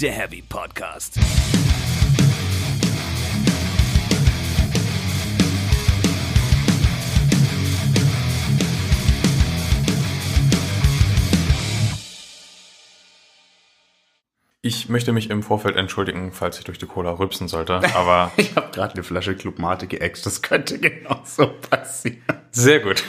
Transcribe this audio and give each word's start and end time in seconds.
Der 0.00 0.12
Heavy 0.12 0.42
Podcast. 0.42 1.18
Ich 14.60 14.88
möchte 14.88 15.12
mich 15.12 15.28
im 15.30 15.42
Vorfeld 15.42 15.76
entschuldigen, 15.76 16.30
falls 16.32 16.58
ich 16.58 16.64
durch 16.64 16.78
die 16.78 16.86
Cola 16.86 17.10
rübsen 17.18 17.48
sollte, 17.48 17.74
aber 17.94 18.30
Ich 18.36 18.54
habe 18.54 18.70
gerade 18.72 18.94
eine 18.94 19.02
Flasche 19.02 19.34
Clubmate 19.34 19.86
geäxt. 19.86 20.24
Das 20.24 20.42
könnte 20.42 20.78
genauso 20.78 21.48
passieren. 21.68 22.22
sehr 22.50 22.80
gut. 22.80 23.02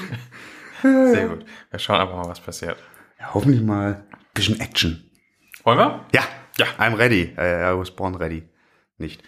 Sehr 0.82 1.28
gut. 1.30 1.46
Wir 1.70 1.80
schauen 1.80 2.02
einfach 2.02 2.16
mal, 2.16 2.28
was 2.28 2.40
passiert. 2.40 2.78
Ja, 3.20 3.34
hoffentlich 3.34 3.62
mal 3.62 4.04
ein 4.12 4.18
bisschen 4.34 4.60
Action. 4.60 5.10
Wollen 5.64 5.78
wir? 5.78 6.06
Ja, 6.14 6.24
Ja. 6.58 6.68
I'm 6.78 6.96
ready. 6.96 7.34
I, 7.38 7.72
I 7.72 7.78
was 7.78 7.90
born 7.90 8.14
ready. 8.14 8.44
Nicht. 9.00 9.24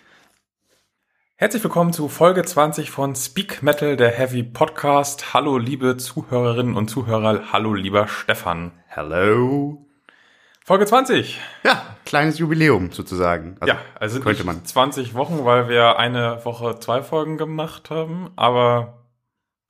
Herzlich 1.38 1.64
willkommen 1.64 1.92
zu 1.92 2.08
Folge 2.08 2.44
20 2.44 2.92
von 2.92 3.16
Speak 3.16 3.64
Metal, 3.64 3.98
der 3.98 4.12
Heavy 4.12 4.44
Podcast. 4.44 5.34
Hallo, 5.34 5.58
liebe 5.58 5.98
Zuhörerinnen 5.98 6.78
und 6.78 6.88
Zuhörer. 6.88 7.52
Hallo, 7.52 7.74
lieber 7.74 8.08
Stefan. 8.08 8.74
Hello. 8.86 9.88
Folge 10.64 10.86
20. 10.86 11.40
Ja, 11.64 11.96
kleines 12.06 12.38
Jubiläum 12.38 12.92
sozusagen. 12.92 13.58
Ja, 13.66 13.80
also 14.00 14.20
könnte 14.20 14.44
nicht 14.44 14.46
man. 14.46 14.64
20 14.64 15.16
Wochen, 15.16 15.46
weil 15.46 15.68
wir 15.68 15.98
eine 15.98 16.46
Woche 16.46 16.80
zwei 16.80 17.02
Folgen 17.02 17.38
gemacht 17.40 17.90
haben, 17.90 18.30
aber 18.36 19.04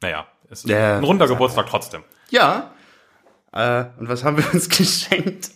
naja, 0.01 0.27
ist 0.49 0.67
Ja, 0.67 0.97
ein 0.97 1.03
runder 1.05 1.27
Geburtstag 1.27 1.67
trotzdem. 1.67 2.03
Ja. 2.29 2.71
Äh, 3.53 3.85
und 3.97 4.09
was 4.09 4.25
haben 4.25 4.37
wir 4.37 4.53
uns 4.53 4.67
geschenkt? 4.77 5.51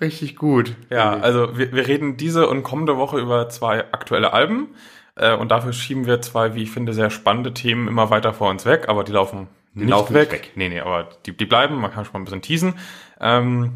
Richtig 0.00 0.36
gut. 0.36 0.76
Ja, 0.88 1.12
also 1.12 1.58
wir, 1.58 1.72
wir 1.72 1.86
reden 1.86 2.16
diese 2.16 2.48
und 2.48 2.62
kommende 2.62 2.96
Woche 2.96 3.18
über 3.18 3.48
zwei 3.48 3.92
aktuelle 3.92 4.32
Alben 4.32 4.68
äh, 5.16 5.34
und 5.34 5.50
dafür 5.50 5.72
schieben 5.72 6.06
wir 6.06 6.22
zwei, 6.22 6.54
wie 6.54 6.62
ich 6.62 6.70
finde, 6.70 6.94
sehr 6.94 7.10
spannende 7.10 7.52
Themen 7.52 7.86
immer 7.88 8.10
weiter 8.10 8.32
vor 8.32 8.50
uns 8.50 8.64
weg, 8.64 8.88
aber 8.88 9.04
die 9.04 9.12
laufen 9.12 9.48
nicht 9.74 9.90
laufen 9.90 10.14
weg. 10.14 10.32
nicht 10.32 10.42
weg. 10.42 10.52
Nee, 10.56 10.68
nee, 10.68 10.80
aber 10.80 11.08
die, 11.26 11.36
die 11.36 11.44
bleiben, 11.44 11.76
man 11.76 11.92
kann 11.92 12.04
schon 12.04 12.14
mal 12.14 12.20
ein 12.20 12.24
bisschen 12.24 12.42
teasen. 12.42 12.74
Ähm, 13.20 13.72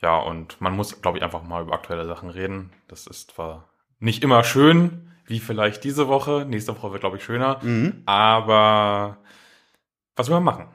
ja, 0.00 0.18
und 0.18 0.60
man 0.60 0.74
muss, 0.74 1.00
glaube 1.00 1.18
ich, 1.18 1.24
einfach 1.24 1.42
mal 1.42 1.62
über 1.62 1.72
aktuelle 1.72 2.06
Sachen 2.06 2.30
reden. 2.30 2.70
Das 2.88 3.06
ist 3.06 3.32
zwar 3.32 3.68
nicht 3.98 4.22
immer 4.22 4.44
schön, 4.44 5.10
wie 5.24 5.40
vielleicht 5.40 5.84
diese 5.84 6.06
Woche. 6.06 6.44
Nächste 6.46 6.76
Woche 6.76 6.92
wird, 6.92 7.00
glaube 7.00 7.16
ich, 7.16 7.24
schöner. 7.24 7.58
Mhm. 7.62 8.02
Aber 8.06 9.18
was 10.14 10.28
will 10.28 10.36
man 10.36 10.44
machen? 10.44 10.66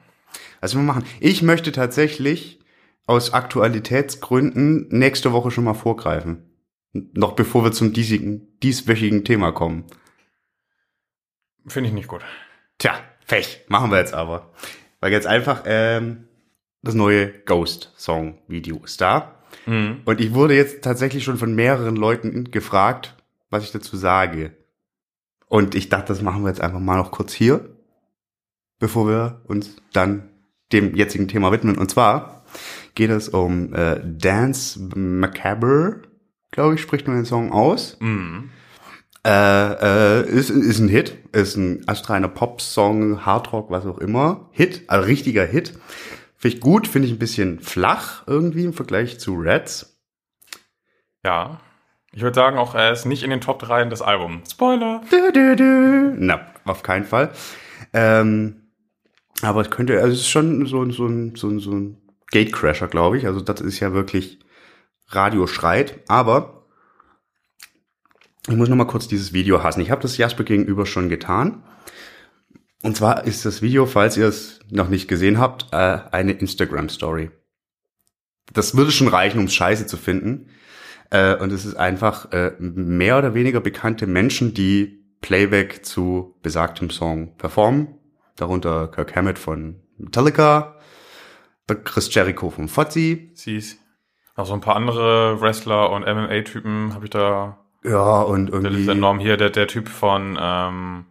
Was 0.60 0.74
wir 0.74 0.82
machen? 0.82 1.04
Ich 1.20 1.42
möchte 1.42 1.72
tatsächlich 1.72 2.60
aus 3.06 3.32
Aktualitätsgründen 3.32 4.88
nächste 4.90 5.32
Woche 5.32 5.50
schon 5.50 5.64
mal 5.64 5.74
vorgreifen. 5.74 6.50
Noch 6.92 7.32
bevor 7.32 7.64
wir 7.64 7.72
zum 7.72 7.92
diesigen, 7.92 8.58
dieswöchigen 8.60 9.24
Thema 9.24 9.52
kommen. 9.52 9.84
Finde 11.66 11.88
ich 11.88 11.94
nicht 11.94 12.08
gut. 12.08 12.22
Tja, 12.78 12.94
Pech. 13.26 13.64
Machen 13.68 13.90
wir 13.90 13.98
jetzt 13.98 14.14
aber. 14.14 14.52
Weil 15.00 15.12
jetzt 15.12 15.26
einfach 15.26 15.62
ähm, 15.66 16.28
das 16.82 16.94
neue 16.94 17.28
Ghost-Song-Video 17.28 18.80
ist 18.84 19.00
da. 19.00 19.42
Mhm. 19.66 20.02
Und 20.04 20.20
ich 20.20 20.34
wurde 20.34 20.54
jetzt 20.54 20.82
tatsächlich 20.82 21.24
schon 21.24 21.38
von 21.38 21.54
mehreren 21.54 21.96
Leuten 21.96 22.50
gefragt, 22.50 23.16
was 23.50 23.64
ich 23.64 23.70
dazu 23.70 23.96
sage. 23.96 24.56
Und 25.46 25.74
ich 25.74 25.88
dachte, 25.88 26.08
das 26.08 26.22
machen 26.22 26.42
wir 26.42 26.48
jetzt 26.48 26.60
einfach 26.60 26.80
mal 26.80 26.96
noch 26.96 27.10
kurz 27.10 27.32
hier, 27.32 27.76
bevor 28.78 29.06
wir 29.06 29.42
uns 29.46 29.76
dann 29.92 30.30
dem 30.72 30.94
jetzigen 30.96 31.28
Thema 31.28 31.52
widmen. 31.52 31.78
Und 31.78 31.90
zwar 31.90 32.44
geht 32.94 33.10
es 33.10 33.28
um 33.28 33.72
äh, 33.74 34.00
Dance 34.04 34.80
Macabre, 34.94 36.02
glaube 36.50 36.74
ich, 36.74 36.80
spricht 36.82 37.06
man 37.06 37.16
den 37.16 37.24
Song 37.24 37.52
aus. 37.52 37.96
Mhm. 38.00 38.50
Äh, 39.24 40.20
äh, 40.22 40.28
ist, 40.28 40.50
ist 40.50 40.80
ein 40.80 40.88
Hit, 40.88 41.16
ist 41.32 41.56
ein 41.56 41.86
astreiner 41.88 42.28
Pop-Song, 42.28 43.24
Hardrock, 43.24 43.70
was 43.70 43.86
auch 43.86 43.98
immer. 43.98 44.48
Hit, 44.52 44.82
also 44.88 45.06
richtiger 45.06 45.44
Hit. 45.46 45.74
Finde 46.36 46.56
ich 46.56 46.60
gut, 46.60 46.88
finde 46.88 47.06
ich 47.06 47.14
ein 47.14 47.18
bisschen 47.20 47.60
flach 47.60 48.24
irgendwie 48.26 48.64
im 48.64 48.72
Vergleich 48.72 49.20
zu 49.20 49.34
Reds. 49.36 49.96
Ja. 51.24 51.60
Ich 52.14 52.20
würde 52.22 52.34
sagen, 52.34 52.58
auch 52.58 52.74
er 52.74 52.92
ist 52.92 53.06
nicht 53.06 53.22
in 53.22 53.30
den 53.30 53.40
Top 53.40 53.60
3 53.60 53.84
des 53.86 54.02
Albums. 54.02 54.50
Spoiler! 54.50 55.00
Du, 55.08 55.32
du, 55.32 55.56
du. 55.56 56.14
Na, 56.18 56.40
auf 56.64 56.82
keinen 56.82 57.04
Fall. 57.04 57.30
Ähm, 57.94 58.56
aber 59.40 59.62
es 59.62 59.70
könnte, 59.70 59.94
also 60.00 60.12
es 60.12 60.20
ist 60.20 60.28
schon 60.28 60.66
so, 60.66 60.82
ein- 60.82 60.90
so, 60.90 61.06
ein, 61.06 61.34
so, 61.36 61.48
ein- 61.48 61.60
so 61.60 61.70
ein 61.72 62.01
Gatecrasher, 62.32 62.88
glaube 62.88 63.18
ich. 63.18 63.26
Also 63.26 63.40
das 63.40 63.60
ist 63.60 63.78
ja 63.80 63.92
wirklich 63.92 64.40
Radio 65.08 65.46
schreit. 65.46 66.00
Aber 66.08 66.66
ich 68.48 68.56
muss 68.56 68.68
noch 68.68 68.76
mal 68.76 68.86
kurz 68.86 69.06
dieses 69.06 69.32
Video 69.32 69.62
hassen. 69.62 69.80
Ich 69.80 69.90
habe 69.90 70.02
das 70.02 70.16
Jasper 70.16 70.42
gegenüber 70.42 70.84
schon 70.86 71.08
getan. 71.08 71.62
Und 72.82 72.96
zwar 72.96 73.24
ist 73.24 73.44
das 73.44 73.62
Video, 73.62 73.86
falls 73.86 74.16
ihr 74.16 74.26
es 74.26 74.58
noch 74.68 74.88
nicht 74.88 75.06
gesehen 75.06 75.38
habt, 75.38 75.68
äh, 75.72 76.00
eine 76.10 76.32
Instagram-Story. 76.32 77.30
Das 78.52 78.76
würde 78.76 78.90
schon 78.90 79.06
reichen, 79.06 79.38
um 79.38 79.46
Scheiße 79.46 79.86
zu 79.86 79.96
finden. 79.96 80.48
Äh, 81.10 81.36
und 81.36 81.52
es 81.52 81.64
ist 81.64 81.76
einfach 81.76 82.32
äh, 82.32 82.52
mehr 82.58 83.18
oder 83.18 83.34
weniger 83.34 83.60
bekannte 83.60 84.08
Menschen, 84.08 84.54
die 84.54 85.04
Playback 85.20 85.84
zu 85.84 86.34
besagtem 86.42 86.90
Song 86.90 87.36
performen. 87.36 87.98
Darunter 88.36 88.88
Kirk 88.88 89.14
Hammett 89.14 89.38
von 89.38 89.80
Metallica, 89.98 90.71
Chris 91.84 92.12
Jericho 92.14 92.50
von 92.50 92.68
Fozzy. 92.68 93.30
Siehst. 93.34 93.78
Noch 94.36 94.46
so 94.46 94.54
ein 94.54 94.60
paar 94.60 94.76
andere 94.76 95.40
Wrestler 95.40 95.90
und 95.90 96.02
MMA-Typen 96.02 96.94
habe 96.94 97.04
ich 97.04 97.10
da. 97.10 97.58
Ja, 97.84 98.20
und 98.22 98.46
Der 98.50 98.58
ist 98.60 98.64
irgendwie. 98.64 98.90
enorm 98.90 99.18
hier, 99.18 99.36
der, 99.36 99.50
der 99.50 99.66
Typ 99.68 99.88
von 99.88 100.38
ähm, 100.40 101.04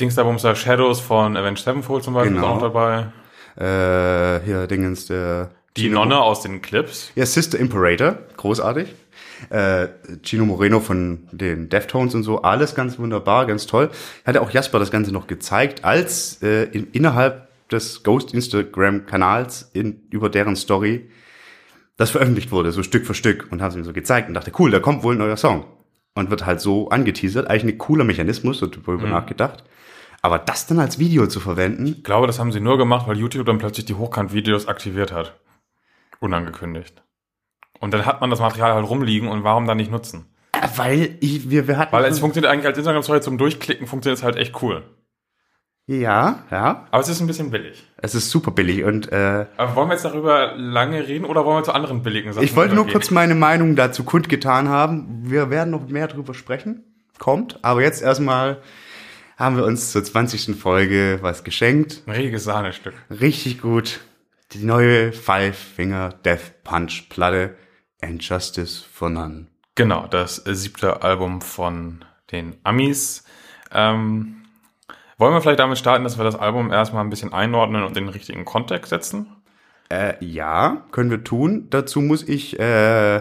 Dings 0.00 0.14
da 0.14 0.24
Bumster 0.24 0.54
Shadows 0.54 1.00
von 1.00 1.36
Avenged 1.36 1.58
Sevenfold 1.64 2.02
zum 2.04 2.14
Beispiel 2.14 2.34
Genau. 2.34 2.46
ist 2.46 2.52
auch 2.52 2.60
noch 2.62 2.72
dabei. 2.72 3.12
Äh, 3.56 4.40
hier 4.44 4.66
Dingens, 4.66 5.06
der. 5.06 5.50
Die 5.76 5.82
Gino- 5.82 6.00
Nonne 6.00 6.20
aus 6.20 6.42
den 6.42 6.62
Clips. 6.62 7.12
Ja, 7.14 7.24
Sister 7.26 7.58
Imperator, 7.58 8.18
großartig. 8.36 8.92
Äh, 9.50 9.88
Gino 10.22 10.44
Moreno 10.44 10.80
von 10.80 11.28
den 11.32 11.68
Deftones 11.68 12.14
und 12.14 12.24
so, 12.24 12.42
alles 12.42 12.74
ganz 12.74 12.98
wunderbar, 12.98 13.46
ganz 13.46 13.66
toll. 13.66 13.90
Hatte 14.26 14.42
auch 14.42 14.50
Jasper 14.50 14.78
das 14.80 14.90
Ganze 14.90 15.12
noch 15.12 15.26
gezeigt, 15.28 15.84
als 15.84 16.42
äh, 16.42 16.64
in, 16.64 16.88
innerhalb 16.90 17.48
des 17.70 18.02
Ghost 18.02 18.34
Instagram 18.34 19.06
Kanals 19.06 19.70
in, 19.72 20.02
über 20.10 20.28
deren 20.28 20.56
Story 20.56 21.10
das 21.96 22.10
veröffentlicht 22.10 22.50
wurde, 22.50 22.72
so 22.72 22.82
Stück 22.82 23.06
für 23.06 23.14
Stück 23.14 23.48
und 23.50 23.60
haben 23.60 23.70
es 23.70 23.76
ihm 23.76 23.84
so 23.84 23.92
gezeigt 23.92 24.28
und 24.28 24.34
dachte, 24.34 24.52
cool, 24.58 24.70
da 24.70 24.80
kommt 24.80 25.02
wohl 25.02 25.14
ein 25.14 25.18
neuer 25.18 25.36
Song. 25.36 25.64
Und 26.14 26.30
wird 26.30 26.44
halt 26.44 26.60
so 26.60 26.88
angeteasert, 26.88 27.48
eigentlich 27.48 27.74
ein 27.74 27.78
cooler 27.78 28.04
Mechanismus, 28.04 28.58
so 28.58 28.66
darüber 28.66 29.06
nachgedacht. 29.06 29.64
Aber 30.22 30.38
das 30.38 30.66
dann 30.66 30.80
als 30.80 30.98
Video 30.98 31.26
zu 31.28 31.40
verwenden, 31.40 31.86
Ich 31.98 32.04
glaube, 32.04 32.26
das 32.26 32.38
haben 32.38 32.52
sie 32.52 32.60
nur 32.60 32.78
gemacht, 32.78 33.06
weil 33.06 33.16
YouTube 33.16 33.46
dann 33.46 33.58
plötzlich 33.58 33.86
die 33.86 33.94
Hochkant-Videos 33.94 34.66
aktiviert 34.66 35.12
hat. 35.12 35.38
Unangekündigt. 36.18 37.02
Und 37.78 37.94
dann 37.94 38.04
hat 38.06 38.20
man 38.20 38.28
das 38.28 38.40
Material 38.40 38.74
halt 38.74 38.88
rumliegen 38.88 39.28
und 39.28 39.44
warum 39.44 39.66
dann 39.66 39.76
nicht 39.76 39.90
nutzen? 39.90 40.26
weil 40.76 41.16
ich, 41.20 41.50
wir, 41.50 41.68
wir 41.68 41.78
hatten. 41.78 41.92
Weil 41.92 42.04
es 42.04 42.18
funktioniert 42.18 42.52
eigentlich 42.52 42.66
als 42.66 42.78
Instagram-Story 42.78 43.20
zum 43.20 43.38
Durchklicken, 43.38 43.86
funktioniert 43.86 44.18
es 44.18 44.24
halt 44.24 44.36
echt 44.36 44.62
cool. 44.62 44.82
Ja, 45.86 46.44
ja. 46.50 46.86
Aber 46.90 47.02
es 47.02 47.08
ist 47.08 47.20
ein 47.20 47.26
bisschen 47.26 47.50
billig. 47.50 47.84
Es 47.96 48.14
ist 48.14 48.30
super 48.30 48.50
billig 48.52 48.84
und 48.84 49.10
äh, 49.10 49.46
Aber 49.56 49.74
wollen 49.76 49.88
wir 49.88 49.94
jetzt 49.94 50.04
darüber 50.04 50.54
lange 50.56 51.06
reden 51.06 51.24
oder 51.24 51.44
wollen 51.44 51.58
wir 51.58 51.64
zu 51.64 51.72
anderen 51.72 52.02
billigen 52.02 52.32
Sachen 52.32 52.44
Ich 52.44 52.54
wollte 52.56 52.74
nur 52.74 52.84
übergehen? 52.84 53.00
kurz 53.00 53.10
meine 53.10 53.34
Meinung 53.34 53.74
dazu 53.76 54.04
kundgetan 54.04 54.68
haben. 54.68 55.22
Wir 55.30 55.50
werden 55.50 55.70
noch 55.70 55.88
mehr 55.88 56.06
drüber 56.08 56.34
sprechen. 56.34 56.84
Kommt. 57.18 57.58
Aber 57.62 57.82
jetzt 57.82 58.02
erstmal 58.02 58.62
haben 59.36 59.56
wir 59.56 59.64
uns 59.64 59.90
zur 59.92 60.04
20. 60.04 60.56
Folge 60.56 61.18
was 61.22 61.44
geschenkt. 61.44 62.02
Ein 62.06 62.12
riesiges 62.12 62.44
Sahnestück. 62.44 62.94
Richtig 63.10 63.60
gut. 63.60 64.00
Die 64.52 64.64
neue 64.64 65.12
Five 65.12 65.56
Finger 65.58 66.10
Death 66.24 66.62
Punch 66.64 67.08
Platte. 67.08 67.56
And 68.02 68.22
Justice 68.26 68.82
for 68.90 69.10
None. 69.10 69.48
Genau, 69.74 70.06
das 70.06 70.36
siebte 70.36 71.02
Album 71.02 71.42
von 71.42 72.02
den 72.32 72.56
Amis. 72.64 73.24
Ähm, 73.72 74.39
wollen 75.20 75.34
wir 75.34 75.40
vielleicht 75.40 75.60
damit 75.60 75.78
starten, 75.78 76.02
dass 76.02 76.18
wir 76.18 76.24
das 76.24 76.34
Album 76.34 76.72
erstmal 76.72 77.04
ein 77.04 77.10
bisschen 77.10 77.32
einordnen 77.32 77.82
und 77.82 77.96
in 77.96 78.06
den 78.06 78.08
richtigen 78.08 78.44
Kontext 78.44 78.90
setzen? 78.90 79.36
Äh, 79.90 80.14
ja, 80.24 80.84
können 80.92 81.10
wir 81.10 81.22
tun. 81.22 81.66
Dazu 81.70 82.00
muss 82.00 82.26
ich 82.26 82.58
äh, 82.58 83.16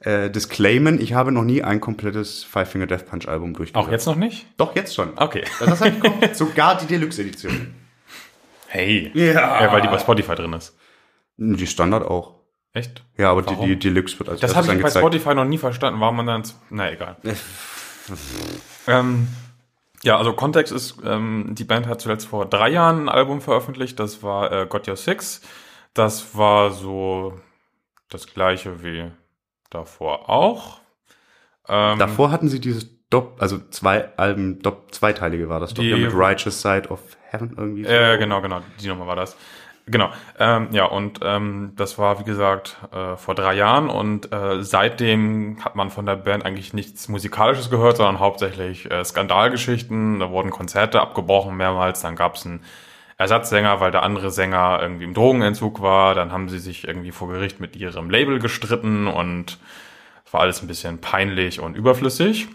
äh, 0.00 0.30
disclaimen, 0.30 1.00
ich 1.00 1.14
habe 1.14 1.32
noch 1.32 1.44
nie 1.44 1.62
ein 1.62 1.80
komplettes 1.80 2.44
Five 2.44 2.70
Finger 2.70 2.86
Death 2.86 3.06
Punch 3.06 3.28
Album 3.28 3.54
durchgehört. 3.54 3.86
Auch 3.86 3.90
jetzt 3.90 4.06
noch 4.06 4.16
nicht? 4.16 4.46
Doch, 4.56 4.74
jetzt 4.74 4.94
schon. 4.94 5.12
Okay. 5.16 5.44
Das 5.60 5.80
heißt, 5.80 6.00
kommt 6.00 6.36
sogar 6.36 6.76
die 6.76 6.86
Deluxe-Edition. 6.86 7.74
Hey. 8.66 9.10
Ja. 9.14 9.62
Ja, 9.62 9.72
weil 9.72 9.80
die 9.80 9.88
bei 9.88 9.98
Spotify 9.98 10.34
drin 10.34 10.52
ist. 10.54 10.76
Die 11.36 11.66
Standard 11.66 12.04
auch. 12.04 12.34
Echt? 12.72 13.04
Ja, 13.16 13.30
aber 13.30 13.42
die, 13.42 13.50
Warum? 13.50 13.66
die 13.66 13.78
Deluxe 13.78 14.18
wird 14.18 14.28
als 14.28 14.40
Das 14.40 14.54
habe 14.54 14.74
ich 14.74 14.82
bei. 14.82 14.90
Spotify 14.90 15.34
noch 15.34 15.44
nie 15.44 15.58
verstanden, 15.58 16.00
warum 16.00 16.16
man 16.16 16.26
dann. 16.26 16.42
Na 16.70 16.90
egal. 16.90 17.16
ähm, 18.86 19.28
ja, 20.02 20.16
also 20.16 20.32
Kontext 20.32 20.72
ist, 20.72 20.98
ähm, 21.04 21.50
die 21.50 21.64
Band 21.64 21.86
hat 21.86 22.00
zuletzt 22.00 22.26
vor 22.26 22.46
drei 22.46 22.70
Jahren 22.70 23.04
ein 23.04 23.08
Album 23.08 23.40
veröffentlicht, 23.40 23.98
das 23.98 24.22
war 24.22 24.52
äh, 24.52 24.66
Got 24.66 24.88
Your 24.88 24.96
Six. 24.96 25.40
Das 25.94 26.36
war 26.36 26.70
so 26.70 27.40
das 28.08 28.26
gleiche 28.26 28.82
wie 28.82 29.10
davor 29.70 30.28
auch. 30.28 30.80
Ähm, 31.68 31.98
Davor 31.98 32.30
hatten 32.30 32.48
sie 32.48 32.60
dieses 32.60 32.88
Dopp, 33.10 33.40
also 33.40 33.58
zwei 33.70 34.16
Alben, 34.16 34.60
Dopp, 34.60 34.94
zweiteilige 34.94 35.48
war 35.48 35.60
das 35.60 35.74
doch, 35.74 35.82
mit 35.82 36.14
Righteous 36.14 36.62
Side 36.62 36.88
of 36.88 37.00
Heaven 37.30 37.54
irgendwie. 37.56 37.84
so. 37.84 37.90
Äh, 37.90 38.18
genau, 38.18 38.40
genau, 38.40 38.60
die 38.80 38.88
Nummer 38.88 39.06
war 39.06 39.16
das. 39.16 39.36
Genau, 39.90 40.10
ähm, 40.38 40.68
ja, 40.72 40.84
und 40.84 41.20
ähm, 41.22 41.72
das 41.76 41.98
war, 41.98 42.20
wie 42.20 42.24
gesagt, 42.24 42.76
äh, 42.92 43.16
vor 43.16 43.34
drei 43.34 43.54
Jahren 43.54 43.88
und 43.88 44.30
äh, 44.32 44.62
seitdem 44.62 45.64
hat 45.64 45.76
man 45.76 45.90
von 45.90 46.04
der 46.04 46.16
Band 46.16 46.44
eigentlich 46.44 46.74
nichts 46.74 47.08
Musikalisches 47.08 47.70
gehört, 47.70 47.96
sondern 47.96 48.18
hauptsächlich 48.18 48.90
äh, 48.90 49.02
Skandalgeschichten. 49.02 50.20
Da 50.20 50.30
wurden 50.30 50.50
Konzerte 50.50 51.00
abgebrochen 51.00 51.56
mehrmals, 51.56 52.02
dann 52.02 52.16
gab 52.16 52.34
es 52.34 52.44
einen 52.44 52.62
Ersatzsänger, 53.16 53.80
weil 53.80 53.90
der 53.90 54.02
andere 54.02 54.30
Sänger 54.30 54.78
irgendwie 54.82 55.04
im 55.04 55.14
Drogenentzug 55.14 55.80
war. 55.80 56.14
Dann 56.14 56.32
haben 56.32 56.48
sie 56.48 56.58
sich 56.58 56.86
irgendwie 56.86 57.10
vor 57.10 57.28
Gericht 57.28 57.58
mit 57.58 57.74
ihrem 57.74 58.10
Label 58.10 58.38
gestritten 58.38 59.06
und 59.06 59.58
es 60.24 60.32
war 60.32 60.42
alles 60.42 60.62
ein 60.62 60.68
bisschen 60.68 60.98
peinlich 61.00 61.60
und 61.60 61.76
überflüssig, 61.76 62.48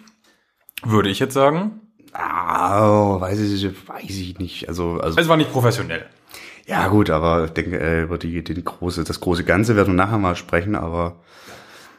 würde 0.83 1.09
ich 1.09 1.19
jetzt 1.19 1.33
sagen. 1.33 1.81
Ah, 2.13 3.19
weiß 3.19 3.39
ich, 3.39 3.65
weiß 3.89 4.11
ich 4.11 4.37
nicht. 4.37 4.69
Also, 4.69 4.99
also 4.99 5.19
Es 5.19 5.27
war 5.27 5.37
nicht 5.37 5.51
professionell. 5.51 6.05
Ja 6.65 6.87
gut, 6.87 7.09
aber 7.09 7.45
ich 7.45 7.51
denke, 7.51 7.79
äh, 7.79 8.03
über 8.03 8.17
die, 8.17 8.43
den 8.43 8.63
große, 8.63 9.03
das 9.03 9.19
große 9.19 9.43
Ganze 9.43 9.75
werden 9.75 9.95
wir 9.95 10.05
nachher 10.05 10.17
mal 10.17 10.35
sprechen, 10.35 10.75
aber 10.75 11.21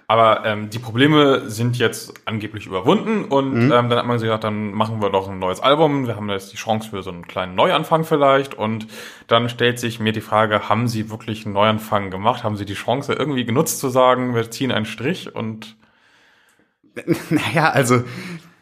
Aber 0.06 0.44
ähm, 0.44 0.68
die 0.68 0.78
Probleme 0.78 1.48
sind 1.48 1.78
jetzt 1.78 2.12
angeblich 2.26 2.66
überwunden 2.66 3.24
und 3.24 3.56
ähm, 3.56 3.70
dann 3.70 3.94
hat 3.94 4.06
man 4.06 4.18
gedacht, 4.18 4.44
dann 4.44 4.72
machen 4.72 5.00
wir 5.00 5.10
doch 5.10 5.28
ein 5.28 5.38
neues 5.38 5.60
Album. 5.60 6.06
Wir 6.06 6.16
haben 6.16 6.28
jetzt 6.28 6.52
die 6.52 6.56
Chance 6.56 6.90
für 6.90 7.02
so 7.02 7.10
einen 7.10 7.26
kleinen 7.26 7.54
Neuanfang 7.54 8.04
vielleicht. 8.04 8.54
Und 8.54 8.86
dann 9.28 9.48
stellt 9.48 9.78
sich 9.78 10.00
mir 10.00 10.12
die 10.12 10.20
Frage, 10.20 10.68
haben 10.68 10.88
sie 10.88 11.10
wirklich 11.10 11.46
einen 11.46 11.54
Neuanfang 11.54 12.10
gemacht? 12.10 12.44
Haben 12.44 12.56
sie 12.56 12.66
die 12.66 12.74
Chance 12.74 13.14
irgendwie 13.14 13.46
genutzt 13.46 13.78
zu 13.80 13.88
sagen, 13.88 14.34
wir 14.34 14.50
ziehen 14.50 14.72
einen 14.72 14.86
Strich 14.86 15.34
und 15.34 15.76
naja, 17.30 17.70
also, 17.70 18.04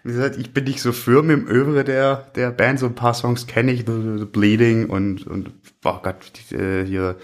wie 0.04 0.12
gesagt, 0.12 0.36
ich 0.36 0.52
bin 0.52 0.64
nicht 0.64 0.80
so 0.80 0.92
firm 0.92 1.30
im 1.30 1.46
Övre 1.46 1.84
der, 1.84 2.30
der 2.34 2.50
Band. 2.50 2.78
So 2.78 2.86
ein 2.86 2.94
paar 2.94 3.14
Songs 3.14 3.46
kenne 3.46 3.72
ich, 3.72 3.80
The, 3.86 4.18
The 4.18 4.24
Bleeding 4.24 4.88
und, 4.90 5.26
und, 5.26 5.52
oh 5.84 5.98
Gott, 6.02 6.32
die, 6.50 6.54
äh, 6.54 6.86
hier, 6.86 7.16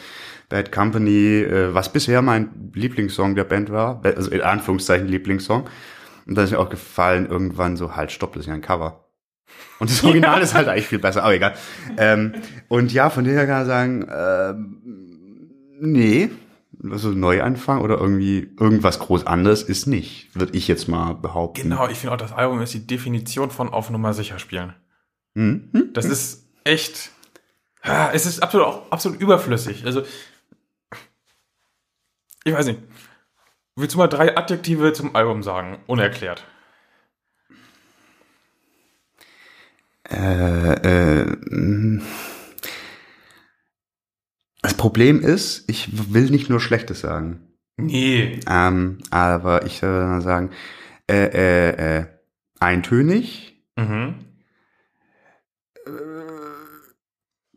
Bad 0.48 0.72
Company, 0.72 1.42
äh, 1.42 1.74
was 1.74 1.92
bisher 1.92 2.22
mein 2.22 2.70
Lieblingssong 2.74 3.34
der 3.34 3.44
Band 3.44 3.70
war, 3.70 4.00
also 4.02 4.30
in 4.30 4.40
Anführungszeichen 4.40 5.06
Lieblingssong. 5.06 5.68
Und 6.26 6.34
da 6.34 6.42
ist 6.42 6.50
mir 6.50 6.58
auch 6.58 6.68
gefallen, 6.68 7.26
irgendwann 7.28 7.76
so, 7.76 7.96
halt, 7.96 8.12
stopp, 8.12 8.34
das 8.34 8.42
ist 8.42 8.46
ja 8.48 8.54
ein 8.54 8.60
Cover. 8.60 9.08
Und 9.78 9.90
das 9.90 10.02
Original 10.04 10.40
ist 10.40 10.54
halt 10.54 10.68
eigentlich 10.68 10.86
viel 10.86 10.98
besser, 10.98 11.22
aber 11.22 11.34
egal. 11.34 11.54
Ähm, 11.96 12.34
und 12.68 12.92
ja, 12.92 13.10
von 13.10 13.24
daher 13.24 13.46
kann 13.46 13.62
ich 13.62 13.66
sagen, 13.66 14.06
ähm, 14.10 15.48
nee, 15.80 16.30
also 16.90 17.10
Neuanfang 17.10 17.80
oder 17.80 17.98
irgendwie 17.98 18.50
irgendwas 18.58 18.98
groß 19.00 19.26
anderes 19.26 19.62
ist 19.62 19.86
nicht, 19.86 20.34
würde 20.34 20.56
ich 20.56 20.68
jetzt 20.68 20.88
mal 20.88 21.14
behaupten. 21.14 21.62
genau, 21.62 21.88
ich 21.88 21.98
finde 21.98 22.14
auch, 22.14 22.18
das 22.18 22.32
Album 22.32 22.60
ist 22.60 22.74
die 22.74 22.86
Definition 22.86 23.50
von 23.50 23.68
auf 23.68 23.90
Nummer 23.90 24.12
sicher 24.14 24.38
spielen. 24.38 24.74
Hm? 25.34 25.70
Hm? 25.72 25.90
Das 25.92 26.04
ist 26.04 26.46
echt, 26.64 27.10
ja, 27.88 28.10
es 28.12 28.26
ist 28.26 28.42
absolut 28.42 28.66
auch 28.66 28.90
absolut 28.90 29.20
überflüssig. 29.20 29.84
Also, 29.84 30.02
ich 32.44 32.52
weiß 32.52 32.66
nicht. 32.66 32.80
Willst 33.76 33.94
du 33.94 33.98
mal 33.98 34.08
drei 34.08 34.36
Adjektive 34.36 34.92
zum 34.92 35.14
Album 35.14 35.42
sagen? 35.42 35.78
Unerklärt. 35.86 36.44
Äh, 40.10 41.20
äh, 41.20 41.24
mm. 41.24 42.02
das 44.62 44.74
Problem 44.74 45.20
ist, 45.20 45.68
ich 45.68 46.12
will 46.14 46.30
nicht 46.30 46.48
nur 46.48 46.60
Schlechtes 46.60 47.00
sagen, 47.00 47.52
Nee. 47.76 48.40
ähm, 48.48 48.98
aber 49.10 49.66
ich 49.66 49.78
soll 49.78 50.06
mal 50.06 50.22
sagen, 50.22 50.50
äh, 51.10 51.24
äh, 51.26 51.98
äh, 51.98 52.06
eintönig, 52.58 53.44
Mhm. 53.76 54.14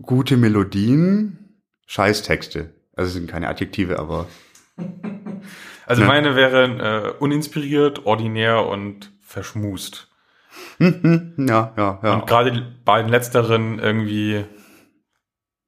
Gute 0.01 0.37
Melodien, 0.37 1.61
Scheißtexte. 1.87 2.73
Also 2.95 3.07
es 3.09 3.13
sind 3.13 3.29
keine 3.29 3.47
Adjektive, 3.47 3.99
aber 3.99 4.27
Also 5.85 6.03
Ja. 6.03 6.07
meine 6.07 6.35
wären 6.35 6.79
äh, 6.79 7.11
uninspiriert, 7.19 8.05
ordinär 8.05 8.65
und 8.65 9.11
verschmust. 9.21 10.09
hm, 10.77 11.33
hm, 11.35 11.47
ja, 11.47 11.73
ja, 11.77 11.99
ja. 12.03 12.13
Und 12.13 12.27
gerade 12.27 12.51
die 12.51 12.63
beiden 12.85 13.09
letzteren 13.11 13.79
irgendwie 13.79 14.45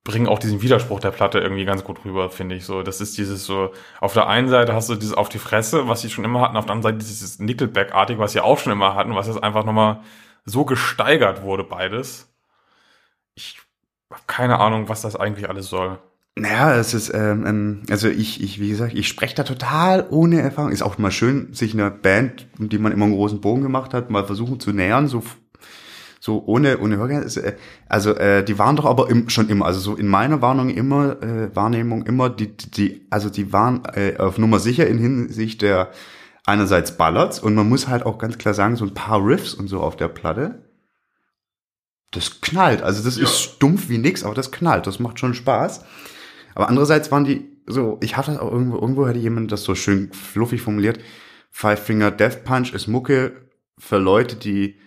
bringen 0.06 0.28
auch 0.28 0.40
diesen 0.40 0.62
Widerspruch 0.62 1.00
der 1.00 1.12
Platte 1.12 1.40
irgendwie 1.40 1.66
ganz 1.66 1.84
gut 1.84 2.04
rüber, 2.04 2.30
finde 2.30 2.56
ich 2.56 2.66
so. 2.66 2.84
Das 2.84 3.00
ist 3.02 3.18
dieses 3.18 3.46
so, 3.46 3.72
auf 4.02 4.14
der 4.14 4.28
einen 4.28 4.50
Seite 4.50 4.74
hast 4.74 4.90
du 4.90 4.96
dieses 4.96 5.14
auf 5.14 5.30
die 5.30 5.40
Fresse, 5.40 5.88
was 5.88 6.02
sie 6.02 6.10
schon 6.10 6.26
immer 6.26 6.42
hatten, 6.42 6.58
auf 6.58 6.66
der 6.66 6.74
anderen 6.74 6.94
Seite 6.94 7.06
dieses 7.06 7.40
Nickelback-artig, 7.40 8.18
was 8.18 8.34
sie 8.34 8.42
auch 8.42 8.60
schon 8.60 8.74
immer 8.74 8.96
hatten, 8.96 9.16
was 9.16 9.28
jetzt 9.28 9.42
einfach 9.42 9.64
nochmal 9.64 10.02
so 10.46 10.66
gesteigert 10.66 11.42
wurde, 11.42 11.64
beides. 11.64 12.34
Ich 13.36 13.60
keine 14.28 14.60
Ahnung, 14.60 14.90
was 14.90 15.02
das 15.02 15.16
eigentlich 15.16 15.50
alles 15.50 15.68
soll. 15.68 16.00
Naja, 16.36 16.76
es 16.76 16.94
ist, 16.96 17.14
ähm, 17.14 17.46
ähm, 17.46 17.84
also 17.92 18.08
ich, 18.10 18.42
ich, 18.44 18.60
wie 18.60 18.70
gesagt, 18.70 18.94
ich 18.96 19.08
spreche 19.08 19.36
da 19.36 19.44
total 19.44 20.08
ohne 20.10 20.42
Erfahrung. 20.42 20.72
Ist 20.72 20.82
auch 20.82 20.98
mal 20.98 21.12
schön, 21.12 21.54
sich 21.54 21.74
einer 21.74 21.92
Band, 21.92 22.48
um 22.60 22.70
die 22.70 22.80
man 22.80 22.92
immer 22.92 23.06
einen 23.06 23.14
großen 23.14 23.40
Bogen 23.40 23.62
gemacht 23.62 23.94
hat, 23.94 24.10
mal 24.10 24.26
versuchen 24.26 24.60
zu 24.60 24.72
nähern, 24.72 25.08
so, 25.08 25.22
so 26.20 26.44
ohne, 26.48 26.80
ohne 26.80 26.98
Hörgern. 26.98 27.22
Ist, 27.22 27.38
äh, 27.38 27.54
Also, 27.88 28.16
äh, 28.16 28.44
die 28.44 28.58
waren 28.58 28.76
doch 28.76 28.86
aber 28.86 29.12
im, 29.12 29.30
schon 29.30 29.48
immer, 29.50 29.66
also 29.68 29.80
so 29.80 29.96
in 29.96 30.08
meiner 30.08 30.42
Warnung 30.42 30.70
immer, 30.72 31.22
äh, 31.22 31.56
Wahrnehmung 31.56 32.04
immer, 32.08 32.32
die- 32.32 32.58
die, 32.58 33.06
also 33.12 33.30
die 33.30 33.54
waren 33.54 33.84
äh, 33.94 34.18
auf 34.18 34.40
Nummer 34.40 34.58
sicher 34.58 34.88
in 34.88 34.98
Hinsicht 34.98 35.62
der 35.62 35.92
einerseits 36.48 36.98
Ballads 36.98 37.40
und 37.40 37.54
man 37.56 37.70
muss 37.70 37.88
halt 37.88 38.06
auch 38.06 38.18
ganz 38.18 38.38
klar 38.40 38.54
sagen, 38.56 38.76
so 38.76 38.86
ein 38.86 38.94
paar 38.96 39.24
Riffs 39.24 39.54
und 39.54 39.68
so 39.68 39.82
auf 39.82 39.96
der 39.98 40.08
Platte. 40.08 40.64
Das 42.14 42.42
knallt. 42.42 42.82
Also 42.82 43.04
das 43.04 43.18
Ja. 43.18 43.24
ist 43.24 43.40
stumpf 43.42 43.90
wie 43.90 43.98
nix, 43.98 44.24
aber 44.24 44.34
das 44.36 44.52
knallt. 44.52 44.88
Das 44.88 45.00
macht 45.00 45.20
schon 45.20 45.34
Spaß. 45.34 45.84
Aber 46.56 46.70
andererseits 46.70 47.12
waren 47.12 47.26
die 47.26 47.50
so, 47.66 47.98
ich 48.02 48.18
hatte 48.18 48.32
das 48.32 48.40
auch 48.40 48.52
irgendwo, 48.52 48.76
irgendwo 48.76 49.08
hatte 49.08 49.20
jemand 49.20 49.52
das 49.52 49.64
so 49.64 49.74
schön 49.76 50.12
fluffig 50.14 50.62
formuliert. 50.62 51.00
Five 51.50 51.84
Finger 51.84 52.12
Death 52.12 52.44
Punch 52.44 52.74
ist 52.74 52.88
Mucke 52.88 53.48
für 53.78 53.98
Leute, 53.98 54.36
die 54.36 54.78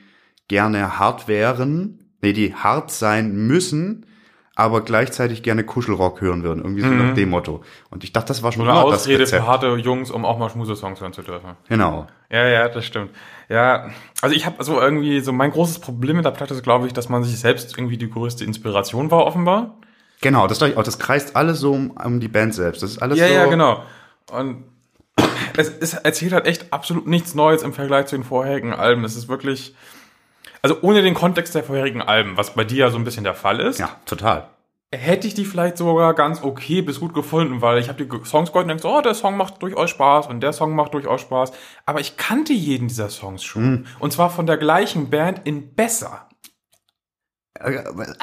gerne 0.49 0.99
hart 0.99 1.27
wären, 1.29 2.13
nee, 2.23 2.33
die 2.33 2.55
hart 2.55 2.91
sein 2.91 3.35
müssen, 3.47 4.07
aber 4.55 4.83
gleichzeitig 4.83 5.43
gerne 5.43 5.65
Kuschelrock 5.65 6.21
hören 6.21 6.43
würden. 6.43 6.63
Irgendwie 6.63 6.83
so 6.83 6.89
Mhm. 6.89 6.99
nach 7.09 7.15
dem 7.15 7.31
Motto. 7.31 7.63
Und 7.91 8.05
ich 8.05 8.13
dachte, 8.13 8.29
das 8.29 8.43
war 8.43 8.53
schon 8.53 8.63
immer 8.63 8.75
das 8.85 9.01
Ausrede 9.03 9.21
Rezept. 9.21 9.43
für 9.43 9.49
harte 9.49 9.67
Jungs, 9.77 10.11
um 10.11 10.25
auch 10.25 10.39
mal 10.39 10.49
Schmusesongs 10.51 11.01
hören 11.01 11.13
zu 11.13 11.23
dürfen. 11.23 11.57
Genau. 11.69 12.07
Ja, 12.31 12.47
ja, 12.49 12.69
das 12.69 12.85
stimmt. 12.87 13.11
Ja, 13.49 13.91
also 14.23 14.35
ich 14.35 14.45
habe 14.45 14.63
so 14.65 14.81
irgendwie, 14.81 15.21
so 15.21 15.33
mein 15.33 15.51
großes 15.53 15.79
Problem 15.79 16.17
mit 16.17 16.25
der 16.25 16.33
Platte 16.33 16.55
ist, 16.55 16.63
glaube 16.63 16.87
ich, 16.87 16.93
dass 16.93 17.09
man 17.09 17.23
sich 17.23 17.39
selbst 17.39 17.77
irgendwie 17.77 17.97
die 17.97 18.11
größte 18.11 18.45
Inspiration 18.45 19.11
war, 19.11 19.25
offenbar. 19.25 19.77
Genau, 20.21 20.47
das, 20.47 20.59
dachte 20.59 20.73
ich 20.73 20.79
auch, 20.79 20.83
das 20.83 20.99
kreist 20.99 21.37
alles 21.37 21.61
so 21.61 21.73
um, 21.73 21.91
um 21.91 22.21
die 22.21 22.29
Band 22.29 22.55
selbst. 22.55 22.83
Das 22.83 22.91
ist 22.91 22.99
alles 22.99 23.19
Ja, 23.19 23.29
so. 23.29 23.35
ja, 23.35 23.47
genau. 23.47 23.83
Und 24.33 24.65
es, 25.57 25.69
es 25.69 25.95
erzählt 25.95 26.33
halt 26.33 26.47
echt 26.47 26.73
absolut 26.73 27.07
nichts 27.07 27.35
Neues 27.35 27.63
im 27.63 27.73
Vergleich 27.73 28.07
zu 28.07 28.17
den 28.17 28.25
vorherigen 28.25 28.73
Alben. 28.73 29.05
Es 29.05 29.15
ist 29.15 29.29
wirklich, 29.29 29.75
also 30.63 30.79
ohne 30.83 31.03
den 31.03 31.15
Kontext 31.15 31.55
der 31.55 31.63
vorherigen 31.63 32.03
Alben, 32.03 32.37
was 32.37 32.55
bei 32.55 32.65
dir 32.65 32.79
ja 32.79 32.91
so 32.91 32.97
ein 32.99 33.05
bisschen 33.05 33.25
der 33.25 33.35
Fall 33.35 33.61
ist, 33.61 33.79
Ja, 33.79 33.91
total. 34.07 34.49
Hätte 34.97 35.27
ich 35.27 35.35
die 35.35 35.45
vielleicht 35.45 35.77
sogar 35.79 36.15
ganz 36.15 36.43
okay 36.43 36.83
bis 36.83 37.01
gut 37.01 37.15
gefunden, 37.15 37.63
weil 37.63 37.79
ich 37.79 37.89
habe 37.89 38.05
die 38.05 38.25
Songs 38.25 38.51
gehört 38.51 38.65
und 38.65 38.69
denkst, 38.69 38.85
oh, 38.85 39.01
der 39.01 39.15
Song 39.15 39.37
macht 39.37 39.63
durchaus 39.63 39.91
Spaß 39.91 40.27
und 40.27 40.41
der 40.41 40.53
Song 40.53 40.75
macht 40.75 40.95
durchaus 40.95 41.21
Spaß. 41.21 41.53
Aber 41.85 42.01
ich 42.01 42.17
kannte 42.17 42.53
jeden 42.53 42.89
dieser 42.89 43.09
Songs 43.09 43.45
schon. 43.45 43.87
Und 43.99 44.13
zwar 44.13 44.31
von 44.31 44.47
der 44.47 44.57
gleichen 44.57 45.11
Band 45.11 45.43
in 45.45 45.75
besser. 45.75 46.29
Äh, 47.55 47.83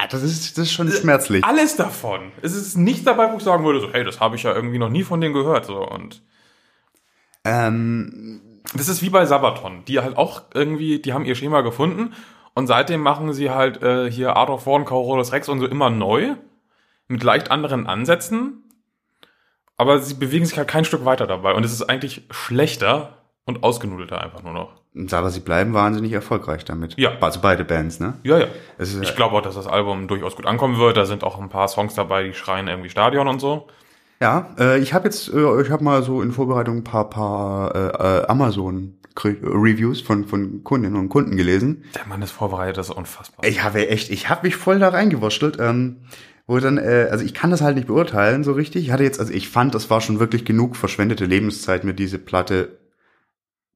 Das 0.10 0.24
ist, 0.24 0.58
das 0.58 0.66
ist 0.66 0.74
schon 0.74 0.92
schmerzlich. 0.92 1.44
Alles 1.44 1.76
davon. 1.76 2.32
Es 2.42 2.54
ist 2.56 2.76
nichts 2.76 3.04
dabei, 3.04 3.32
wo 3.32 3.38
ich 3.38 3.44
sagen 3.44 3.64
würde, 3.66 3.80
so, 3.80 3.92
hey, 3.92 4.04
das 4.04 4.20
habe 4.20 4.36
ich 4.36 4.44
ja 4.44 4.54
irgendwie 4.54 4.80
noch 4.80 4.90
nie 4.90 5.04
von 5.04 5.22
denen 5.22 5.34
gehört. 5.34 5.66
So. 5.66 5.88
Und 5.88 6.24
Ähm, 7.46 8.42
das 8.76 8.88
ist 8.88 9.02
wie 9.02 9.10
bei 9.10 9.26
Sabaton, 9.26 9.84
die 9.86 10.00
halt 10.00 10.18
auch 10.18 10.44
irgendwie, 10.54 11.00
die 11.00 11.14
haben 11.14 11.26
ihr 11.26 11.36
Schema 11.36 11.62
gefunden 11.62 12.14
und 12.54 12.68
seitdem 12.68 13.02
machen 13.02 13.34
sie 13.34 13.50
halt 13.50 13.82
äh, 13.84 14.10
hier 14.10 14.36
Art 14.36 14.50
of 14.50 14.66
War 14.66 14.76
und 14.76 15.32
Rex 15.32 15.50
und 15.50 15.60
so 15.60 15.68
immer 15.68 15.90
neu, 15.90 16.36
mit 17.14 17.24
leicht 17.24 17.50
anderen 17.52 17.88
Ansätzen, 17.88 18.64
aber 19.78 20.00
sie 20.00 20.16
bewegen 20.16 20.46
sich 20.46 20.58
halt 20.58 20.68
kein 20.68 20.86
Stück 20.86 21.06
weiter 21.06 21.28
dabei 21.28 21.54
und 21.54 21.64
es 21.64 21.72
ist 21.72 21.84
eigentlich 21.84 22.24
schlechter 22.32 23.18
und 23.46 23.64
ausgenudelter 23.64 24.22
einfach 24.22 24.44
nur 24.44 24.54
noch. 24.54 24.82
aber 25.12 25.30
sie 25.30 25.40
bleiben 25.40 25.74
wahnsinnig 25.74 26.12
erfolgreich 26.12 26.66
damit. 26.66 26.98
Ja. 26.98 27.12
Also 27.22 27.40
beide 27.42 27.66
Bands, 27.66 28.00
ne? 28.00 28.14
Ja, 28.24 28.38
ja. 28.40 28.48
Ist, 28.78 29.02
Ich 29.02 29.16
glaube 29.16 29.36
auch, 29.36 29.42
dass 29.42 29.56
das 29.56 29.68
Album 29.68 30.08
durchaus 30.08 30.36
gut 30.36 30.46
ankommen 30.46 30.78
wird. 30.78 30.98
Da 30.98 31.06
sind 31.06 31.24
auch 31.24 31.40
ein 31.40 31.50
paar 31.50 31.68
Songs 31.68 31.94
dabei, 31.96 32.24
die 32.24 32.34
schreien 32.34 32.68
irgendwie 32.68 32.90
Stadion 32.90 33.28
und 33.28 33.40
so. 33.40 33.68
Ja, 34.22 34.52
äh, 34.58 34.80
ich 34.80 34.94
habe 34.94 35.06
jetzt, 35.06 35.34
äh, 35.34 35.62
ich 35.62 35.70
habe 35.72 35.84
mal 35.84 36.04
so 36.04 36.22
in 36.22 36.32
Vorbereitung 36.32 36.78
ein 36.78 36.84
paar, 36.84 37.10
paar 37.10 37.76
äh, 37.76 38.20
äh, 38.22 38.28
Amazon-Reviews 38.28 40.00
von, 40.02 40.26
von 40.26 40.64
Kundinnen 40.64 40.98
und 40.98 41.10
Kunden 41.10 41.36
gelesen. 41.36 41.84
Der 41.96 42.06
Mann 42.06 42.22
ist 42.22 42.32
vorbereitet, 42.32 42.78
das 42.78 42.90
ist 42.90 42.96
unfassbar. 42.96 43.46
Ich 43.46 43.64
habe 43.64 43.90
echt, 43.90 44.10
ich 44.10 44.30
habe 44.30 44.48
mich 44.48 44.56
voll 44.56 44.80
da 44.80 44.90
reingewurschtelt. 44.90 45.58
Ähm, 45.60 45.98
wo 46.46 46.60
dann, 46.60 46.78
äh, 46.78 47.08
also 47.10 47.24
ich 47.24 47.34
kann 47.34 47.52
das 47.52 47.62
halt 47.62 47.76
nicht 47.76 47.88
beurteilen 47.88 48.44
so 48.44 48.52
richtig. 48.52 48.86
Ich 48.86 48.92
hatte 48.92 49.04
jetzt, 49.04 49.20
also 49.20 49.34
ich 49.34 49.50
fand, 49.50 49.76
das 49.76 49.90
war 49.90 50.02
schon 50.02 50.20
wirklich 50.20 50.46
genug 50.46 50.76
verschwendete 50.76 51.26
Lebenszeit, 51.26 51.84
mir 51.84 51.94
diese 51.94 52.20
Platte 52.20 52.80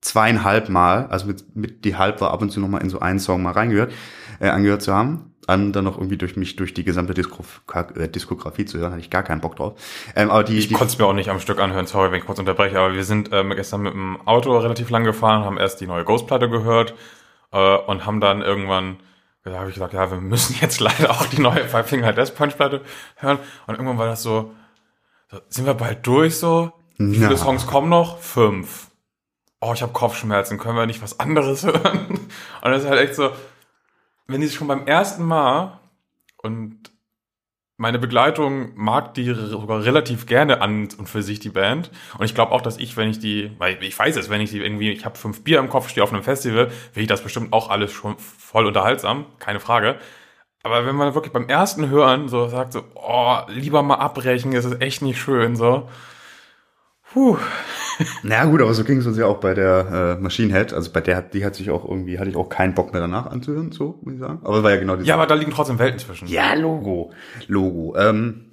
zweieinhalb 0.01 0.69
Mal, 0.69 1.07
also 1.07 1.27
mit, 1.27 1.55
mit 1.55 1.85
die 1.85 1.95
halb 1.95 2.21
war 2.21 2.31
ab 2.31 2.41
und 2.41 2.51
zu 2.51 2.59
noch 2.59 2.67
mal 2.67 2.79
in 2.79 2.89
so 2.89 2.99
einen 2.99 3.19
Song 3.19 3.41
mal 3.41 3.51
reingehört, 3.51 3.91
äh, 4.39 4.49
angehört 4.49 4.81
zu 4.81 4.93
haben. 4.93 5.33
An 5.47 5.71
dann 5.71 5.85
noch 5.85 5.97
irgendwie 5.97 6.17
durch 6.17 6.35
mich 6.35 6.57
durch 6.57 6.73
die 6.73 6.83
gesamte 6.83 7.13
Diskograf 7.13 7.95
äh, 7.95 8.09
Diskografie 8.09 8.65
zu 8.65 8.79
hören, 8.79 8.91
hatte 8.91 8.99
ich 8.99 9.09
gar 9.09 9.23
keinen 9.23 9.39
Bock 9.39 9.55
drauf. 9.55 9.79
Ähm, 10.13 10.29
aber 10.29 10.43
die, 10.43 10.57
Ich 10.57 10.73
konnte 10.73 10.91
es 10.91 10.97
mir 10.97 11.05
auch 11.05 11.13
nicht 11.13 11.29
am 11.29 11.39
Stück 11.39 11.59
anhören, 11.59 11.87
sorry, 11.87 12.11
wenn 12.11 12.19
ich 12.19 12.25
kurz 12.25 12.37
unterbreche, 12.37 12.77
aber 12.77 12.93
wir 12.93 13.05
sind 13.05 13.29
ähm, 13.31 13.51
gestern 13.55 13.81
mit 13.81 13.93
dem 13.93 14.19
Auto 14.27 14.57
relativ 14.57 14.89
lang 14.89 15.05
gefahren, 15.05 15.45
haben 15.45 15.57
erst 15.57 15.79
die 15.79 15.87
neue 15.87 16.03
Ghost-Platte 16.03 16.49
gehört 16.49 16.95
äh, 17.53 17.77
und 17.77 18.05
haben 18.05 18.19
dann 18.19 18.41
irgendwann, 18.41 18.97
da 19.49 19.59
habe 19.59 19.69
ich 19.69 19.75
gesagt, 19.75 19.93
ja, 19.93 20.09
wir 20.11 20.19
müssen 20.19 20.55
jetzt 20.61 20.79
leider 20.79 21.11
auch 21.11 21.25
die 21.27 21.41
neue 21.41 21.67
Five 21.67 21.87
Finger 21.87 22.13
Death 22.13 22.35
Punch 22.35 22.55
Platte 22.55 22.81
hören. 23.17 23.39
Und 23.67 23.75
irgendwann 23.75 23.97
war 23.97 24.07
das 24.07 24.23
so, 24.23 24.53
so 25.31 25.39
sind 25.49 25.65
wir 25.65 25.73
bald 25.73 26.05
durch 26.05 26.37
so? 26.37 26.71
Wie 26.97 27.15
viele 27.15 27.31
Ja. 27.31 27.37
Songs 27.37 27.67
kommen 27.67 27.89
noch? 27.89 28.19
Fünf. 28.19 28.87
Oh, 29.59 29.73
ich 29.73 29.81
habe 29.81 29.93
Kopfschmerzen, 29.93 30.57
können 30.57 30.75
wir 30.77 30.85
nicht 30.85 31.01
was 31.01 31.19
anderes 31.19 31.63
hören? 31.65 32.07
Und 32.61 32.71
das 32.71 32.83
ist 32.83 32.89
halt 32.89 32.99
echt 33.01 33.15
so, 33.15 33.31
wenn 34.27 34.41
die 34.41 34.49
schon 34.49 34.67
beim 34.67 34.85
ersten 34.87 35.23
Mal 35.23 35.79
und 36.37 36.91
meine 37.77 37.99
Begleitung 37.99 38.71
mag 38.75 39.13
die 39.13 39.31
sogar 39.33 39.83
relativ 39.83 40.25
gerne 40.25 40.61
an 40.61 40.89
und 40.97 41.07
für 41.07 41.21
sich 41.21 41.39
die 41.39 41.49
Band. 41.49 41.91
Und 42.17 42.25
ich 42.25 42.33
glaube 42.33 42.51
auch, 42.51 42.61
dass 42.61 42.77
ich, 42.77 42.97
wenn 42.97 43.09
ich 43.09 43.19
die, 43.19 43.51
weil 43.59 43.81
ich 43.83 43.97
weiß 43.97 44.15
es, 44.17 44.29
wenn 44.29 44.41
ich 44.41 44.49
die 44.49 44.59
irgendwie, 44.59 44.91
ich 44.91 45.05
habe 45.05 45.17
fünf 45.17 45.43
Bier 45.43 45.59
im 45.59 45.69
Kopf, 45.69 45.89
stehe 45.89 46.03
auf 46.03 46.11
einem 46.11 46.23
Festival, 46.23 46.69
finde 46.69 47.01
ich 47.01 47.07
das 47.07 47.21
bestimmt 47.21 47.53
auch 47.53 47.69
alles 47.69 47.91
schon 47.91 48.17
voll 48.17 48.65
unterhaltsam, 48.65 49.25
keine 49.37 49.59
Frage. 49.59 49.97
Aber 50.63 50.85
wenn 50.87 50.95
man 50.95 51.13
wirklich 51.13 51.31
beim 51.31 51.47
ersten 51.47 51.89
Hören 51.89 52.29
so 52.29 52.47
sagt, 52.47 52.73
so, 52.73 52.83
oh, 52.95 53.37
lieber 53.47 53.83
mal 53.83 53.95
abbrechen, 53.95 54.53
es 54.53 54.65
ist 54.65 54.81
echt 54.81 55.01
nicht 55.03 55.19
schön, 55.21 55.55
so. 55.55 55.87
Puh. 57.13 57.37
Na 58.23 58.45
gut, 58.45 58.61
aber 58.61 58.73
so 58.73 58.83
ging 58.83 58.97
es 58.99 59.07
uns 59.07 59.17
ja 59.17 59.25
auch 59.25 59.39
bei 59.39 59.53
der 59.53 60.17
äh, 60.19 60.21
Machine 60.21 60.53
Head. 60.53 60.73
Also 60.73 60.91
bei 60.91 61.01
der, 61.01 61.15
hat- 61.17 61.33
die 61.33 61.43
hat 61.45 61.55
sich 61.55 61.69
auch 61.71 61.83
irgendwie, 61.87 62.19
hatte 62.19 62.29
ich 62.29 62.35
auch 62.35 62.49
keinen 62.49 62.73
Bock 62.75 62.91
mehr 62.93 63.01
danach 63.01 63.25
anzuhören, 63.27 63.71
so, 63.71 63.97
muss 64.03 64.13
ich 64.15 64.19
sagen. 64.19 64.39
Aber 64.43 64.57
es 64.57 64.63
war 64.63 64.71
ja 64.71 64.77
genau 64.77 64.95
diese 64.95 65.07
Ja, 65.07 65.15
aber 65.15 65.25
da 65.25 65.33
liegen 65.35 65.51
trotzdem 65.51 65.79
Welten 65.79 65.99
zwischen. 65.99 66.27
Ja, 66.27 66.53
Logo. 66.53 67.11
Logo. 67.47 67.95
Ähm, 67.97 68.51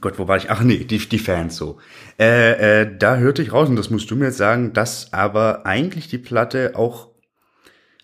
Gott, 0.00 0.18
wo 0.18 0.28
war 0.28 0.36
ich? 0.36 0.50
Ach 0.50 0.60
nee, 0.62 0.78
die, 0.84 0.98
die 0.98 1.18
Fans 1.18 1.56
so. 1.56 1.78
Äh, 2.18 2.82
äh, 2.82 2.98
da 2.98 3.16
hörte 3.16 3.40
ich 3.40 3.52
raus, 3.52 3.68
und 3.68 3.76
das 3.76 3.88
musst 3.88 4.10
du 4.10 4.16
mir 4.16 4.26
jetzt 4.26 4.36
sagen, 4.36 4.72
dass 4.72 5.12
aber 5.12 5.64
eigentlich 5.64 6.08
die 6.08 6.18
Platte 6.18 6.72
auch 6.74 7.08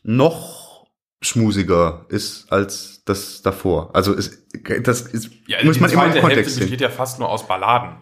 noch 0.03 0.87
schmusiger 1.21 2.07
ist 2.09 2.51
als 2.53 3.03
das 3.05 3.43
davor. 3.43 3.95
Also 3.95 4.13
ist, 4.15 4.47
das 4.85 5.03
ist, 5.03 5.31
Ja, 5.47 5.59
muss 5.65 5.77
die 5.77 5.81
man 5.83 5.91
immer 5.91 6.05
im 6.07 6.13
Kontext 6.13 6.25
Hälfte 6.37 6.51
sehen. 6.51 6.61
besteht 6.63 6.81
ja 6.81 6.89
fast 6.89 7.19
nur 7.19 7.29
aus 7.29 7.47
Balladen. 7.47 7.97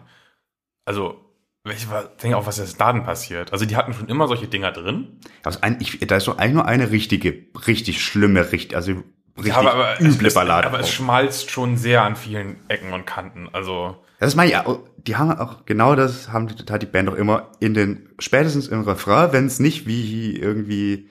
Also, 0.85 1.15
ich 1.65 1.87
denke 2.23 2.37
auch, 2.37 2.47
was 2.47 2.57
ist 2.59 2.79
da 2.81 2.91
denn 2.91 3.03
passiert? 3.03 3.53
Also, 3.53 3.65
die 3.65 3.75
hatten 3.75 3.93
schon 3.93 4.07
immer 4.09 4.27
solche 4.27 4.47
Dinger 4.47 4.71
drin. 4.71 5.19
Also 5.43 5.59
ein, 5.61 5.77
ich, 5.79 5.99
da 5.99 6.17
ist 6.17 6.27
doch 6.27 6.37
eigentlich 6.37 6.53
nur 6.53 6.65
eine 6.65 6.91
richtige, 6.91 7.45
richtig 7.67 8.03
schlimme, 8.03 8.51
richtig, 8.51 8.75
also 8.75 9.03
richtig 9.37 9.53
Ja, 9.53 9.57
aber, 9.57 9.73
aber, 9.73 10.01
üble 10.01 10.27
es, 10.27 10.33
Ballade. 10.33 10.67
aber 10.67 10.79
es 10.79 10.87
drauf. 10.87 10.95
schmalzt 10.95 11.51
schon 11.51 11.77
sehr 11.77 12.03
an 12.03 12.15
vielen 12.15 12.67
Ecken 12.67 12.93
und 12.93 13.05
Kanten. 13.05 13.47
Also, 13.53 14.03
Das 14.19 14.35
meine 14.35 14.47
ich, 14.49 14.53
ja, 14.53 14.65
die 14.97 15.15
haben 15.17 15.31
auch, 15.37 15.65
genau 15.65 15.95
das 15.95 16.29
haben 16.29 16.47
die, 16.47 16.55
hat 16.71 16.81
die 16.81 16.87
Band 16.87 17.09
auch 17.09 17.15
immer 17.15 17.51
in 17.59 17.73
den, 17.75 18.09
spätestens 18.19 18.67
im 18.67 18.81
Refrain, 18.81 19.31
wenn 19.31 19.45
es 19.45 19.59
nicht 19.59 19.85
wie 19.85 20.35
irgendwie, 20.37 21.09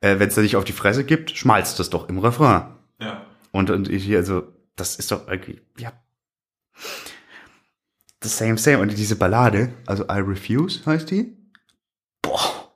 äh, 0.00 0.18
wenn 0.18 0.28
es 0.28 0.34
da 0.34 0.40
nicht 0.42 0.56
auf 0.56 0.64
die 0.64 0.72
Fresse 0.72 1.04
gibt, 1.04 1.30
schmalzt 1.36 1.78
das 1.78 1.90
doch 1.90 2.08
im 2.08 2.18
Refrain. 2.18 2.64
ja. 3.00 3.22
Und, 3.52 3.70
und 3.70 3.88
ich, 3.88 4.12
also, 4.16 4.42
das 4.74 4.96
ist 4.96 5.12
doch 5.12 5.28
irgendwie, 5.28 5.60
ja. 5.78 5.92
The 8.24 8.30
same, 8.30 8.56
same. 8.56 8.78
Und 8.78 8.96
diese 8.96 9.16
Ballade, 9.16 9.68
also 9.86 10.04
I 10.04 10.18
Refuse 10.20 10.80
heißt 10.86 11.10
die. 11.10 11.36
Boah. 12.22 12.70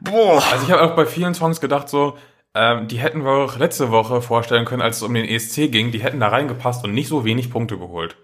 Boah. 0.00 0.42
Also, 0.52 0.66
ich 0.66 0.70
habe 0.70 0.82
auch 0.82 0.94
bei 0.94 1.06
vielen 1.06 1.32
Songs 1.34 1.58
gedacht, 1.60 1.88
so, 1.88 2.18
ähm, 2.54 2.86
die 2.86 2.98
hätten 2.98 3.24
wir 3.24 3.30
auch 3.30 3.56
letzte 3.58 3.90
Woche 3.90 4.20
vorstellen 4.20 4.66
können, 4.66 4.82
als 4.82 4.98
es 4.98 5.02
um 5.02 5.14
den 5.14 5.24
ESC 5.24 5.70
ging. 5.72 5.90
Die 5.90 6.00
hätten 6.02 6.20
da 6.20 6.28
reingepasst 6.28 6.84
und 6.84 6.92
nicht 6.92 7.08
so 7.08 7.24
wenig 7.24 7.50
Punkte 7.50 7.78
geholt. 7.78 8.16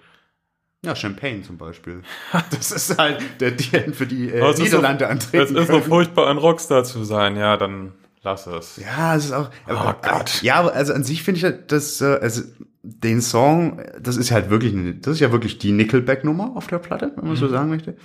Ja, 0.85 0.95
Champagne 0.95 1.41
zum 1.41 1.57
Beispiel. 1.57 2.03
Das 2.51 2.71
ist 2.71 2.99
halt 2.99 3.23
der, 3.41 3.53
die 3.53 3.65
hätten 3.65 3.95
für 3.95 4.07
die 4.07 4.29
äh, 4.31 4.51
ist 4.51 4.59
Niederlande 4.59 5.07
so- 5.07 5.11
antreten 5.11 5.57
Es 5.57 5.63
ist 5.63 5.69
so 5.69 5.81
furchtbar, 5.81 6.29
ein 6.29 6.37
Rockstar 6.37 6.85
zu 6.85 7.05
sein. 7.05 7.37
Ja, 7.39 7.57
dann 7.57 7.93
lass 8.23 8.47
es. 8.47 8.77
Ja, 8.77 9.17
es 9.17 9.25
ist 9.25 9.33
auch. 9.33 9.49
Oh 9.67 9.93
Gott. 10.03 10.43
Ja, 10.43 10.57
aber 10.57 10.75
also 10.75 10.93
an 10.93 11.05
sich 11.05 11.23
finde 11.23 11.39
ich 11.39 11.45
halt, 11.45 11.73
dass 11.73 12.03
äh, 12.03 12.19
also 12.21 12.43
den 12.85 13.23
Song, 13.23 13.81
das 14.00 14.17
ist 14.17 14.31
halt 14.31 14.50
wirklich, 14.50 14.75
das 15.00 15.14
ist 15.14 15.21
ja 15.21 15.33
wirklich 15.33 15.59
die 15.59 15.73
Nickelback-Nummer 15.73 16.57
auf 16.57 16.67
der 16.67 16.79
Platte, 16.79 17.12
wenn 17.17 17.26
man 17.26 17.37
so 17.37 17.49
sagen 17.49 17.71
möchte. 17.71 17.97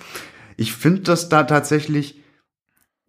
Ich 0.56 0.72
finde 0.72 1.02
das 1.02 1.28
da 1.28 1.44
tatsächlich 1.44 2.20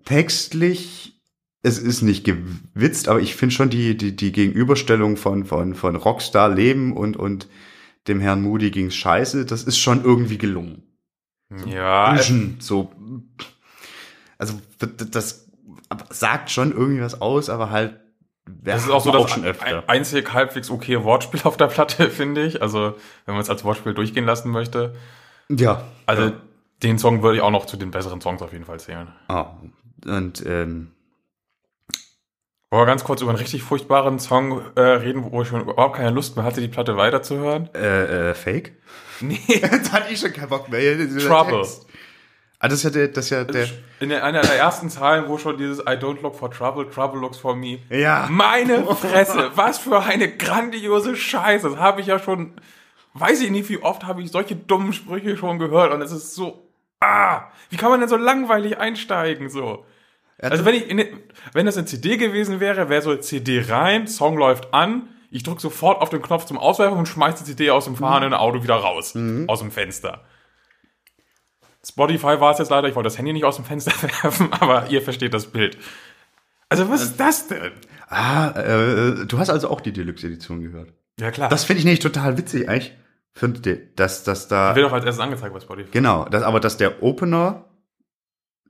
textlich, 0.05 1.21
es 1.63 1.79
ist 1.79 2.01
nicht 2.01 2.25
gewitzt, 2.25 3.07
aber 3.07 3.21
ich 3.21 3.35
finde 3.35 3.55
schon 3.55 3.69
die, 3.69 3.95
die, 3.95 4.15
die 4.15 4.31
Gegenüberstellung 4.31 5.15
von, 5.15 5.45
von, 5.45 5.75
von 5.75 5.95
Rockstar 5.95 6.49
Leben 6.49 6.95
und, 6.95 7.15
und 7.17 7.47
dem 8.07 8.19
Herrn 8.19 8.41
Moody 8.41 8.71
ging's 8.71 8.95
scheiße, 8.95 9.45
das 9.45 9.63
ist 9.63 9.77
schon 9.77 10.03
irgendwie 10.03 10.37
gelungen. 10.37 10.83
Ja, 11.67 12.13
Bisschen 12.13 12.57
so. 12.59 12.91
Also, 14.37 14.59
das 15.11 15.47
sagt 16.09 16.49
schon 16.49 16.71
irgendwie 16.71 17.01
was 17.01 17.21
aus, 17.21 17.49
aber 17.49 17.69
halt. 17.69 17.99
Das 18.45 18.83
ist 18.83 18.89
auch 18.89 19.03
so 19.03 19.11
das 19.11 19.31
schon 19.31 19.45
öfter. 19.45 19.65
ein, 19.65 19.89
einzig 19.89 20.33
halbwegs 20.33 20.69
okay 20.69 21.03
Wortspiel 21.03 21.41
auf 21.45 21.57
der 21.57 21.67
Platte, 21.67 22.09
finde 22.09 22.43
ich. 22.43 22.61
Also, 22.61 22.95
wenn 23.25 23.35
man 23.35 23.41
es 23.41 23.49
als 23.49 23.63
Wortspiel 23.63 23.93
durchgehen 23.93 24.25
lassen 24.25 24.51
möchte. 24.51 24.95
Ja. 25.49 25.83
Also, 26.05 26.23
ja. 26.23 26.33
den 26.83 26.97
Song 26.97 27.23
würde 27.23 27.37
ich 27.37 27.41
auch 27.41 27.51
noch 27.51 27.65
zu 27.65 27.77
den 27.77 27.91
besseren 27.91 28.21
Songs 28.21 28.41
auf 28.41 28.53
jeden 28.53 28.65
Fall 28.65 28.79
zählen. 28.79 29.07
Ah, 29.27 29.47
und 30.05 30.43
ähm, 30.45 30.91
Wollen 32.71 32.83
wir 32.83 32.85
ganz 32.85 33.03
kurz 33.03 33.21
über 33.21 33.31
einen 33.31 33.39
richtig 33.39 33.63
furchtbaren 33.63 34.17
Song 34.17 34.61
äh, 34.75 34.81
reden, 34.81 35.29
wo 35.29 35.41
ich 35.41 35.49
schon 35.49 35.59
überhaupt 35.59 35.97
keine 35.97 36.11
Lust 36.11 36.37
mehr 36.37 36.45
hatte, 36.45 36.61
die 36.61 36.69
Platte 36.69 36.95
weiterzuhören? 36.95 37.69
äh, 37.75 38.29
äh, 38.29 38.33
Fake? 38.33 38.77
Nee. 39.19 39.39
da 39.61 39.91
hatte 39.91 40.13
ich 40.13 40.21
schon 40.21 40.31
keinen 40.31 40.47
Bock 40.47 40.69
mehr. 40.69 40.97
Trouble. 41.19 41.63
Text. 41.63 41.85
Ah, 42.63 42.67
das 42.67 42.77
ist 42.77 42.83
ja 42.83 42.89
der, 42.91 43.07
das 43.07 43.25
ist 43.25 43.31
ja 43.31 43.43
der. 43.43 43.67
In 43.99 44.09
der, 44.09 44.23
einer 44.23 44.41
der 44.41 44.55
ersten 44.55 44.91
Zeilen, 44.91 45.27
wo 45.27 45.39
schon 45.39 45.57
dieses 45.57 45.79
I 45.79 45.97
don't 45.97 46.21
look 46.21 46.35
for 46.35 46.51
trouble, 46.51 46.87
trouble 46.87 47.19
looks 47.19 47.39
for 47.39 47.55
me. 47.55 47.79
Ja. 47.89 48.27
Meine 48.29 48.85
Fresse, 48.95 49.49
was 49.55 49.79
für 49.79 50.03
eine 50.03 50.29
grandiose 50.29 51.15
Scheiße. 51.15 51.71
Das 51.71 51.79
habe 51.79 52.01
ich 52.01 52.07
ja 52.07 52.19
schon, 52.19 52.53
weiß 53.15 53.41
ich 53.41 53.49
nicht, 53.49 53.67
wie 53.69 53.81
oft 53.81 54.05
habe 54.05 54.21
ich 54.21 54.29
solche 54.29 54.55
dummen 54.55 54.93
Sprüche 54.93 55.37
schon 55.37 55.57
gehört 55.57 55.91
und 55.91 56.03
es 56.03 56.11
ist 56.11 56.35
so, 56.35 56.67
ah, 56.99 57.45
wie 57.71 57.77
kann 57.77 57.89
man 57.89 57.99
denn 57.99 58.09
so 58.09 58.15
langweilig 58.17 58.77
einsteigen, 58.77 59.49
so? 59.49 59.83
Also 60.39 60.63
wenn 60.63 60.75
ich, 60.75 60.87
in, 60.87 61.03
wenn 61.53 61.65
das 61.65 61.77
eine 61.77 61.87
CD 61.87 62.17
gewesen 62.17 62.59
wäre, 62.59 62.89
wäre 62.89 63.01
so 63.01 63.15
CD 63.15 63.65
rein, 63.67 64.07
Song 64.07 64.37
läuft 64.37 64.71
an, 64.71 65.07
ich 65.31 65.41
drücke 65.41 65.61
sofort 65.61 65.99
auf 65.99 66.09
den 66.09 66.21
Knopf 66.21 66.45
zum 66.45 66.59
Auswerfen 66.59 66.99
und 66.99 67.07
schmeiß 67.07 67.35
die 67.39 67.43
CD 67.43 67.71
aus 67.71 67.85
dem 67.85 67.95
fahrenden 67.95 68.35
Auto 68.35 68.61
wieder 68.61 68.75
raus, 68.75 69.17
aus 69.47 69.59
dem 69.59 69.71
Fenster. 69.71 70.21
Spotify 71.85 72.39
war 72.39 72.51
es 72.51 72.59
jetzt 72.59 72.69
leider, 72.69 72.87
ich 72.87 72.95
wollte 72.95 73.07
das 73.07 73.17
Handy 73.17 73.33
nicht 73.33 73.45
aus 73.45 73.55
dem 73.55 73.65
Fenster 73.65 73.91
werfen, 74.23 74.51
aber 74.53 74.87
ihr 74.89 75.01
versteht 75.01 75.33
das 75.33 75.47
Bild. 75.47 75.77
Also 76.69 76.89
was 76.89 77.01
ist 77.01 77.19
das 77.19 77.47
denn? 77.47 77.71
Ah, 78.07 78.49
äh, 78.51 79.25
du 79.25 79.39
hast 79.39 79.49
also 79.49 79.69
auch 79.69 79.81
die 79.81 79.91
Deluxe-Edition 79.91 80.61
gehört. 80.61 80.93
Ja 81.19 81.31
klar. 81.31 81.49
Das 81.49 81.63
finde 81.65 81.79
ich 81.79 81.85
nämlich 81.85 81.99
total 81.99 82.37
witzig, 82.37 82.69
eigentlich. 82.69 82.95
Ihr, 83.33 83.95
dass, 83.95 84.23
dass 84.23 84.47
da. 84.47 84.75
wird 84.75 84.85
auch 84.85 84.91
als 84.93 85.05
erstes 85.05 85.23
angezeigt 85.23 85.53
bei 85.53 85.59
Spotify. 85.59 85.89
Genau, 85.91 86.25
das, 86.25 86.43
aber 86.43 86.59
dass 86.59 86.77
der 86.77 87.01
Opener 87.01 87.65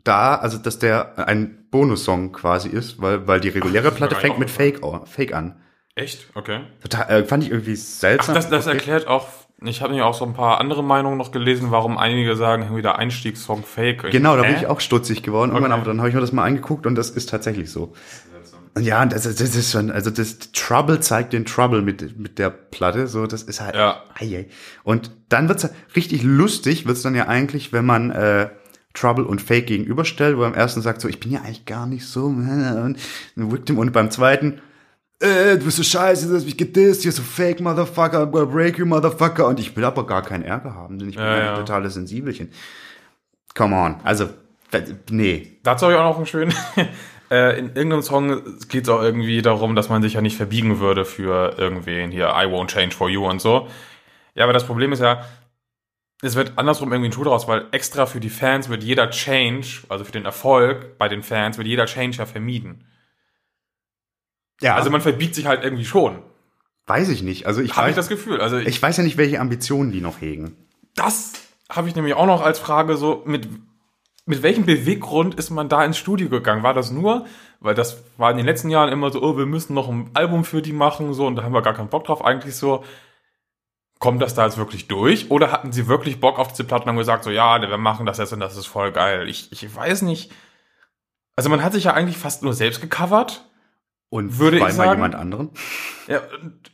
da, 0.04 0.36
also 0.36 0.58
dass 0.58 0.80
der 0.80 1.28
ein 1.28 1.68
Bonussong 1.72 2.32
quasi 2.32 2.70
ist, 2.70 3.02
weil, 3.02 3.28
weil 3.28 3.40
die 3.40 3.50
reguläre 3.50 3.92
mir 3.92 3.92
Platte 3.92 4.16
fängt 4.16 4.40
mit 4.40 4.50
Fake, 4.50 4.82
Fake 5.06 5.34
an. 5.34 5.62
Echt? 5.96 6.28
Okay. 6.36 6.62
Total, 6.82 7.10
äh, 7.10 7.26
fand 7.26 7.44
ich 7.44 7.52
irgendwie 7.52 7.74
Ach, 7.74 7.78
seltsam. 7.78 8.36
das, 8.36 8.50
das 8.50 8.68
Okay. 8.68 8.78
erklärt 8.78 9.08
auch, 9.08 9.28
ich 9.64 9.82
habe 9.82 9.94
mir 9.94 10.06
auch 10.06 10.14
so 10.14 10.26
ein 10.26 10.34
paar 10.34 10.60
andere 10.60 10.84
Meinungen 10.84 11.18
noch 11.18 11.32
gelesen, 11.32 11.72
warum 11.72 11.98
einige 11.98 12.36
sagen, 12.36 12.64
irgendwie 12.64 12.82
der 12.82 12.98
Einstiegssong 12.98 13.64
Fake. 13.64 14.10
Genau, 14.12 14.36
da 14.36 14.44
bin 14.44 14.56
ich 14.56 14.68
auch 14.68 14.80
stutzig 14.80 15.22
geworden. 15.24 15.52
Irgendwann, 15.52 15.72
Okay. 15.72 15.82
aber 15.82 15.90
dann 15.90 16.00
habe 16.00 16.10
ich 16.10 16.16
mir 16.16 16.22
das 16.22 16.32
mal 16.32 16.46
angeguckt 16.46 16.86
und 16.88 16.96
das 16.96 17.10
ist 17.10 17.30
tatsächlich 17.30 17.72
so. 17.72 17.94
Und 18.74 18.84
ja, 18.84 19.06
das, 19.06 19.24
das 19.24 19.40
ist 19.56 19.72
schon, 19.72 19.92
also 19.92 20.10
das 20.10 20.40
Trouble 20.54 21.00
zeigt 21.02 21.34
den 21.34 21.46
Trouble 21.46 21.82
mit, 21.82 22.18
mit 22.18 22.40
der 22.40 22.50
Platte, 22.50 23.08
so, 23.08 23.28
das 23.28 23.44
ist 23.44 23.60
halt, 23.60 23.76
Ja. 23.76 24.02
ei. 24.18 24.48
Und 24.84 25.12
dann 25.30 25.50
wird's 25.50 25.70
richtig 25.96 26.24
lustig, 26.24 26.88
wird's 26.88 27.02
dann 27.02 27.14
ja 27.14 27.28
eigentlich, 27.28 27.74
wenn 27.74 27.86
man, 27.86 28.12
äh, 28.12 28.50
Trouble 28.94 29.26
und 29.26 29.42
Fake 29.42 29.68
gegenüberstellt, 29.68 30.38
wo 30.38 30.42
er 30.42 30.48
am 30.48 30.54
ersten 30.54 30.82
sagt 30.82 31.02
so, 31.02 31.08
ich 31.08 31.20
bin 31.20 31.32
ja 31.32 31.42
eigentlich 31.42 31.66
gar 31.66 31.86
nicht 31.86 32.06
so, 32.06 32.26
und 32.28 32.98
Victim, 33.36 33.78
und 33.78 33.92
beim 33.94 34.10
zweiten, 34.10 34.62
äh, 35.22 35.58
du 35.58 35.66
bist 35.66 35.78
so 35.78 35.84
scheiße, 35.84 36.28
du 36.28 36.36
hast 36.36 36.46
mich 36.46 36.58
gedisst, 36.58 37.06
you're 37.06 37.12
so 37.12 37.22
fake, 37.22 37.60
motherfucker, 37.60 38.24
I'm 38.24 38.32
gonna 38.32 38.46
break 38.46 38.78
you, 38.78 38.86
motherfucker, 38.86 39.48
und 39.48 39.60
ich 39.60 39.76
will 39.76 39.86
aber 39.86 40.06
gar 40.06 40.22
keinen 40.22 40.44
Ärger 40.44 40.76
haben, 40.76 41.00
denn 41.00 41.10
ich 41.10 41.16
bin 41.16 41.24
ja. 41.24 41.54
ein 41.54 41.60
totales 41.60 41.94
Sensibelchen. 41.94 42.52
Come 43.56 43.76
on, 43.76 43.96
also, 44.04 44.30
nee. 45.10 45.60
Dazu 45.64 45.86
habe 45.86 45.94
ich 45.94 46.00
auch 46.00 46.10
noch 46.10 46.18
einen 46.18 46.26
schönen. 46.26 46.54
äh, 47.32 47.60
in 47.60 47.68
irgendeinem 47.68 48.02
Song 48.02 48.42
geht 48.70 48.84
es 48.84 48.90
auch 48.90 49.02
irgendwie 49.02 49.42
darum, 49.42 49.76
dass 49.76 49.90
man 49.90 50.02
sich 50.02 50.14
ja 50.14 50.22
nicht 50.22 50.38
verbiegen 50.38 50.80
würde 50.80 51.06
für 51.06 51.58
irgendwen 51.58 52.12
hier, 52.12 52.30
I 52.30 52.46
won't 52.46 52.68
change 52.68 52.96
for 52.96 53.10
you 53.10 53.28
und 53.28 53.42
so. 53.42 53.68
Ja, 54.34 54.46
aber 54.46 54.54
das 54.54 54.66
Problem 54.66 54.92
ist 54.94 55.02
ja, 55.02 55.26
es 56.22 56.36
wird 56.36 56.54
andersrum 56.56 56.92
irgendwie 56.92 57.10
ein 57.10 57.14
Schuh 57.14 57.24
draus, 57.24 57.48
weil 57.48 57.66
extra 57.72 58.06
für 58.06 58.20
die 58.20 58.30
Fans 58.30 58.70
wird 58.70 58.84
jeder 58.84 59.10
Change, 59.10 59.68
also 59.90 60.04
für 60.04 60.12
den 60.12 60.26
Erfolg 60.26 60.98
bei 60.98 61.10
den 61.10 61.24
Fans, 61.24 61.58
wird 61.58 61.68
jeder 61.68 61.86
Change 61.86 62.18
ja 62.18 62.26
vermieden. 62.26 62.86
Ja, 64.62 64.76
Also 64.76 64.90
man 64.90 65.02
verbiegt 65.02 65.36
sich 65.36 65.46
halt 65.46 65.64
irgendwie 65.64 65.86
schon. 65.86 66.20
weiß 66.88 67.10
ich 67.10 67.24
nicht. 67.24 67.46
Also 67.46 67.62
ich 67.62 67.76
Habe 67.76 67.90
ich 67.90 67.96
das 67.96 68.08
Gefühl. 68.08 68.42
Also 68.42 68.58
ich, 68.58 68.68
ich 68.68 68.82
weiß 68.82 68.98
ja 68.98 69.04
nicht, 69.04 69.18
welche 69.18 69.40
Ambitionen 69.40 69.92
die 69.92 70.02
noch 70.02 70.22
hegen. 70.22 70.56
das 70.96 71.34
habe 71.70 71.88
ich 71.88 71.96
nämlich 71.96 72.16
auch 72.16 72.26
noch 72.26 72.42
als 72.42 72.60
Frage 72.60 72.98
so 72.98 73.24
mit 73.26 73.48
mit 74.26 74.44
welchem 74.44 74.66
Beweggrund 74.66 75.36
ist 75.36 75.50
man 75.50 75.68
da 75.68 75.84
ins 75.84 75.98
Studio 75.98 76.30
gegangen? 76.30 76.64
War 76.64 76.74
das 76.74 76.92
nur, 76.92 77.26
weil 77.60 77.74
das 77.74 78.04
war 78.18 78.30
in 78.32 78.38
den 78.38 78.46
letzten 78.46 78.70
Jahren 78.70 78.92
immer 78.92 79.12
so, 79.12 79.22
oh, 79.22 79.36
wir 79.38 79.48
müssen 79.48 79.74
noch 79.74 79.90
ein 79.90 80.12
Album 80.14 80.46
für 80.46 80.62
die 80.62 80.74
machen, 80.74 81.14
so, 81.14 81.26
und 81.26 81.36
da 81.36 81.44
haben 81.44 81.54
wir 81.54 81.62
gar 81.64 81.74
keinen 81.74 81.90
Bock 81.90 82.06
drauf, 82.06 82.24
eigentlich 82.24 82.56
so. 82.56 82.84
Kommt 84.00 84.22
das 84.22 84.34
da 84.34 84.46
jetzt 84.46 84.58
wirklich 84.58 84.88
durch? 84.88 85.30
Oder 85.32 85.52
hatten 85.52 85.72
sie 85.72 85.88
wirklich 85.88 86.20
Bock 86.20 86.40
auf 86.40 86.50
diese 86.50 86.64
Platten 86.64 86.84
und 86.84 86.90
haben 86.90 86.98
gesagt, 86.98 87.24
so, 87.24 87.30
ja, 87.30 87.62
wir 87.62 87.78
machen 87.78 88.06
das 88.06 88.20
jetzt 88.20 88.34
und 88.34 88.40
das 88.40 88.58
ist 88.58 88.66
voll 88.68 88.92
geil? 88.92 89.28
Ich, 89.28 89.52
ich 89.52 89.76
weiß 89.76 90.04
nicht. 90.04 90.32
Also 91.36 91.50
man 91.50 91.64
hat 91.64 91.74
sich 91.74 91.84
ja 91.84 91.94
eigentlich 91.94 92.18
fast 92.18 92.42
nur 92.42 92.54
selbst 92.54 92.82
gecovert. 92.82 93.46
Und 94.12 94.38
Würde 94.38 94.58
ich 94.58 94.62
zweimal 94.64 94.76
sagen- 94.76 94.92
jemand 95.00 95.16
anderen. 95.16 95.50
Ja, 96.08 96.22
und, 96.42 96.72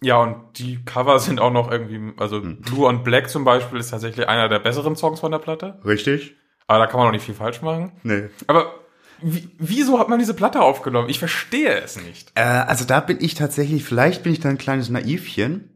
ja, 0.00 0.16
und 0.16 0.58
die 0.58 0.82
Cover 0.84 1.18
sind 1.18 1.40
auch 1.40 1.52
noch 1.52 1.70
irgendwie, 1.70 2.12
also 2.18 2.40
Hm. 2.40 2.60
Blue 2.62 2.86
on 2.86 3.02
Black 3.02 3.28
zum 3.28 3.44
Beispiel 3.44 3.78
ist 3.80 3.90
tatsächlich 3.90 4.28
einer 4.28 4.48
der 4.48 4.60
besseren 4.60 4.96
Songs 4.96 5.20
von 5.20 5.30
der 5.32 5.38
Platte. 5.40 5.80
Richtig? 5.84 6.36
Aber 6.68 6.78
da 6.78 6.86
kann 6.86 6.98
man 7.00 7.08
auch 7.08 7.12
nicht 7.12 7.24
viel 7.26 7.34
falsch 7.34 7.60
machen. 7.62 7.92
Nee. 8.04 8.28
Aber 8.46 8.72
wie, 9.20 9.48
wieso 9.58 9.98
hat 9.98 10.08
man 10.08 10.18
diese 10.20 10.34
Platte 10.34 10.60
aufgenommen? 10.62 11.08
Ich 11.08 11.18
verstehe 11.18 11.80
es 11.80 12.00
nicht. 12.00 12.32
Äh, 12.36 12.42
also 12.42 12.84
da 12.84 13.00
bin 13.00 13.18
ich 13.20 13.34
tatsächlich, 13.34 13.84
vielleicht 13.84 14.22
bin 14.22 14.32
ich 14.32 14.40
da 14.40 14.48
ein 14.48 14.58
kleines 14.58 14.88
Naivchen, 14.88 15.68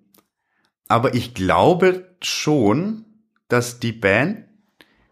aber 0.89 1.15
ich 1.15 1.35
glaube 1.35 2.17
schon, 2.23 3.05
dass 3.49 3.81
die 3.81 3.93
Band 3.93 4.45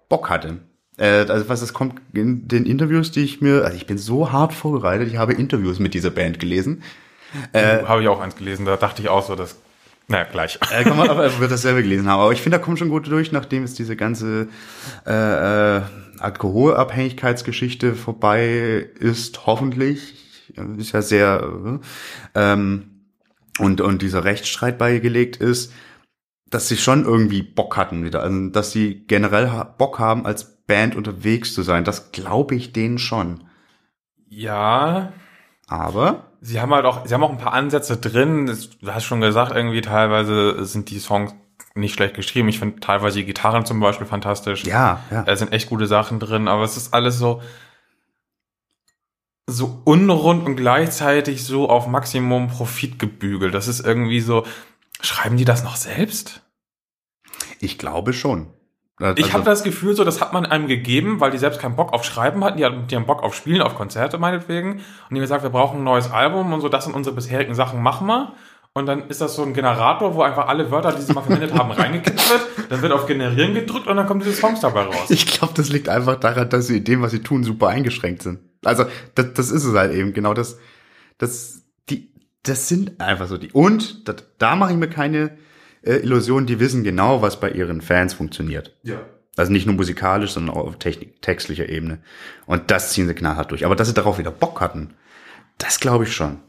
Bock 0.09 0.31
hatte. 0.31 0.61
Äh, 0.97 1.27
also 1.29 1.49
was 1.49 1.61
das 1.61 1.73
kommt 1.73 2.01
in 2.13 2.47
den 2.49 2.67
Interviews, 2.67 3.11
die 3.11 3.25
ich 3.25 3.41
mir, 3.41 3.65
also 3.65 3.77
ich 3.77 3.87
bin 3.87 3.99
so 3.99 4.33
hart 4.33 4.53
vorbereitet, 4.53 5.09
ich 5.09 5.17
habe 5.17 5.33
Interviews 5.33 5.79
mit 5.79 5.95
dieser 5.95 6.11
Band 6.11 6.39
gelesen. 6.39 6.83
Äh, 7.53 7.83
Habe 7.85 8.03
ich 8.03 8.09
auch 8.09 8.21
eins 8.21 8.37
gelesen, 8.37 8.65
da 8.65 8.77
dachte 8.77 9.03
ich 9.03 9.09
auch 9.09 9.27
so, 9.27 9.35
dass, 9.35 9.57
naja, 10.07 10.25
gleich. 10.31 10.59
Äh, 10.71 10.85
kann 10.85 10.97
man 10.97 11.09
aber 11.11 11.39
wird 11.41 11.51
dasselbe 11.51 11.83
gelesen 11.83 12.09
haben. 12.09 12.21
Aber 12.21 12.33
ich 12.33 12.41
finde, 12.41 12.59
da 12.59 12.65
kommt 12.65 12.79
schon 12.79 12.91
gut 12.91 13.09
durch, 13.09 13.33
nachdem 13.33 13.65
es 13.65 13.75
diese 13.75 13.97
ganze 13.97 14.49
äh, 15.07 15.79
äh, 15.79 15.83
Alkoholabhängigkeitsgeschichte 16.21 17.95
vorbei 17.95 18.89
ist, 18.99 19.47
hoffentlich. 19.47 20.21
Ist 20.77 20.93
ja 20.93 21.03
sehr 21.03 21.81
äh, 22.35 22.53
ähm, 22.53 22.91
und 23.59 23.81
und 23.81 24.03
dieser 24.03 24.25
Rechtsstreit 24.25 24.79
beigelegt 24.79 25.37
ist, 25.37 25.73
dass 26.51 26.69
sie 26.69 26.77
schon 26.77 27.05
irgendwie 27.05 27.43
Bock 27.43 27.77
hatten 27.77 28.05
wieder, 28.05 28.23
also 28.23 28.49
dass 28.51 28.71
sie 28.71 29.05
generell 29.07 29.51
Bock 29.79 29.99
haben, 29.99 30.27
als 30.27 30.54
Band 30.67 30.97
unterwegs 30.97 31.55
zu 31.55 31.63
sein. 31.63 31.85
Das 31.85 32.13
glaube 32.13 32.55
ich 32.55 32.73
denen 32.73 32.99
schon. 32.99 33.45
Ja, 34.29 35.13
Aber 35.69 36.33
sie 36.41 36.61
haben 36.61 36.75
halt 36.75 36.85
auch, 36.87 37.07
sie 37.07 37.15
haben 37.15 37.23
auch 37.23 37.31
ein 37.31 37.39
paar 37.39 37.53
Ansätze 37.53 37.97
drin. 37.97 38.47
Du 38.81 38.93
hast 38.95 39.05
schon 39.05 39.21
gesagt, 39.21 39.55
irgendwie 39.55 39.81
teilweise 39.81 40.65
sind 40.65 40.91
die 40.91 40.99
Songs 40.99 41.35
nicht 41.75 41.95
schlecht 41.95 42.15
geschrieben. 42.15 42.49
Ich 42.49 42.59
finde 42.59 42.81
teilweise 42.81 43.19
die 43.19 43.25
Gitarren 43.25 43.67
zum 43.67 43.81
Beispiel 43.81 44.07
fantastisch. 44.07 44.65
ja, 44.65 45.01
ja. 45.11 45.23
Da 45.23 45.37
sind 45.37 45.53
echt 45.53 45.69
gute 45.69 45.87
Sachen 45.87 46.21
drin, 46.21 46.49
aber 46.49 46.65
es 46.65 46.77
ist 46.77 46.95
alles 46.95 47.19
so, 47.19 47.43
so 49.47 49.83
unrund 49.85 50.47
und 50.47 50.57
gleichzeitig 50.57 51.45
so 51.45 51.69
auf 51.69 51.87
Maximum 51.87 52.49
Profit 52.49 52.99
gebügelt. 52.99 53.55
Das 53.55 53.69
ist 53.69 53.81
irgendwie 53.85 54.21
so, 54.21 54.45
schreiben 55.01 55.37
die 55.37 55.45
das 55.45 55.65
noch 55.65 55.77
selbst? 55.77 56.43
Ich 57.61 57.79
glaube 57.79 58.13
schon. 58.13 58.54
Ich 59.01 59.07
Also- 59.25 59.33
habe 59.33 59.45
das 59.45 59.65
Gefühl, 59.65 59.97
so 59.97 60.05
das 60.05 60.21
hat 60.21 60.33
man 60.33 60.47
einem 60.47 60.69
gegeben, 60.69 61.19
weil 61.21 61.31
die 61.33 61.39
selbst 61.39 61.61
keinen 61.61 61.75
Bock 61.75 61.93
auf 61.93 62.05
Schreiben 62.05 62.45
hatten. 62.45 62.59
Die, 62.59 62.65
hatten, 62.65 62.87
die 62.87 62.95
haben 62.95 63.07
Bock 63.07 63.23
auf 63.23 63.35
Spielen, 63.35 63.61
auf 63.61 63.75
Konzerte 63.75 64.19
meinetwegen. 64.19 64.73
Und 64.75 64.81
die 65.11 65.17
haben 65.17 65.21
gesagt, 65.23 65.43
wir 65.43 65.51
brauchen 65.51 65.81
ein 65.81 65.85
neues 65.85 66.11
Album 66.11 66.53
und 66.53 66.61
so, 66.61 66.69
das 66.69 66.85
sind 66.85 66.95
unsere 66.95 67.15
bisherigen 67.17 67.55
Sachen, 67.55 67.83
machen 67.83 68.07
wir. 68.07 68.33
Und 68.77 68.87
dann 68.87 69.09
ist 69.09 69.21
das 69.21 69.37
so 69.37 69.43
ein 69.45 69.53
Generator, 69.55 70.15
wo 70.17 70.23
einfach 70.23 70.49
alle 70.49 70.71
Wörter, 70.71 70.93
die 70.93 71.03
sie 71.03 71.13
mal 71.13 71.23
verwendet 71.23 71.55
haben, 71.55 71.71
reingekippt 71.73 72.31
wird. 72.31 72.71
Dann 72.71 72.83
wird 72.83 72.93
auf 72.93 73.07
Generieren 73.07 73.55
gedrückt 73.55 73.87
und 73.87 73.97
dann 73.97 74.07
kommen 74.07 74.21
diese 74.21 74.33
Songs 74.35 74.61
dabei 74.61 74.83
raus. 74.83 75.11
Ich 75.11 75.27
glaube, 75.27 75.55
das 75.57 75.69
liegt 75.71 75.89
einfach 75.89 76.17
daran, 76.17 76.49
dass 76.49 76.67
sie 76.69 76.79
in 76.79 76.85
dem, 76.85 77.03
was 77.03 77.11
sie 77.13 77.21
tun, 77.23 77.45
super 77.45 77.69
eingeschränkt 77.69 78.23
sind. 78.23 78.41
Also, 78.65 78.85
das, 79.15 79.33
das 79.35 79.51
ist 79.51 79.65
es 79.65 79.75
halt 79.77 79.93
eben, 79.93 80.13
genau 80.13 80.35
das, 80.35 80.59
das, 81.19 81.63
die, 81.89 82.13
das 82.43 82.69
sind 82.69 83.01
einfach 83.01 83.27
so 83.29 83.39
die. 83.39 83.53
Und 83.53 84.09
das, 84.09 84.17
da 84.39 84.57
mache 84.57 84.73
ich 84.73 84.79
mir 84.79 84.89
keine 84.89 85.37
äh, 85.85 85.97
Illusionen, 85.97 86.47
die 86.47 86.61
wissen 86.61 86.85
genau, 86.85 87.23
was 87.23 87.41
bei 87.41 87.51
ihren 87.51 87.81
Fans 87.81 88.15
funktioniert. 88.15 88.77
Ja. 88.83 89.01
Also 89.37 89.53
nicht 89.53 89.67
nur 89.67 89.75
musikalisch, 89.75 90.33
sondern 90.33 90.57
auch 90.57 90.67
auf 90.67 90.79
Technik, 90.79 91.21
textlicher 91.21 91.69
Ebene. 91.69 91.99
Und 92.47 92.71
das 92.71 92.93
ziehen 92.93 93.09
sie 93.09 93.15
knallhart 93.15 93.51
durch. 93.51 93.65
Aber 93.65 93.75
dass 93.75 93.89
sie 93.89 93.95
darauf 93.95 94.19
wieder 94.19 94.31
Bock 94.31 94.61
hatten, 94.61 94.95
das 95.59 95.81
glaube 95.81 96.05
ich 96.05 96.15
schon. 96.15 96.41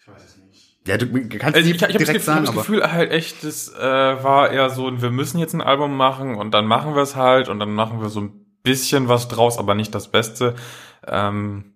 Ich 0.00 0.08
weiß 0.08 0.24
es 0.24 0.36
nicht. 0.38 0.78
Ja, 0.86 0.96
du 0.96 1.06
kannst 1.28 1.56
Also 1.56 1.68
nicht 1.68 1.76
ich, 1.76 1.76
ich 1.76 1.82
habe 1.82 1.92
das, 1.92 1.98
direkt 1.98 2.06
Gefühl, 2.06 2.20
sagen, 2.20 2.40
das 2.40 2.50
aber 2.50 2.60
Gefühl 2.62 2.92
halt 2.92 3.12
echt, 3.12 3.44
das 3.44 3.68
äh, 3.74 3.82
war 3.82 4.50
eher 4.50 4.70
so, 4.70 5.02
wir 5.02 5.10
müssen 5.10 5.38
jetzt 5.38 5.54
ein 5.54 5.60
Album 5.60 5.96
machen 5.96 6.36
und 6.36 6.52
dann 6.52 6.66
machen 6.66 6.94
wir 6.94 7.02
es 7.02 7.16
halt 7.16 7.48
und 7.48 7.58
dann 7.58 7.72
machen 7.72 8.00
wir 8.00 8.08
so 8.08 8.20
ein 8.22 8.46
bisschen 8.62 9.08
was 9.08 9.28
draus, 9.28 9.58
aber 9.58 9.74
nicht 9.74 9.94
das 9.94 10.10
Beste. 10.10 10.54
Ähm, 11.06 11.74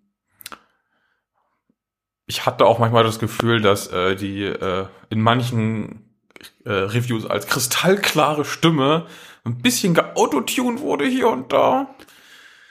ich 2.26 2.46
hatte 2.46 2.66
auch 2.66 2.78
manchmal 2.78 3.04
das 3.04 3.18
Gefühl, 3.18 3.61
dass 3.61 3.88
äh, 3.88 4.16
die 4.16 4.44
äh, 4.44 4.87
in 5.11 5.20
manchen 5.20 6.04
äh, 6.64 6.70
Reviews 6.72 7.26
als 7.26 7.46
kristallklare 7.46 8.44
Stimme 8.44 9.06
ein 9.44 9.58
bisschen 9.61 9.94
geautotuned 9.94 10.80
wurde 10.80 11.04
hier 11.04 11.28
und 11.28 11.52
da. 11.52 11.94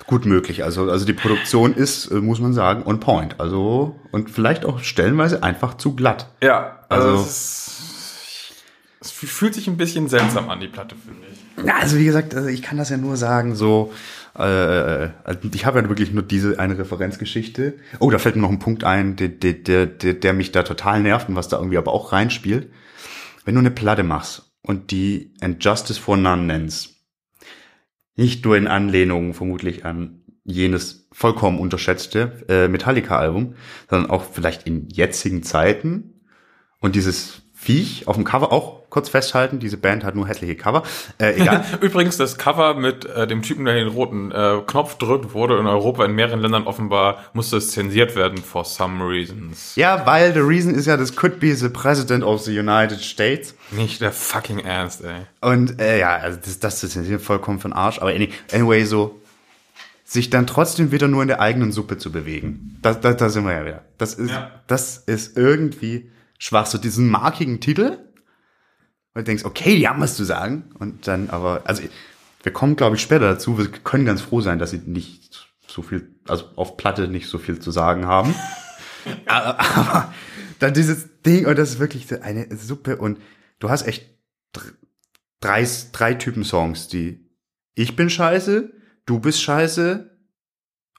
gut 0.08 0.26
möglich. 0.26 0.64
Also, 0.64 0.90
also 0.90 1.06
die 1.06 1.14
Produktion 1.14 1.74
ist, 1.74 2.08
äh, 2.08 2.16
muss 2.16 2.40
man 2.40 2.54
sagen, 2.54 2.84
on 2.86 3.00
point. 3.00 3.40
Also, 3.40 4.00
und 4.12 4.30
vielleicht 4.32 4.66
auch 4.66 4.80
stellenweise 4.80 5.44
einfach 5.44 5.76
zu 5.76 5.96
glatt. 5.96 6.28
Ja, 6.42 6.80
also, 6.90 7.08
Also- 7.10 7.24
es, 7.24 9.12
fühlt 9.12 9.54
sich 9.54 9.68
ein 9.68 9.78
bisschen 9.78 10.08
seltsam 10.08 10.50
an, 10.50 10.60
die 10.60 10.68
Platte, 10.68 10.96
finde 10.96 11.28
ich. 11.32 11.66
Ja, 11.66 11.76
also 11.78 11.98
wie 11.98 12.06
gesagt, 12.06 12.34
also 12.36 12.48
ich 12.48 12.62
kann 12.62 12.78
das 12.78 12.90
ja 12.90 12.98
nur 12.98 13.18
sagen, 13.18 13.56
so, 13.56 13.92
äh, 14.36 15.10
also 15.24 15.40
ich 15.54 15.66
habe 15.66 15.80
ja 15.80 15.90
wirklich 15.90 16.12
nur 16.12 16.24
diese 16.24 16.60
eine 16.60 16.78
Referenzgeschichte. 16.78 17.76
Oh, 18.00 18.10
da 18.10 18.18
fällt 18.18 18.36
mir 18.36 18.42
noch 18.42 18.52
ein 18.52 18.60
Punkt 18.60 18.84
ein, 18.84 19.16
der, 19.16 19.30
der, 19.30 19.54
der, 19.54 19.86
der, 19.86 20.14
der 20.14 20.34
mich 20.34 20.52
da 20.52 20.64
total 20.64 21.02
nervt 21.02 21.30
und 21.30 21.36
was 21.36 21.50
da 21.50 21.58
irgendwie 21.58 21.78
aber 21.78 21.94
auch 21.94 22.12
reinspielt. 22.12 22.70
Wenn 23.46 23.56
du 23.56 23.60
eine 23.60 23.72
Platte 23.72 24.04
machst 24.04 24.52
und 24.62 24.92
die 24.92 25.34
And 25.42 25.64
Justice 25.64 26.00
for 26.00 26.18
None 26.18 26.44
nennst, 26.44 26.96
nicht 28.16 28.46
nur 28.46 28.58
in 28.58 28.68
Anlehnung 28.68 29.34
vermutlich 29.34 29.86
an 29.86 30.22
jenes 30.44 31.08
vollkommen 31.12 31.60
unterschätzte 31.60 32.46
äh, 32.48 32.68
Metallica-Album, 32.68 33.56
sondern 33.90 34.10
auch 34.10 34.24
vielleicht 34.24 34.66
in 34.66 34.88
jetzigen 34.90 35.44
Zeiten 35.44 36.22
und 36.80 36.96
dieses 36.96 37.41
Viech 37.64 38.08
auf 38.08 38.16
dem 38.16 38.24
Cover 38.26 38.52
auch 38.52 38.80
kurz 38.90 39.08
festhalten, 39.08 39.60
diese 39.60 39.78
Band 39.78 40.04
hat 40.04 40.16
nur 40.16 40.28
hässliche 40.28 40.56
Cover. 40.56 40.82
Äh, 41.20 41.40
egal. 41.40 41.64
Übrigens, 41.82 42.18
das 42.18 42.38
Cover 42.40 42.74
mit 42.74 43.06
äh, 43.06 43.28
dem 43.28 43.44
Typen, 43.44 43.66
der 43.66 43.76
den 43.76 43.88
roten 43.88 44.32
äh, 44.32 44.58
Knopf 44.66 44.98
drückt, 44.98 45.36
wurde 45.36 45.60
in 45.60 45.68
Europa 45.68 46.04
in 46.06 46.14
mehreren 46.14 46.40
Ländern 46.40 46.64
offenbar, 46.64 47.24
musste 47.34 47.58
es 47.58 47.70
zensiert 47.70 48.16
werden 48.16 48.40
for 48.40 48.66
some 48.66 49.08
reasons. 49.08 49.76
ja, 49.76 50.06
weil 50.08 50.34
the 50.34 50.40
reason 50.40 50.74
ist 50.74 50.88
ja, 50.88 50.98
this 50.98 51.16
could 51.16 51.40
be 51.40 51.56
the 51.56 51.70
President 51.70 52.24
of 52.24 52.42
the 52.42 52.58
United 52.58 53.00
States. 53.00 53.54
Nicht 53.70 54.02
der 54.02 54.12
fucking 54.12 54.58
Ernst, 54.60 55.04
ey. 55.04 55.22
Und 55.48 55.80
äh, 55.80 56.00
ja, 56.00 56.16
also 56.16 56.40
das, 56.44 56.58
das 56.60 56.84
ist 56.84 56.98
hier 57.06 57.20
vollkommen 57.20 57.60
von 57.60 57.74
Arsch. 57.74 58.00
Aber 58.00 58.10
any- 58.10 58.30
anyway, 58.52 58.84
so 58.86 59.22
sich 60.04 60.30
dann 60.32 60.48
trotzdem 60.48 60.92
wieder 60.92 61.08
nur 61.08 61.22
in 61.22 61.28
der 61.28 61.40
eigenen 61.40 61.72
Suppe 61.72 61.98
zu 62.00 62.12
bewegen. 62.12 62.80
Da, 62.82 62.94
da, 62.96 63.14
da 63.14 63.30
sind 63.30 63.46
wir 63.46 63.54
ja 63.54 63.66
wieder. 63.66 63.82
Das 64.00 64.16
ist, 64.16 64.32
Ja. 64.32 64.50
das 64.68 64.98
ist 64.98 65.38
irgendwie 65.38 66.10
schwach. 66.42 66.66
So 66.66 66.78
diesen 66.78 67.08
markigen 67.08 67.60
Titel, 67.60 68.00
du 69.14 69.24
denkst, 69.24 69.46
okay, 69.46 69.78
die 69.78 69.88
haben 69.88 70.02
was 70.02 70.16
zu 70.16 70.24
sagen. 70.24 70.72
Und 70.80 71.08
dann 71.08 71.30
aber, 71.30 71.62
also 71.66 71.84
wir 72.44 72.52
kommen, 72.52 72.76
glaube 72.76 72.96
ich, 72.96 73.02
später 73.02 73.34
dazu. 73.34 73.58
Wir 73.58 73.70
können 73.70 74.06
ganz 74.06 74.22
froh 74.22 74.42
sein, 74.42 74.58
dass 74.60 74.72
sie 74.72 74.80
nicht 74.80 75.48
so 75.68 75.82
viel, 75.84 76.16
also 76.28 76.46
auf 76.56 76.76
Platte 76.78 77.08
nicht 77.08 77.28
so 77.28 77.38
viel 77.38 77.60
zu 77.60 77.72
sagen 77.72 78.06
haben. 78.06 78.34
aber, 79.28 79.60
aber 79.60 80.14
dann 80.60 80.74
dieses 80.74 81.22
Ding, 81.22 81.46
und 81.46 81.58
das 81.58 81.72
ist 81.72 81.80
wirklich 81.80 82.08
so 82.08 82.20
eine 82.20 82.48
Suppe. 82.58 82.98
Und 82.98 83.20
du 83.60 83.70
hast 83.70 83.88
echt 83.88 84.10
dr- 84.52 84.74
drei, 85.40 85.68
drei 85.92 86.16
Typen 86.16 86.44
Songs, 86.44 86.88
die 86.88 87.30
ich 87.76 87.96
bin 87.96 88.10
scheiße, 88.10 88.74
du 89.06 89.20
bist 89.20 89.42
scheiße 89.42 90.11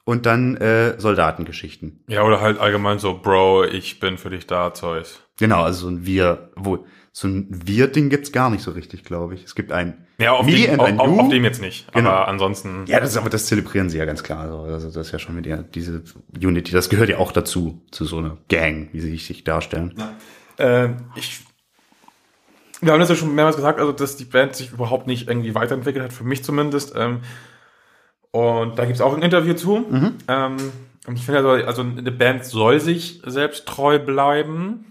und 0.05 0.25
dann 0.25 0.57
äh, 0.57 0.99
Soldatengeschichten. 0.99 2.03
Ja, 2.07 2.23
oder 2.23 2.41
halt 2.41 2.59
allgemein 2.59 2.99
so, 2.99 3.17
Bro, 3.17 3.65
ich 3.65 3.99
bin 3.99 4.17
für 4.17 4.29
dich 4.29 4.47
da, 4.47 4.73
Zeus. 4.73 5.21
Genau, 5.39 5.63
also 5.63 5.87
so 5.87 5.87
ein 5.89 6.05
Wir, 6.05 6.51
wo 6.55 6.85
so 7.15 7.27
ein 7.27 7.47
Wir-Ding 7.49 8.09
gibt's 8.09 8.31
gar 8.31 8.49
nicht 8.49 8.63
so 8.63 8.71
richtig, 8.71 9.03
glaube 9.03 9.35
ich. 9.35 9.43
Es 9.43 9.53
gibt 9.53 9.71
ein 9.71 10.07
Ja, 10.17 10.31
auf, 10.33 10.45
Me 10.45 10.53
dem, 10.53 10.79
and 10.79 10.99
auf, 10.99 11.19
auf, 11.19 11.29
dem 11.29 11.43
jetzt 11.43 11.61
nicht. 11.61 11.91
Genau. 11.93 12.09
Aber 12.09 12.27
ansonsten. 12.27 12.85
Ja, 12.87 12.99
das 12.99 13.11
ist 13.11 13.17
aber 13.17 13.29
das 13.29 13.45
zelebrieren 13.45 13.89
sie 13.89 13.99
ja 13.99 14.05
ganz 14.05 14.23
klar. 14.23 14.39
Also, 14.39 14.61
also 14.61 14.87
das 14.87 15.07
ist 15.07 15.13
ja 15.13 15.19
schon 15.19 15.35
mit 15.35 15.45
ihr 15.45 15.57
diese 15.57 16.03
Unity, 16.35 16.71
das 16.71 16.89
gehört 16.89 17.09
ja 17.09 17.19
auch 17.19 17.31
dazu 17.31 17.83
zu 17.91 18.05
so 18.05 18.17
einer 18.17 18.37
Gang, 18.49 18.89
wie 18.93 18.99
sie 18.99 19.15
sich 19.17 19.43
darstellen. 19.43 19.93
Äh, 20.57 20.89
ich 21.15 21.41
wir 22.81 22.91
haben 22.91 22.99
das 22.99 23.09
ja 23.09 23.15
schon 23.15 23.33
mehrmals 23.33 23.55
gesagt, 23.55 23.79
also 23.79 23.91
dass 23.91 24.17
die 24.17 24.25
Band 24.25 24.55
sich 24.55 24.71
überhaupt 24.71 25.07
nicht 25.07 25.29
irgendwie 25.29 25.55
weiterentwickelt 25.55 26.03
hat, 26.03 26.13
für 26.13 26.25
mich 26.25 26.43
zumindest. 26.43 26.93
Ähm, 26.97 27.21
und 28.33 28.79
da 28.79 28.85
gibt's 28.85 28.99
auch 28.99 29.15
ein 29.15 29.21
Interview 29.21 29.53
zu. 29.53 29.85
Ähm, 30.27 30.57
und 31.05 31.17
ich 31.17 31.23
finde 31.23 31.47
also, 31.47 31.65
also 31.65 31.81
eine 31.83 32.11
Band 32.11 32.43
soll 32.43 32.79
sich 32.79 33.21
selbst 33.25 33.67
treu 33.67 33.99
bleiben. 33.99 34.85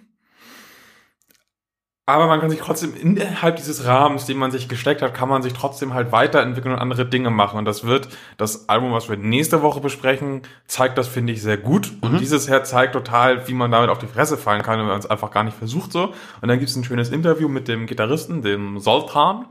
Aber 2.06 2.26
man 2.28 2.40
kann 2.40 2.50
sich 2.50 2.60
trotzdem 2.60 2.94
innerhalb 2.94 3.56
dieses 3.56 3.84
Rahmens, 3.84 4.26
den 4.26 4.36
man 4.36 4.52
sich 4.52 4.68
gesteckt 4.68 5.02
hat, 5.02 5.14
kann 5.14 5.28
man 5.28 5.42
sich 5.42 5.54
trotzdem 5.54 5.92
halt 5.94 6.12
weiterentwickeln 6.12 6.74
und 6.74 6.80
andere 6.80 7.04
Dinge 7.04 7.30
machen. 7.30 7.58
Und 7.58 7.64
das 7.64 7.84
wird 7.84 8.08
das 8.36 8.68
Album, 8.68 8.92
was 8.92 9.08
wir 9.08 9.16
nächste 9.16 9.62
Woche 9.62 9.80
besprechen, 9.80 10.42
zeigt 10.66 10.96
das, 10.96 11.08
finde 11.08 11.32
ich, 11.32 11.42
sehr 11.42 11.56
gut. 11.56 11.92
Und 12.00 12.20
dieses 12.20 12.48
Her 12.48 12.62
zeigt 12.62 12.92
total, 12.92 13.48
wie 13.48 13.54
man 13.54 13.72
damit 13.72 13.90
auf 13.90 13.98
die 13.98 14.06
Fresse 14.06 14.36
fallen 14.36 14.62
kann, 14.62 14.78
wenn 14.78 14.86
man 14.86 14.98
es 14.98 15.06
einfach 15.06 15.30
gar 15.32 15.42
nicht 15.42 15.56
versucht 15.56 15.90
so. 15.92 16.12
Und 16.40 16.48
dann 16.48 16.58
gibt 16.58 16.70
es 16.70 16.76
ein 16.76 16.84
schönes 16.84 17.10
Interview 17.10 17.48
mit 17.48 17.66
dem 17.66 17.86
Gitarristen, 17.86 18.42
dem 18.42 18.78
Soltan. 18.78 19.46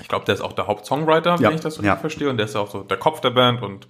Ich 0.00 0.08
glaube, 0.08 0.24
der 0.24 0.34
ist 0.34 0.40
auch 0.40 0.52
der 0.52 0.66
Hauptsongwriter, 0.66 1.36
Ja, 1.40 1.48
wenn 1.48 1.54
ich 1.54 1.60
das 1.60 1.76
so 1.76 1.82
ja. 1.82 1.96
verstehe. 1.96 2.28
Und 2.28 2.36
der 2.36 2.46
ist 2.46 2.54
ja 2.54 2.60
auch 2.60 2.70
so 2.70 2.82
der 2.82 2.96
Kopf 2.98 3.20
der 3.20 3.30
Band 3.30 3.62
und 3.62 3.88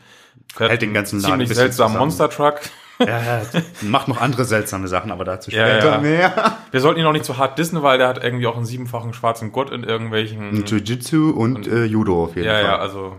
fährt 0.55 0.71
Hält 0.71 0.83
den 0.83 0.95
ganzen 0.95 1.21
Laden 1.21 1.33
ziemlich 1.33 1.49
seltsamen 1.49 1.93
zusammen. 1.95 1.99
Monster-Truck. 1.99 2.61
Ja, 2.99 3.07
ja, 3.07 3.43
macht 3.83 4.09
noch 4.09 4.21
andere 4.21 4.47
seltsame 4.47 4.89
Sachen, 4.89 5.11
aber 5.13 5.25
dazu 5.25 5.51
Ja, 5.51 5.69
später 5.69 5.93
ja. 5.93 5.99
mehr. 5.99 6.57
Wir 6.71 6.81
sollten 6.81 6.99
ihn 7.01 7.07
auch 7.07 7.13
nicht 7.13 7.27
zu 7.27 7.37
hart 7.37 7.59
dissen, 7.59 7.83
weil 7.83 7.99
der 7.99 8.09
hat 8.09 8.25
irgendwie 8.25 8.47
auch 8.47 8.57
einen 8.57 8.65
siebenfachen 8.65 9.13
schwarzen 9.13 9.53
Gurt 9.53 9.71
in 9.71 9.85
irgendwelchen... 9.85 10.65
Jiu-Jitsu 10.65 11.31
und, 11.31 11.67
äh, 11.67 11.85
Judo 11.85 12.25
auf 12.25 12.37
jeden 12.37 12.49
ja, 12.49 12.55
Fall. 12.55 12.65
ja, 12.65 12.79
also 12.79 13.17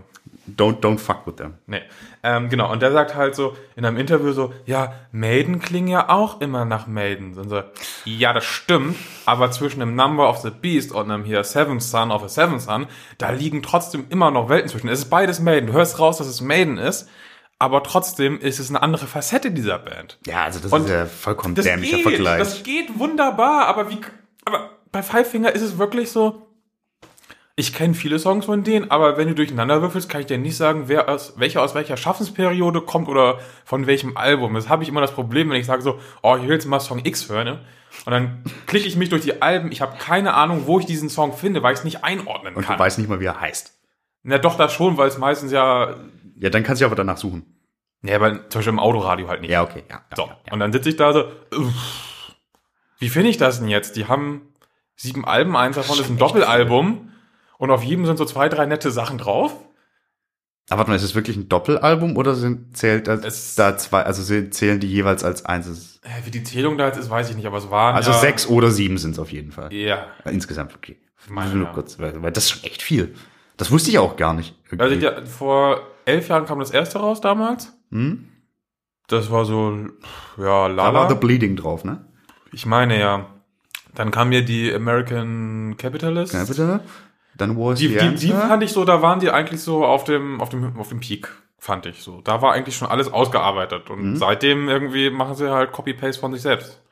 Don't, 0.56 0.80
don't 0.80 0.98
fuck 0.98 1.26
with 1.26 1.36
them. 1.36 1.54
Nee. 1.66 1.82
Ähm, 2.22 2.48
genau, 2.48 2.70
und 2.72 2.82
der 2.82 2.92
sagt 2.92 3.14
halt 3.14 3.34
so 3.34 3.56
in 3.76 3.84
einem 3.84 3.96
Interview 3.96 4.32
so, 4.32 4.52
ja, 4.66 4.94
Maiden 5.12 5.60
klingen 5.60 5.88
ja 5.88 6.08
auch 6.08 6.40
immer 6.40 6.64
nach 6.64 6.86
Maiden. 6.86 7.36
Und 7.38 7.48
so, 7.48 7.62
ja, 8.04 8.32
das 8.32 8.44
stimmt, 8.44 8.96
aber 9.26 9.50
zwischen 9.50 9.80
dem 9.80 9.94
Number 9.94 10.28
of 10.28 10.38
the 10.38 10.50
Beast 10.50 10.92
und 10.92 11.10
einem 11.10 11.24
hier 11.24 11.44
Seventh 11.44 11.82
Son 11.82 12.10
of 12.10 12.22
a 12.22 12.28
Seventh 12.28 12.62
Son, 12.62 12.86
da 13.18 13.30
liegen 13.30 13.62
trotzdem 13.62 14.06
immer 14.08 14.30
noch 14.30 14.48
Welten 14.48 14.68
zwischen. 14.68 14.88
Es 14.88 15.00
ist 15.00 15.10
beides 15.10 15.40
Maiden. 15.40 15.68
Du 15.68 15.72
hörst 15.72 15.98
raus, 15.98 16.18
dass 16.18 16.26
es 16.26 16.40
Maiden 16.40 16.78
ist, 16.78 17.08
aber 17.58 17.82
trotzdem 17.82 18.40
ist 18.40 18.58
es 18.58 18.68
eine 18.68 18.82
andere 18.82 19.06
Facette 19.06 19.50
dieser 19.50 19.78
Band. 19.78 20.18
Ja, 20.26 20.44
also 20.44 20.60
das 20.60 20.72
Und 20.72 20.84
ist 20.84 20.90
ja 20.90 21.06
vollkommen 21.06 21.54
dämlicher 21.54 21.96
geht, 21.96 22.06
Vergleich. 22.06 22.38
das 22.38 22.62
geht 22.62 22.98
wunderbar, 22.98 23.66
aber 23.66 23.90
wie, 23.90 24.00
aber 24.44 24.70
bei 24.92 25.02
Five 25.02 25.30
Finger 25.30 25.52
ist 25.52 25.62
es 25.62 25.78
wirklich 25.78 26.10
so, 26.10 26.47
ich 27.58 27.74
kenne 27.74 27.94
viele 27.94 28.20
Songs 28.20 28.46
von 28.46 28.62
denen, 28.62 28.90
aber 28.90 29.16
wenn 29.16 29.26
du 29.26 29.34
durcheinander 29.34 29.82
würfelst, 29.82 30.08
kann 30.08 30.20
ich 30.20 30.28
dir 30.28 30.38
nicht 30.38 30.56
sagen, 30.56 30.84
wer 30.86 31.08
aus, 31.08 31.34
welcher 31.38 31.60
aus 31.60 31.74
welcher 31.74 31.96
Schaffensperiode 31.96 32.80
kommt 32.82 33.08
oder 33.08 33.40
von 33.64 33.86
welchem 33.88 34.16
Album. 34.16 34.54
Das 34.54 34.68
habe 34.68 34.84
ich 34.84 34.88
immer 34.88 35.00
das 35.00 35.12
Problem, 35.12 35.50
wenn 35.50 35.56
ich 35.60 35.66
sage 35.66 35.82
so, 35.82 35.98
oh, 36.22 36.36
ich 36.36 36.44
will 36.44 36.52
jetzt 36.52 36.66
mal 36.66 36.78
Song 36.78 37.04
X 37.04 37.28
hören, 37.28 37.44
ne? 37.46 37.60
Und 38.04 38.12
dann 38.12 38.44
klicke 38.66 38.86
ich 38.86 38.94
mich 38.96 39.08
durch 39.08 39.22
die 39.22 39.42
Alben, 39.42 39.72
ich 39.72 39.80
habe 39.80 39.96
keine 39.98 40.34
Ahnung, 40.34 40.62
wo 40.66 40.78
ich 40.78 40.86
diesen 40.86 41.08
Song 41.08 41.32
finde, 41.32 41.62
weil 41.64 41.72
ich 41.72 41.80
es 41.80 41.84
nicht 41.84 42.04
einordnen 42.04 42.54
und 42.54 42.64
kann. 42.64 42.76
du 42.76 42.82
weißt 42.82 42.98
nicht 42.98 43.08
mal, 43.08 43.18
wie 43.18 43.24
er 43.24 43.40
heißt. 43.40 43.72
Na 44.22 44.38
doch, 44.38 44.56
das 44.56 44.72
schon, 44.72 44.96
weil 44.96 45.08
es 45.08 45.18
meistens 45.18 45.50
ja, 45.50 45.96
Ja, 46.36 46.50
dann 46.50 46.62
kannst 46.62 46.80
du 46.80 46.86
aber 46.86 46.94
danach 46.94 47.16
suchen. 47.16 47.44
ja, 48.02 48.14
aber 48.16 48.48
zum 48.50 48.60
Beispiel 48.60 48.72
im 48.72 48.78
Autoradio 48.78 49.26
halt 49.28 49.40
nicht. 49.40 49.50
Ja, 49.50 49.62
okay. 49.64 49.82
Ja, 49.90 50.02
So, 50.14 50.22
ja, 50.26 50.38
ja. 50.46 50.52
und 50.52 50.60
dann 50.60 50.72
sitze 50.72 50.90
ich 50.90 50.96
da 50.96 51.12
so, 51.12 51.24
uff, 51.56 52.34
wie 53.00 53.08
finde 53.08 53.30
ich 53.30 53.36
das 53.36 53.58
denn 53.58 53.68
jetzt? 53.68 53.96
Die 53.96 54.06
haben 54.06 54.42
sieben 54.94 55.24
Alben, 55.24 55.56
eins 55.56 55.74
davon 55.76 55.98
ist 55.98 56.08
ein 56.08 56.18
Doppelalbum 56.18 57.10
und 57.58 57.70
auf 57.70 57.82
jedem 57.84 58.06
sind 58.06 58.16
so 58.16 58.24
zwei, 58.24 58.48
drei 58.48 58.64
nette 58.66 58.90
Sachen 58.90 59.18
drauf. 59.18 59.54
Aber 60.70 60.80
warte 60.80 60.90
mal, 60.90 60.96
ist 60.96 61.02
es 61.02 61.14
wirklich 61.14 61.36
ein 61.36 61.48
Doppelalbum 61.48 62.16
oder 62.16 62.34
sind, 62.34 62.76
zählt 62.76 63.06
das 63.08 63.24
Es- 63.24 63.54
da 63.54 63.76
zwei, 63.78 64.02
also 64.02 64.22
zählen 64.50 64.80
die 64.80 64.86
jeweils 64.86 65.24
als 65.24 65.44
eins? 65.46 65.98
Wie 66.24 66.30
die 66.30 66.42
Zählung 66.42 66.76
da 66.76 66.86
jetzt 66.86 66.98
ist, 66.98 67.08
weiß 67.08 67.30
ich 67.30 67.36
nicht, 67.36 67.46
aber 67.46 67.56
es 67.58 67.70
waren 67.70 67.94
Also 67.96 68.10
ja, 68.10 68.18
sechs 68.18 68.46
oder 68.46 68.70
sieben 68.70 68.98
sind 68.98 69.12
es 69.12 69.18
auf 69.18 69.32
jeden 69.32 69.50
Fall. 69.52 69.72
Ja. 69.72 70.06
Insgesamt, 70.24 70.74
okay. 70.74 70.98
Meine, 71.28 71.54
Nur 71.54 71.66
ja. 71.68 71.72
kurz, 71.72 71.98
weil, 71.98 72.22
weil 72.22 72.32
das 72.32 72.44
ist 72.44 72.50
schon 72.50 72.64
echt 72.64 72.82
viel. 72.82 73.14
Das 73.56 73.70
wusste 73.70 73.90
ich 73.90 73.98
auch 73.98 74.16
gar 74.16 74.34
nicht. 74.34 74.54
irgendwie. 74.70 74.82
Also 74.82 74.94
ja, 74.96 75.24
vor 75.26 75.80
elf 76.04 76.28
Jahren 76.28 76.44
kam 76.46 76.58
das 76.60 76.70
erste 76.70 76.98
raus 76.98 77.20
damals. 77.20 77.72
Hm? 77.90 78.28
Das 79.08 79.30
war 79.30 79.44
so, 79.46 79.72
ja, 80.36 80.68
Da 80.68 80.76
war 80.76 81.08
The 81.08 81.14
Lala. 81.14 81.14
Bleeding 81.14 81.56
drauf, 81.56 81.82
ne? 81.84 82.04
Ich 82.52 82.66
meine 82.66 82.98
ja. 83.00 83.26
Dann 83.94 84.10
kam 84.10 84.28
mir 84.28 84.44
die 84.44 84.72
American 84.72 85.76
Capitalist. 85.78 86.32
Bitte? 86.46 86.80
Dann 87.38 87.56
was 87.56 87.78
Die, 87.78 87.88
die, 87.96 88.14
die 88.14 88.32
fand 88.32 88.62
ich 88.62 88.72
so, 88.72 88.84
da 88.84 89.00
waren 89.00 89.20
die 89.20 89.30
eigentlich 89.30 89.62
so 89.62 89.84
auf 89.84 90.04
dem, 90.04 90.40
auf 90.40 90.50
dem, 90.50 90.78
auf 90.78 90.90
dem 90.90 91.00
Peak, 91.00 91.28
fand 91.58 91.86
ich 91.86 92.02
so. 92.02 92.20
Da 92.20 92.42
war 92.42 92.52
eigentlich 92.52 92.76
schon 92.76 92.88
alles 92.88 93.10
ausgearbeitet. 93.10 93.88
Und 93.90 94.16
seitdem 94.16 94.68
irgendwie 94.68 95.08
machen 95.08 95.34
sie 95.34 95.50
halt 95.50 95.72
Copy-Paste 95.72 96.20
von 96.20 96.32
sich 96.32 96.42
selbst. 96.42 96.82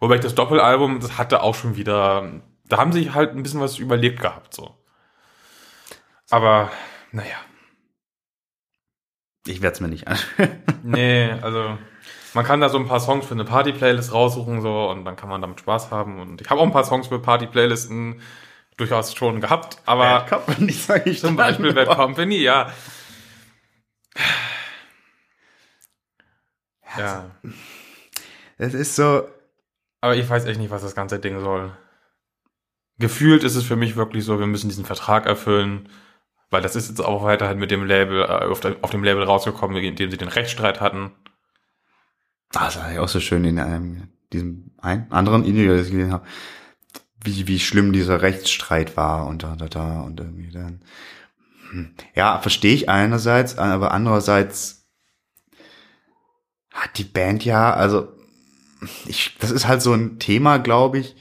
Wobei 0.00 0.14
ich 0.16 0.20
das 0.20 0.34
Doppelalbum, 0.34 1.00
das 1.00 1.18
hatte 1.18 1.42
auch 1.42 1.54
schon 1.54 1.76
wieder, 1.76 2.40
da 2.68 2.78
haben 2.78 2.92
sie 2.92 3.12
halt 3.12 3.34
ein 3.34 3.42
bisschen 3.42 3.60
was 3.60 3.78
überlegt 3.78 4.20
gehabt, 4.20 4.54
so. 4.54 4.74
Aber, 6.30 6.70
naja. 7.12 7.36
Ich 9.46 9.62
werde 9.62 9.74
es 9.74 9.80
mir 9.80 9.88
nicht 9.88 10.08
an. 10.08 10.18
Nee, 10.82 11.30
also, 11.42 11.76
man 12.32 12.44
kann 12.46 12.62
da 12.62 12.70
so 12.70 12.78
ein 12.78 12.88
paar 12.88 13.00
Songs 13.00 13.26
für 13.26 13.34
eine 13.34 13.44
Party-Playlist 13.44 14.14
raussuchen, 14.14 14.62
so, 14.62 14.88
und 14.88 15.04
dann 15.04 15.16
kann 15.16 15.28
man 15.28 15.42
damit 15.42 15.60
Spaß 15.60 15.90
haben. 15.90 16.20
Und 16.20 16.40
ich 16.40 16.48
habe 16.48 16.58
auch 16.60 16.64
ein 16.64 16.72
paar 16.72 16.84
Songs 16.84 17.08
für 17.08 17.18
Party-Playlisten 17.18 18.22
durchaus 18.80 19.14
schon 19.14 19.40
gehabt, 19.40 19.78
aber 19.86 20.26
Company, 20.28 20.72
sag 20.72 21.06
ich 21.06 21.20
Zum 21.20 21.36
dann. 21.36 21.48
Beispiel 21.48 21.72
Bad 21.74 21.88
Company, 21.88 22.38
ja. 22.38 22.72
Ja, 26.98 27.30
Es 28.58 28.74
ist 28.74 28.96
so, 28.96 29.28
aber 30.00 30.16
ich 30.16 30.28
weiß 30.28 30.44
echt 30.46 30.58
nicht, 30.58 30.70
was 30.70 30.82
das 30.82 30.94
ganze 30.94 31.18
Ding 31.18 31.38
soll. 31.40 31.76
Gefühlt 32.98 33.44
ist 33.44 33.54
es 33.54 33.64
für 33.64 33.76
mich 33.76 33.96
wirklich 33.96 34.24
so, 34.24 34.38
wir 34.38 34.46
müssen 34.46 34.68
diesen 34.68 34.84
Vertrag 34.84 35.26
erfüllen, 35.26 35.88
weil 36.50 36.62
das 36.62 36.76
ist 36.76 36.88
jetzt 36.88 37.00
auch 37.00 37.22
weiterhin 37.22 37.58
mit 37.58 37.70
dem 37.70 37.84
Label, 37.84 38.22
äh, 38.22 38.74
auf 38.82 38.90
dem 38.90 39.04
Label 39.04 39.22
rausgekommen, 39.22 39.76
in 39.76 39.94
dem 39.96 40.10
sie 40.10 40.16
den 40.18 40.28
Rechtsstreit 40.28 40.80
hatten. 40.80 41.12
Ah, 42.54 42.64
das 42.66 42.76
war 42.78 42.92
ja 42.92 43.00
auch 43.00 43.08
so 43.08 43.20
schön 43.20 43.44
in 43.44 43.58
einem, 43.60 44.08
diesem 44.32 44.72
einen 44.78 45.10
anderen 45.12 45.44
Interview, 45.44 45.76
das 45.76 45.86
ich 45.86 45.92
gesehen 45.92 46.12
habe, 46.12 46.26
wie, 47.24 47.46
wie 47.46 47.60
schlimm 47.60 47.92
dieser 47.92 48.22
Rechtsstreit 48.22 48.96
war 48.96 49.26
und 49.26 49.42
da, 49.42 49.56
da, 49.56 49.68
da 49.68 50.00
und 50.00 50.20
irgendwie 50.20 50.50
dann. 50.50 50.80
Hm. 51.70 51.90
Ja, 52.14 52.38
verstehe 52.38 52.74
ich 52.74 52.88
einerseits, 52.88 53.58
aber 53.58 53.92
andererseits 53.92 54.86
hat 56.72 56.98
die 56.98 57.04
Band 57.04 57.44
ja, 57.44 57.72
also 57.72 58.08
ich, 59.06 59.36
das 59.38 59.50
ist 59.50 59.66
halt 59.66 59.82
so 59.82 59.92
ein 59.92 60.18
Thema, 60.18 60.58
glaube 60.58 60.98
ich, 60.98 61.16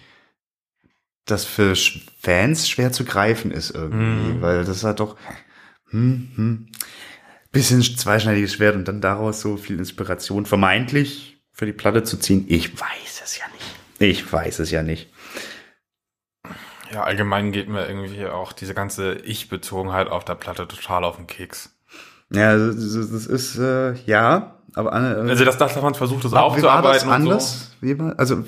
das 1.25 1.45
für 1.45 1.75
Fans 2.19 2.67
schwer 2.69 2.91
zu 2.91 3.03
greifen 3.05 3.51
ist 3.51 3.71
irgendwie, 3.71 4.33
Mhm. 4.33 4.41
weil 4.41 4.65
das 4.65 4.83
hat 4.83 4.99
doch 4.99 5.15
hm, 5.89 6.29
hm, 6.35 6.67
bisschen 7.51 7.81
zweischneidiges 7.81 8.53
Schwert 8.53 8.75
und 8.75 8.87
dann 8.87 9.01
daraus 9.01 9.41
so 9.41 9.57
viel 9.57 9.77
Inspiration 9.77 10.45
vermeintlich 10.45 11.37
für 11.51 11.65
die 11.65 11.73
Platte 11.73 12.03
zu 12.03 12.17
ziehen. 12.17 12.45
Ich 12.47 12.79
weiß 12.79 13.21
es 13.23 13.37
ja 13.37 13.45
nicht. 13.53 13.75
Ich 13.99 14.31
weiß 14.31 14.59
es 14.59 14.71
ja 14.71 14.81
nicht. 14.83 15.09
Ja, 16.91 17.03
allgemein 17.03 17.51
geht 17.51 17.69
mir 17.69 17.87
irgendwie 17.87 18.25
auch 18.25 18.51
diese 18.51 18.73
ganze 18.73 19.15
Ich-Bezogenheit 19.15 20.07
auf 20.09 20.25
der 20.25 20.35
Platte 20.35 20.67
total 20.67 21.03
auf 21.03 21.17
den 21.17 21.27
Keks. 21.27 21.75
Ja, 22.31 22.57
das, 22.57 22.75
das 22.75 23.11
das 23.11 23.25
ist 23.27 23.57
äh, 23.57 23.93
ja, 24.05 24.59
aber 24.75 24.91
äh, 24.93 25.29
Also, 25.29 25.45
dass, 25.45 25.57
dass 25.57 25.79
man 25.81 25.95
versucht, 25.95 26.23
das 26.25 26.31
wie 26.31 26.35
war 26.35 26.43
das 26.43 26.53
aufzuarbeiten 26.53 27.09
und 27.09 27.21
so. 27.23 27.29
anders? 27.31 27.71
Wie 27.81 27.97
war, 27.99 28.17
also 28.17 28.43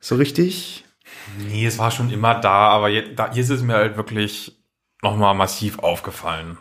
so 0.00 0.14
richtig? 0.16 0.84
Nee, 1.38 1.66
es 1.66 1.78
war 1.78 1.90
schon 1.90 2.10
immer 2.10 2.34
da, 2.36 2.68
aber 2.68 2.88
je, 2.88 3.14
da, 3.14 3.32
hier 3.32 3.42
ist 3.42 3.50
es 3.50 3.62
mir 3.62 3.74
halt 3.74 3.96
wirklich 3.96 4.60
nochmal 5.02 5.34
massiv 5.34 5.78
aufgefallen. 5.80 6.58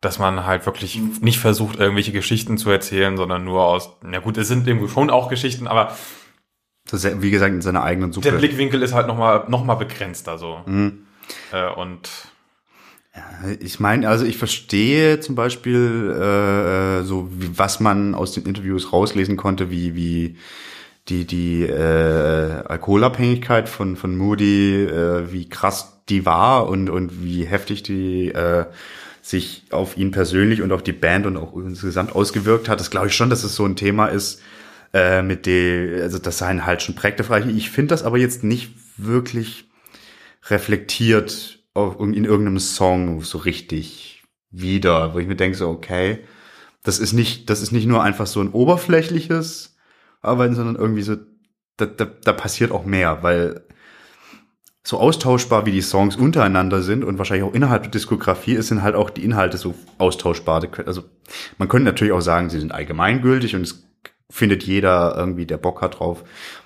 Dass 0.00 0.18
man 0.18 0.44
halt 0.44 0.66
wirklich 0.66 1.00
nicht 1.20 1.38
versucht, 1.38 1.78
irgendwelche 1.78 2.12
Geschichten 2.12 2.58
zu 2.58 2.70
erzählen, 2.70 3.16
sondern 3.16 3.44
nur 3.44 3.64
aus, 3.64 3.96
na 4.02 4.18
gut, 4.18 4.36
es 4.36 4.48
sind 4.48 4.66
irgendwo 4.66 4.88
schon 4.88 5.10
auch 5.10 5.28
Geschichten, 5.28 5.66
aber 5.66 5.96
Das 6.90 7.04
ist, 7.04 7.22
wie 7.22 7.30
gesagt 7.30 7.54
in 7.54 7.62
seiner 7.62 7.82
eigenen 7.82 8.12
Suppe. 8.12 8.30
der 8.30 8.38
Blickwinkel 8.38 8.82
ist 8.82 8.92
halt 8.92 9.06
nochmal 9.06 9.44
noch 9.48 9.64
mal 9.64 9.74
begrenzter 9.74 10.38
so. 10.38 10.60
Mhm. 10.66 11.06
Äh, 11.52 11.70
und 11.70 12.10
Ich 13.60 13.80
meine, 13.80 14.08
also 14.08 14.24
ich 14.24 14.36
verstehe 14.36 15.20
zum 15.20 15.34
Beispiel 15.34 16.10
äh, 16.10 17.04
so, 17.04 17.28
wie, 17.32 17.56
was 17.58 17.80
man 17.80 18.14
aus 18.14 18.32
den 18.32 18.44
Interviews 18.44 18.92
rauslesen 18.92 19.36
konnte, 19.36 19.70
wie 19.70 19.94
wie 19.94 20.36
die 21.08 21.24
die 21.26 21.62
äh, 21.62 22.62
Alkoholabhängigkeit 22.66 23.68
von 23.68 23.96
von 23.96 24.16
Moody, 24.16 24.84
äh, 24.84 25.32
wie 25.32 25.48
krass 25.48 26.02
die 26.08 26.26
war 26.26 26.68
und 26.68 26.90
und 26.90 27.24
wie 27.24 27.44
heftig 27.44 27.82
die 27.82 28.28
äh, 28.28 28.66
sich 29.22 29.64
auf 29.70 29.96
ihn 29.96 30.10
persönlich 30.10 30.60
und 30.60 30.70
auf 30.70 30.82
die 30.82 30.92
Band 30.92 31.24
und 31.24 31.38
auch 31.38 31.56
insgesamt 31.56 32.14
ausgewirkt 32.14 32.68
hat. 32.68 32.78
Das 32.78 32.90
glaube 32.90 33.06
ich 33.06 33.14
schon, 33.14 33.30
dass 33.30 33.42
es 33.42 33.54
so 33.54 33.64
ein 33.64 33.74
Thema 33.74 34.06
ist, 34.06 34.42
äh, 34.94 35.22
mit 35.22 35.44
dem, 35.44 36.00
also 36.00 36.18
das 36.18 36.38
seien 36.38 36.64
halt 36.64 36.80
schon 36.80 36.94
Projekte 36.94 37.24
Ich 37.50 37.70
finde 37.70 37.88
das 37.88 38.04
aber 38.04 38.16
jetzt 38.16 38.44
nicht 38.44 38.72
wirklich 38.96 39.68
reflektiert 40.44 41.58
in 41.74 42.24
irgendeinem 42.24 42.60
Song 42.60 43.20
so 43.22 43.38
richtig 43.38 44.22
wieder, 44.50 45.12
wo 45.12 45.18
ich 45.18 45.26
mir 45.26 45.34
denke 45.34 45.58
so, 45.58 45.68
okay, 45.68 46.20
das 46.84 47.00
ist 47.00 47.12
nicht, 47.12 47.50
das 47.50 47.60
ist 47.60 47.72
nicht 47.72 47.86
nur 47.86 48.04
einfach 48.04 48.28
so 48.28 48.40
ein 48.40 48.52
oberflächliches 48.52 49.76
Arbeiten, 50.22 50.54
sondern 50.54 50.76
irgendwie 50.76 51.02
so 51.02 51.16
da, 51.76 51.86
da, 51.86 52.04
da 52.04 52.32
passiert 52.32 52.70
auch 52.70 52.84
mehr, 52.84 53.24
weil 53.24 53.62
so 54.84 55.00
austauschbar 55.00 55.66
wie 55.66 55.72
die 55.72 55.80
Songs 55.80 56.14
untereinander 56.14 56.82
sind 56.82 57.02
und 57.02 57.18
wahrscheinlich 57.18 57.48
auch 57.48 57.54
innerhalb 57.54 57.82
der 57.82 57.90
Diskografie 57.90 58.52
ist, 58.52 58.68
sind 58.68 58.82
halt 58.82 58.94
auch 58.94 59.10
die 59.10 59.24
Inhalte 59.24 59.56
so 59.56 59.74
austauschbar. 59.98 60.62
Also 60.86 61.02
man 61.58 61.68
könnte 61.68 61.86
natürlich 61.86 62.12
auch 62.12 62.20
sagen, 62.20 62.50
sie 62.50 62.60
sind 62.60 62.70
allgemeingültig 62.70 63.56
und 63.56 63.62
es 63.62 63.82
findet 64.34 64.64
jeder 64.64 65.14
irgendwie, 65.16 65.46
der 65.46 65.58
Bock 65.58 65.80
hat 65.80 66.00
drauf, 66.00 66.24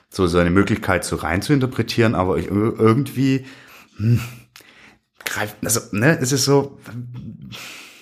so 0.09 0.27
seine 0.27 0.49
Möglichkeit 0.49 1.05
so 1.05 1.17
rein 1.17 1.43
zu 1.43 1.53
interpretieren, 1.53 2.15
aber 2.15 2.39
ich, 2.39 2.47
irgendwie 2.47 3.45
hm, 3.99 4.21
greift, 5.23 5.57
also 5.63 5.81
ne, 5.93 6.19
es 6.19 6.33
ist 6.33 6.47
so 6.47 6.79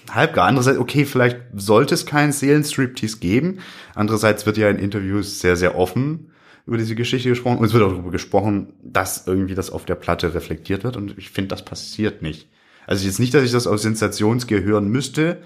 halbgar. 0.09 0.47
Andererseits, 0.47 0.79
okay, 0.79 1.05
vielleicht 1.05 1.41
sollte 1.53 1.95
es 1.95 2.07
keinen 2.07 2.31
Seelenstriptease 2.31 3.19
geben. 3.19 3.59
Andererseits 3.97 4.47
wird 4.47 4.57
ja 4.57 4.71
in 4.71 4.79
Interviews 4.79 5.41
sehr, 5.41 5.57
sehr 5.57 5.77
offen 5.77 6.31
über 6.65 6.79
diese 6.79 6.95
Geschichte 6.95 7.29
gesprochen 7.29 7.59
und 7.59 7.65
es 7.65 7.73
wird 7.73 7.83
auch 7.83 7.91
darüber 7.91 8.13
gesprochen, 8.13 8.73
dass 8.85 9.27
irgendwie 9.27 9.57
das 9.57 9.71
auf 9.71 9.85
der 9.85 9.97
Platte 9.97 10.33
reflektiert 10.33 10.85
wird 10.85 10.97
und 10.97 11.19
ich 11.19 11.31
finde, 11.31 11.49
das 11.49 11.65
passiert 11.65 12.23
nicht. 12.23 12.49
Also 12.87 13.05
jetzt 13.05 13.19
nicht, 13.19 13.35
dass 13.35 13.43
ich 13.43 13.51
das 13.51 13.67
aus 13.67 13.83
Sensationsgier 13.83 14.63
hören 14.63 14.89
müsste, 14.89 15.43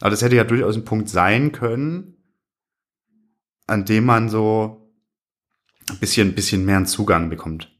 aber 0.00 0.10
das 0.10 0.22
hätte 0.22 0.36
ja 0.36 0.44
durchaus 0.44 0.76
ein 0.76 0.84
Punkt 0.84 1.08
sein 1.08 1.50
können, 1.50 2.13
an 3.66 3.84
dem 3.84 4.04
man 4.04 4.28
so 4.28 4.90
ein 5.90 5.98
bisschen, 5.98 6.28
ein 6.28 6.34
bisschen 6.34 6.64
mehr 6.64 6.76
einen 6.76 6.86
Zugang 6.86 7.30
bekommt. 7.30 7.70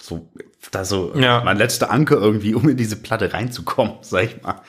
So, 0.00 0.32
da 0.70 0.84
so 0.84 1.12
Ja. 1.14 1.42
mein 1.44 1.56
letzter 1.58 1.90
Anker 1.90 2.16
irgendwie, 2.16 2.54
um 2.54 2.68
in 2.68 2.76
diese 2.76 2.96
Platte 2.96 3.32
reinzukommen, 3.32 3.94
sag 4.02 4.24
ich 4.24 4.42
mal. 4.42 4.60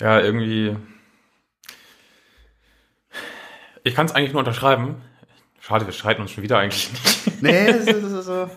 Ja, 0.00 0.20
irgendwie. 0.20 0.76
Ich 3.84 3.94
kann 3.94 4.06
es 4.06 4.12
eigentlich 4.12 4.32
nur 4.32 4.40
unterschreiben. 4.40 4.96
Schade, 5.60 5.86
wir 5.86 5.92
streiten 5.92 6.22
uns 6.22 6.30
schon 6.32 6.42
wieder 6.42 6.58
eigentlich 6.58 6.90
nicht. 6.92 7.42
Nee, 7.42 7.66
das 7.66 7.86
ist 7.86 8.24
so. 8.26 8.50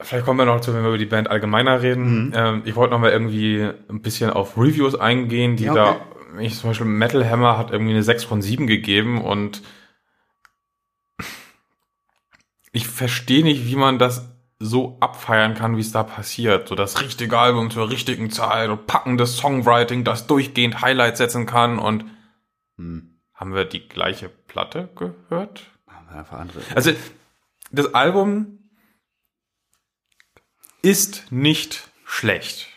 Vielleicht 0.00 0.24
kommen 0.24 0.38
wir 0.38 0.44
noch 0.46 0.60
zu, 0.60 0.74
wenn 0.74 0.82
wir 0.82 0.88
über 0.88 0.98
die 0.98 1.06
Band 1.06 1.30
allgemeiner 1.30 1.80
reden. 1.80 2.26
Mhm. 2.26 2.32
Ähm, 2.34 2.62
ich 2.64 2.74
wollte 2.76 2.92
noch 2.92 2.98
mal 3.00 3.10
irgendwie 3.12 3.62
ein 3.88 4.02
bisschen 4.02 4.30
auf 4.30 4.56
Reviews 4.58 4.94
eingehen, 4.96 5.56
die 5.56 5.64
Ja, 5.64 5.72
okay. 5.92 6.00
Ich 6.38 6.58
zum 6.58 6.70
Beispiel 6.70 6.86
Metal 6.86 7.28
Hammer 7.28 7.58
hat 7.58 7.70
irgendwie 7.70 7.92
eine 7.92 8.02
6 8.02 8.24
von 8.24 8.42
7 8.42 8.66
gegeben 8.66 9.22
und 9.22 9.62
ich 12.72 12.88
verstehe 12.88 13.44
nicht, 13.44 13.66
wie 13.66 13.76
man 13.76 13.98
das 13.98 14.30
so 14.58 14.96
abfeiern 15.00 15.54
kann, 15.54 15.76
wie 15.76 15.80
es 15.80 15.92
da 15.92 16.02
passiert. 16.02 16.68
So 16.68 16.74
das 16.74 17.00
richtige 17.00 17.38
Album 17.38 17.70
zur 17.70 17.90
richtigen 17.90 18.30
Zeit 18.30 18.70
und 18.70 18.86
packendes 18.86 19.36
Songwriting, 19.36 20.04
das 20.04 20.26
durchgehend 20.26 20.80
Highlights 20.80 21.18
setzen 21.18 21.46
kann 21.46 21.78
und 21.78 22.04
Hm. 22.76 23.20
haben 23.34 23.54
wir 23.54 23.64
die 23.64 23.88
gleiche 23.88 24.28
Platte 24.28 24.88
gehört? 24.96 25.70
Haben 25.86 26.08
wir 26.08 26.16
einfach 26.18 26.38
andere. 26.40 26.60
Also, 26.74 26.92
das 27.70 27.94
Album 27.94 28.70
ist 30.82 31.30
nicht 31.30 31.88
schlecht. 32.04 32.68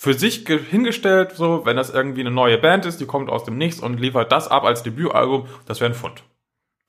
Für 0.00 0.14
sich 0.14 0.44
ge- 0.44 0.62
hingestellt, 0.62 1.32
so, 1.34 1.66
wenn 1.66 1.76
das 1.76 1.90
irgendwie 1.90 2.20
eine 2.20 2.30
neue 2.30 2.56
Band 2.56 2.86
ist, 2.86 3.00
die 3.00 3.06
kommt 3.06 3.28
aus 3.28 3.42
dem 3.44 3.58
Nichts 3.58 3.80
und 3.80 3.98
liefert 3.98 4.30
das 4.30 4.46
ab 4.48 4.62
als 4.64 4.84
Debütalbum, 4.84 5.48
das 5.66 5.80
wäre 5.80 5.90
ein 5.90 5.94
Fund. 5.94 6.22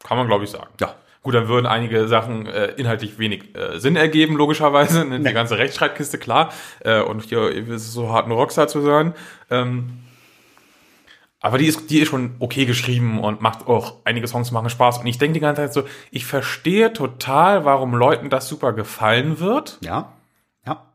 Kann 0.03 0.15
man, 0.17 0.27
glaube 0.27 0.43
ich, 0.43 0.51
sagen. 0.51 0.69
Ja. 0.79 0.93
Gut, 1.23 1.33
dann 1.33 1.47
würden 1.49 1.65
einige 1.65 2.07
Sachen 2.07 2.45
äh, 2.45 2.67
inhaltlich 2.77 3.17
wenig 3.19 3.53
äh, 3.57 3.79
Sinn 3.79 3.95
ergeben, 3.97 4.37
logischerweise. 4.37 5.03
Ne? 5.05 5.17
Die 5.17 5.23
Nee. 5.23 5.33
ganze 5.33 5.57
Rechtschreibkiste, 5.57 6.17
klar. 6.19 6.53
Äh, 6.81 7.01
und 7.01 7.23
hier 7.23 7.49
ist 7.49 7.67
es 7.69 7.91
so 7.93 8.09
hart, 8.09 8.27
ein 8.27 8.31
Rockstar 8.31 8.67
zu 8.69 8.79
sein. 8.81 9.13
Ähm, 9.49 9.99
aber 11.41 11.57
die 11.57 11.65
ist, 11.65 11.89
die 11.89 11.99
ist 11.99 12.09
schon 12.09 12.35
okay 12.39 12.65
geschrieben 12.65 13.19
und 13.19 13.41
macht 13.41 13.67
auch, 13.67 13.95
einige 14.05 14.27
Songs 14.27 14.51
machen 14.51 14.69
Spaß. 14.69 14.99
Und 14.99 15.07
ich 15.07 15.17
denke 15.17 15.33
die 15.33 15.39
ganze 15.39 15.61
Zeit 15.63 15.73
so, 15.73 15.83
ich 16.11 16.25
verstehe 16.25 16.93
total, 16.93 17.65
warum 17.65 17.95
Leuten 17.95 18.29
das 18.29 18.47
super 18.47 18.71
gefallen 18.71 19.39
wird, 19.39 19.77
Ja. 19.81 20.13
Ja. 20.65 20.85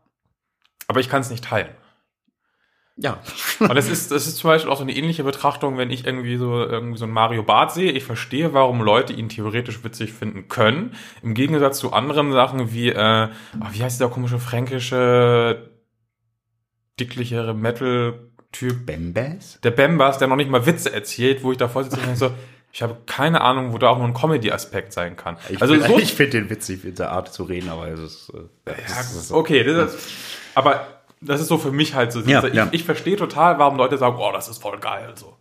aber 0.87 0.99
ich 1.01 1.09
kann 1.09 1.21
es 1.21 1.29
nicht 1.29 1.43
teilen. 1.43 1.69
Ja. 2.97 3.19
Und 3.59 3.75
das 3.75 3.89
ist, 3.89 4.11
das 4.11 4.25
ist 4.25 4.37
zum 4.37 4.49
Beispiel 4.49 4.71
auch 4.71 4.77
so 4.77 4.83
eine 4.83 4.95
ähnliche 4.95 5.23
Betrachtung, 5.23 5.77
wenn 5.77 5.91
ich 5.91 6.05
irgendwie 6.05 6.37
so, 6.37 6.61
irgendwie 6.63 6.97
so 6.97 7.05
einen 7.05 7.13
Mario 7.13 7.43
Bart 7.43 7.73
sehe. 7.73 7.91
Ich 7.91 8.05
verstehe, 8.05 8.53
warum 8.53 8.81
Leute 8.81 9.13
ihn 9.13 9.27
theoretisch 9.29 9.83
witzig 9.83 10.13
finden 10.13 10.47
können. 10.47 10.95
Im 11.21 11.33
Gegensatz 11.33 11.79
zu 11.79 11.91
anderen 11.91 12.31
Sachen 12.31 12.71
wie, 12.71 12.89
äh, 12.89 13.27
oh, 13.59 13.65
wie 13.71 13.83
heißt 13.83 13.99
dieser 13.99 14.09
komische 14.09 14.39
fränkische, 14.39 15.69
dicklichere 16.99 17.53
Metal-Typ? 17.53 18.85
Bembas? 18.85 19.59
Der 19.61 19.71
Bembas, 19.71 20.17
der 20.17 20.29
noch 20.29 20.37
nicht 20.37 20.49
mal 20.49 20.65
Witze 20.65 20.93
erzählt, 20.93 21.43
wo 21.43 21.51
ich 21.51 21.57
davor 21.57 21.83
sitze 21.83 21.99
und 21.99 22.17
so, 22.17 22.31
ich 22.71 22.81
habe 22.81 22.95
keine 23.05 23.41
Ahnung, 23.41 23.73
wo 23.73 23.77
da 23.77 23.89
auch 23.89 23.97
nur 23.97 24.07
ein 24.07 24.13
Comedy-Aspekt 24.13 24.93
sein 24.93 25.17
kann. 25.17 25.35
Ich 25.49 25.61
also 25.61 25.73
find- 25.73 25.85
so, 25.87 25.99
ich 25.99 26.13
finde 26.13 26.39
den 26.39 26.49
witzig, 26.49 26.85
mit 26.85 26.99
der 26.99 27.11
Art 27.11 27.33
zu 27.33 27.43
reden, 27.43 27.67
aber 27.67 27.89
es 27.89 27.99
ist, 27.99 28.33
äh, 28.33 28.71
ja, 28.71 28.99
ist 29.01 29.27
so. 29.27 29.35
okay, 29.35 29.65
das 29.65 29.95
ist, 29.95 30.09
aber 30.55 30.87
das 31.21 31.41
ist 31.41 31.47
so 31.47 31.57
für 31.57 31.71
mich 31.71 31.95
halt 31.95 32.11
so. 32.11 32.21
Ja, 32.21 32.43
ich, 32.43 32.53
ja. 32.53 32.67
ich 32.71 32.83
verstehe 32.83 33.15
total, 33.15 33.57
warum 33.59 33.77
Leute 33.77 33.97
sagen, 33.97 34.17
oh, 34.19 34.31
das 34.33 34.47
ist 34.49 34.61
voll 34.61 34.77
geil. 34.79 35.09
So. 35.15 35.37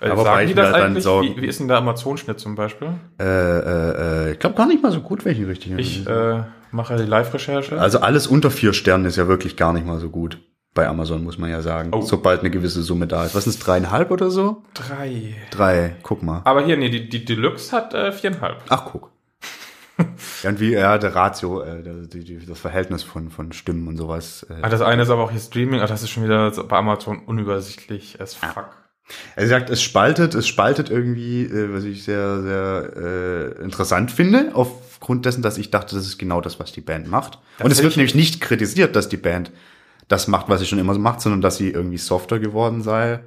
Äh, 0.00 0.08
Aber 0.10 0.22
sagen 0.24 0.46
die 0.48 0.54
das 0.54 0.72
dann 0.72 0.82
eigentlich? 0.82 1.04
so- 1.04 1.22
wie, 1.22 1.36
wie 1.40 1.46
ist 1.46 1.60
denn 1.60 1.68
der 1.68 1.76
Amazon-Schnitt 1.78 2.40
zum 2.40 2.54
Beispiel? 2.54 2.88
Äh, 3.18 3.24
äh, 3.24 4.28
äh, 4.28 4.32
ich 4.32 4.38
glaube 4.38 4.56
gar 4.56 4.66
nicht 4.66 4.82
mal 4.82 4.92
so 4.92 5.00
gut, 5.00 5.24
welchen 5.24 5.44
richtig. 5.46 5.72
Ich 5.78 6.06
äh, 6.06 6.42
mache 6.70 6.96
die 6.96 7.04
Live-Recherche. 7.04 7.78
also 7.80 8.00
alles 8.00 8.26
unter 8.26 8.50
vier 8.50 8.72
Sternen 8.72 9.04
ist 9.04 9.16
ja 9.16 9.28
wirklich 9.28 9.56
gar 9.56 9.72
nicht 9.72 9.86
mal 9.86 9.98
so 9.98 10.08
gut. 10.08 10.38
Bei 10.72 10.86
Amazon 10.86 11.24
muss 11.24 11.36
man 11.36 11.50
ja 11.50 11.62
sagen. 11.62 11.90
Oh. 11.92 12.00
Sobald 12.00 12.40
eine 12.40 12.50
gewisse 12.50 12.82
Summe 12.82 13.08
da 13.08 13.24
ist. 13.24 13.34
Was 13.34 13.48
ist 13.48 13.58
dreieinhalb 13.66 14.12
oder 14.12 14.30
so? 14.30 14.62
Drei. 14.74 15.34
Drei, 15.50 15.96
guck 16.04 16.22
mal. 16.22 16.42
Aber 16.44 16.64
hier, 16.64 16.76
nee, 16.76 16.88
die, 16.88 17.08
die 17.08 17.24
Deluxe 17.24 17.72
hat 17.76 17.92
äh, 17.92 18.12
viereinhalb. 18.12 18.62
Ach, 18.68 18.84
guck. 18.84 19.09
Ja, 20.42 20.50
und 20.50 20.60
wie, 20.60 20.72
ja, 20.72 20.98
der 20.98 21.14
Ratio, 21.14 21.62
äh, 21.62 21.82
die, 22.12 22.24
die, 22.24 22.46
das 22.46 22.58
Verhältnis 22.58 23.02
von, 23.02 23.30
von 23.30 23.52
Stimmen 23.52 23.88
und 23.88 23.96
sowas. 23.96 24.46
Äh, 24.50 24.54
Ah, 24.62 24.68
das 24.68 24.80
eine 24.80 25.02
ist 25.02 25.10
aber 25.10 25.24
auch 25.24 25.30
hier 25.30 25.40
Streaming, 25.40 25.80
ach, 25.80 25.88
das 25.88 26.02
ist 26.02 26.10
schon 26.10 26.24
wieder 26.24 26.52
so 26.52 26.66
bei 26.66 26.76
Amazon 26.76 27.20
unübersichtlich 27.24 28.20
as 28.20 28.34
fuck. 28.34 28.70
Er 29.34 29.48
sagt, 29.48 29.70
es 29.70 29.82
spaltet, 29.82 30.34
es 30.34 30.46
spaltet 30.46 30.90
irgendwie, 30.90 31.44
äh, 31.44 31.72
was 31.74 31.84
ich 31.84 32.04
sehr, 32.04 32.42
sehr 32.42 32.92
äh, 32.96 33.62
interessant 33.62 34.10
finde, 34.10 34.50
aufgrund 34.54 35.26
dessen, 35.26 35.42
dass 35.42 35.58
ich 35.58 35.70
dachte, 35.70 35.96
das 35.96 36.06
ist 36.06 36.18
genau 36.18 36.40
das, 36.40 36.60
was 36.60 36.72
die 36.72 36.80
Band 36.80 37.08
macht. 37.08 37.38
Und 37.62 37.72
es 37.72 37.82
wird 37.82 37.96
nämlich 37.96 38.14
nicht 38.14 38.40
kritisiert, 38.40 38.94
dass 38.96 39.08
die 39.08 39.16
Band 39.16 39.50
das 40.08 40.28
macht, 40.28 40.48
was 40.48 40.60
sie 40.60 40.66
schon 40.66 40.78
immer 40.78 40.94
so 40.94 41.00
macht, 41.00 41.20
sondern 41.20 41.40
dass 41.40 41.56
sie 41.56 41.70
irgendwie 41.70 41.98
softer 41.98 42.38
geworden 42.38 42.82
sei. 42.82 43.20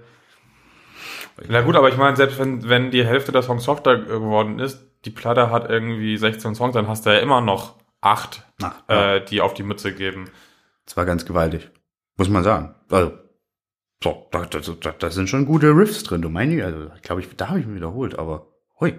Na 1.48 1.62
gut, 1.62 1.76
aber 1.76 1.90
ich 1.90 1.98
meine, 1.98 2.16
selbst 2.16 2.40
wenn, 2.40 2.68
wenn 2.70 2.92
die 2.92 3.06
Hälfte 3.06 3.32
der 3.32 3.42
Songs 3.42 3.64
softer 3.64 3.98
geworden 3.98 4.60
ist, 4.60 4.86
die 5.06 5.10
Platte 5.10 5.50
hat 5.50 5.70
irgendwie 5.70 6.18
16 6.18 6.56
Songs, 6.56 6.74
dann 6.74 6.88
hast 6.88 7.06
du 7.06 7.10
ja 7.12 7.20
immer 7.20 7.42
noch 7.42 7.76
acht, 8.02 8.44
Ach, 8.62 8.76
ja. 8.90 9.16
äh, 9.16 9.26
die 9.26 9.42
auf 9.42 9.54
die 9.54 9.64
Mütze 9.64 9.94
geben. 9.94 10.30
Das 10.86 10.98
war 10.98 11.06
ganz 11.06 11.26
gewaltig. 11.26 11.72
Muss 12.18 12.30
man 12.30 12.44
sagen. 12.44 12.76
Also, 12.90 13.14
so, 14.04 14.28
da, 14.32 14.46
da, 14.46 14.60
da, 14.60 14.92
da 14.92 15.10
sind 15.10 15.30
schon 15.30 15.46
gute 15.46 15.76
Riffs 15.76 16.04
drin, 16.04 16.22
du 16.22 16.30
meinst, 16.30 16.62
also, 16.62 16.90
glaube 17.02 17.22
ich, 17.22 17.36
da 17.36 17.50
habe 17.50 17.60
ich 17.60 17.66
mich 17.66 17.78
wiederholt, 17.78 18.20
aber, 18.20 18.48
hui. 18.80 18.96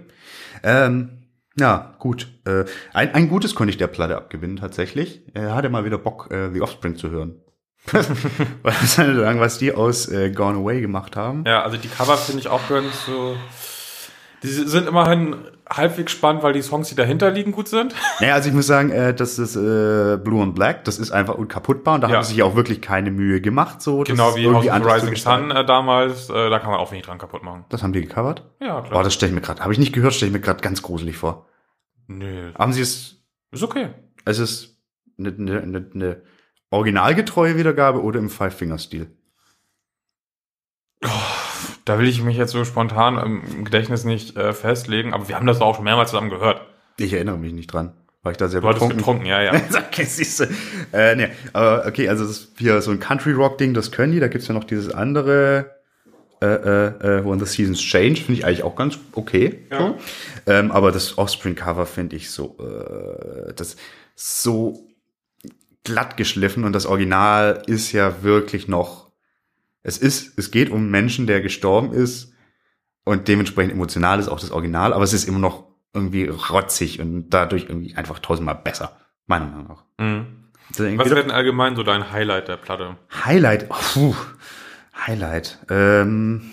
Ähm, 0.62 1.24
ja, 1.56 1.94
gut. 1.98 2.28
Äh, 2.46 2.64
ein, 2.92 3.14
ein 3.14 3.28
gutes 3.28 3.54
konnte 3.54 3.70
ich 3.70 3.76
der 3.76 3.86
Platte 3.86 4.16
abgewinnen, 4.16 4.56
tatsächlich. 4.56 5.22
Er 5.34 5.54
hatte 5.54 5.68
mal 5.68 5.84
wieder 5.84 5.98
Bock, 5.98 6.30
äh, 6.30 6.50
The 6.50 6.62
Offspring 6.62 6.96
zu 6.96 7.10
hören. 7.10 7.40
was 8.62 8.94
sagen, 8.94 9.40
was 9.40 9.58
die 9.58 9.72
aus 9.72 10.08
äh, 10.08 10.30
Gone 10.30 10.58
Away 10.58 10.80
gemacht 10.80 11.16
haben? 11.16 11.44
Ja, 11.46 11.62
also 11.62 11.76
die 11.76 11.88
Cover 11.88 12.16
finde 12.16 12.40
ich 12.40 12.48
auch 12.48 12.66
ganz 12.68 13.06
so. 13.06 13.36
Die 14.42 14.48
sind 14.48 14.86
immerhin 14.88 15.36
halbwegs 15.70 16.12
spannend, 16.12 16.42
weil 16.42 16.52
die 16.52 16.60
Songs, 16.60 16.88
die 16.90 16.94
dahinter 16.94 17.30
liegen, 17.30 17.52
gut 17.52 17.68
sind. 17.68 17.94
Naja, 18.20 18.34
also 18.34 18.50
ich 18.50 18.54
muss 18.54 18.66
sagen, 18.66 18.90
äh, 18.90 19.14
das 19.14 19.38
ist 19.38 19.56
äh, 19.56 20.18
Blue 20.22 20.42
and 20.42 20.54
Black, 20.54 20.84
das 20.84 20.98
ist 20.98 21.12
einfach 21.12 21.34
unkaputtbar 21.36 21.94
und 21.94 22.02
da 22.02 22.08
Ja. 22.08 22.16
haben 22.16 22.24
sie 22.24 22.34
sich 22.34 22.42
auch 22.42 22.54
wirklich 22.54 22.82
keine 22.82 23.10
Mühe 23.10 23.40
gemacht, 23.40 23.80
so 23.80 24.02
Genau 24.02 24.36
wie 24.36 24.46
House 24.46 24.66
of 24.66 24.84
Rising. 24.86 25.16
Sun 25.16 25.50
äh, 25.50 25.64
damals. 25.64 26.28
Äh, 26.28 26.50
da 26.50 26.58
kann 26.58 26.70
man 26.70 26.78
auch 26.80 26.92
wenig 26.92 27.06
dran 27.06 27.16
kaputt 27.18 27.42
machen. 27.42 27.64
Das 27.70 27.82
haben 27.82 27.94
die 27.94 28.02
gecovert? 28.02 28.44
Ja, 28.60 28.80
Boah, 28.80 28.88
klar. 28.88 29.02
das 29.04 29.14
stelle 29.14 29.30
ich 29.30 29.34
mir 29.34 29.40
gerade, 29.40 29.62
habe 29.62 29.72
ich 29.72 29.78
nicht 29.78 29.94
gehört, 29.94 30.12
stelle 30.12 30.28
ich 30.28 30.34
mir 30.34 30.40
gerade 30.40 30.60
ganz 30.60 30.82
gruselig 30.82 31.16
vor. 31.16 31.46
Nö, 32.06 32.52
Haben 32.58 32.74
sie 32.74 32.82
es, 32.82 33.22
ist 33.50 33.62
okay. 33.62 33.88
es 34.26 34.38
ist 34.38 34.76
eine, 35.18 35.30
eine, 35.38 35.62
eine, 35.62 35.86
eine 35.94 36.22
originalgetreue 36.74 37.56
Wiedergabe 37.56 38.02
oder 38.02 38.18
im 38.18 38.28
Five-Finger-Stil? 38.28 39.06
Da 41.84 41.98
will 41.98 42.08
ich 42.08 42.22
mich 42.22 42.36
jetzt 42.36 42.52
so 42.52 42.64
spontan 42.64 43.18
im 43.18 43.64
Gedächtnis 43.64 44.04
nicht 44.04 44.36
äh, 44.36 44.52
festlegen, 44.52 45.14
aber 45.14 45.28
wir 45.28 45.36
haben 45.36 45.46
das 45.46 45.60
auch 45.60 45.76
schon 45.76 45.84
mehrmals 45.84 46.10
zusammen 46.10 46.30
gehört. 46.30 46.62
Ich 46.98 47.12
erinnere 47.12 47.38
mich 47.38 47.52
nicht 47.52 47.66
dran. 47.68 47.92
War 48.22 48.32
ich 48.32 48.38
da 48.38 48.48
sehr 48.48 48.62
Du 48.62 48.68
hattest 48.68 48.88
getrunken, 48.88 49.26
ja, 49.26 49.42
ja. 49.42 49.52
okay, 49.86 50.04
siehst 50.04 50.40
du. 50.40 50.44
Äh, 50.92 51.14
nee, 51.14 51.28
aber 51.52 51.84
okay, 51.86 52.08
also 52.08 52.24
das 52.24 52.38
ist 52.38 52.58
hier 52.58 52.80
so 52.80 52.90
ein 52.90 53.00
Country-Rock-Ding, 53.00 53.74
das 53.74 53.92
können 53.92 54.12
die. 54.12 54.20
Da 54.20 54.28
gibt's 54.28 54.48
ja 54.48 54.54
noch 54.54 54.64
dieses 54.64 54.92
andere, 54.92 55.76
äh, 56.40 56.46
äh, 56.46 57.18
äh, 57.18 57.24
When 57.24 57.38
the 57.38 57.46
Seasons 57.46 57.80
Change, 57.80 58.22
finde 58.22 58.40
ich 58.40 58.46
eigentlich 58.46 58.62
auch 58.62 58.76
ganz 58.76 58.98
okay. 59.12 59.66
Ja. 59.70 59.78
So. 59.78 59.98
Ähm, 60.46 60.72
aber 60.72 60.90
das 60.90 61.18
Offspring-Cover 61.18 61.84
finde 61.84 62.16
ich 62.16 62.30
so, 62.30 62.56
äh, 62.58 63.52
das 63.52 63.76
so 64.16 64.83
glatt 65.84 66.16
geschliffen 66.16 66.64
und 66.64 66.72
das 66.72 66.86
Original 66.86 67.62
ist 67.66 67.92
ja 67.92 68.22
wirklich 68.22 68.68
noch, 68.68 69.10
es 69.82 69.98
ist, 69.98 70.38
es 70.38 70.50
geht 70.50 70.70
um 70.70 70.78
einen 70.78 70.90
Menschen, 70.90 71.26
der 71.26 71.40
gestorben 71.40 71.92
ist 71.92 72.32
und 73.04 73.28
dementsprechend 73.28 73.74
emotional 73.74 74.18
ist 74.18 74.28
auch 74.28 74.40
das 74.40 74.50
Original, 74.50 74.92
aber 74.92 75.04
es 75.04 75.12
ist 75.12 75.28
immer 75.28 75.38
noch 75.38 75.64
irgendwie 75.92 76.26
rotzig 76.26 77.00
und 77.00 77.30
dadurch 77.30 77.66
irgendwie 77.68 77.94
einfach 77.94 78.18
tausendmal 78.18 78.56
besser. 78.56 78.96
Meiner 79.26 79.46
Meinung 79.46 79.68
nach. 79.68 79.84
Mhm. 79.98 80.98
Was 80.98 81.10
wäre 81.10 81.22
denn 81.22 81.30
allgemein 81.30 81.76
so 81.76 81.82
dein 81.82 82.10
Highlight 82.10 82.48
der 82.48 82.56
Platte? 82.56 82.96
Highlight. 83.24 83.66
Oh, 83.70 83.74
puh. 83.92 84.14
Highlight. 85.06 85.58
Ähm, 85.70 86.50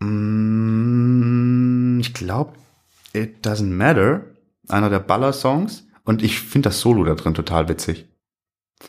mm, 0.00 2.00
ich 2.00 2.14
glaube, 2.14 2.54
It 3.12 3.46
Doesn't 3.46 3.70
Matter. 3.70 4.22
Einer 4.68 4.90
der 4.90 5.00
Baller-Songs. 5.00 5.83
Und 6.04 6.22
ich 6.22 6.38
finde 6.40 6.68
das 6.68 6.80
Solo 6.80 7.04
da 7.04 7.14
drin 7.14 7.34
total 7.34 7.68
witzig. 7.68 8.06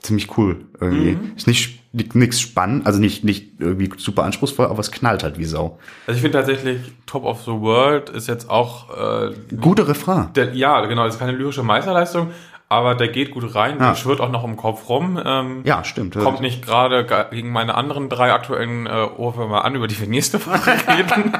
Ziemlich 0.02 0.38
cool 0.38 0.66
irgendwie. 0.80 1.12
Mhm. 1.12 1.34
Ist 1.38 1.48
nicht 1.48 1.80
nichts 2.14 2.42
spannend, 2.42 2.86
also 2.86 3.00
nicht 3.00 3.24
nicht 3.24 3.54
irgendwie 3.60 3.90
super 3.98 4.24
anspruchsvoll, 4.24 4.66
aber 4.66 4.80
es 4.80 4.92
knallt 4.92 5.24
halt 5.24 5.38
wie 5.38 5.46
Sau. 5.46 5.80
Also 6.08 6.18
ich 6.18 6.22
finde 6.22 6.38
tatsächlich 6.40 6.82
Top 7.06 7.24
of 7.24 7.44
the 7.44 7.52
World 7.52 8.10
ist 8.10 8.28
jetzt 8.28 8.50
auch 8.50 8.90
äh, 9.30 9.32
Guter 9.62 9.88
Refrain. 9.88 10.34
der, 10.34 10.54
ja 10.54 10.86
genau, 10.88 11.06
das 11.06 11.14
ist 11.14 11.20
keine 11.20 11.32
lyrische 11.32 11.64
Meisterleistung, 11.64 12.32
aber 12.68 12.96
der 12.96 13.08
geht 13.08 13.32
gut 13.32 13.56
rein, 13.56 13.78
Ja. 13.80 13.90
der 13.92 13.96
schwirrt 13.96 14.20
auch 14.20 14.32
noch 14.32 14.44
im 14.44 14.58
Kopf 14.58 14.90
rum. 14.90 15.18
Ähm, 15.24 15.62
Ja, 15.64 15.86
stimmt. 15.86 16.16
Kommt 16.16 16.42
nicht 16.42 16.66
gerade 16.66 17.06
gegen 17.32 17.52
meine 17.54 17.76
anderen 17.76 18.10
drei 18.10 18.34
aktuellen 18.34 18.88
äh, 18.88 18.90
Ohrwürmer 19.16 19.64
an, 19.64 19.76
über 19.76 19.88
die 19.88 19.98
wir 19.98 20.08
nächste 20.08 20.46
Woche 20.46 20.72
reden. 20.90 21.32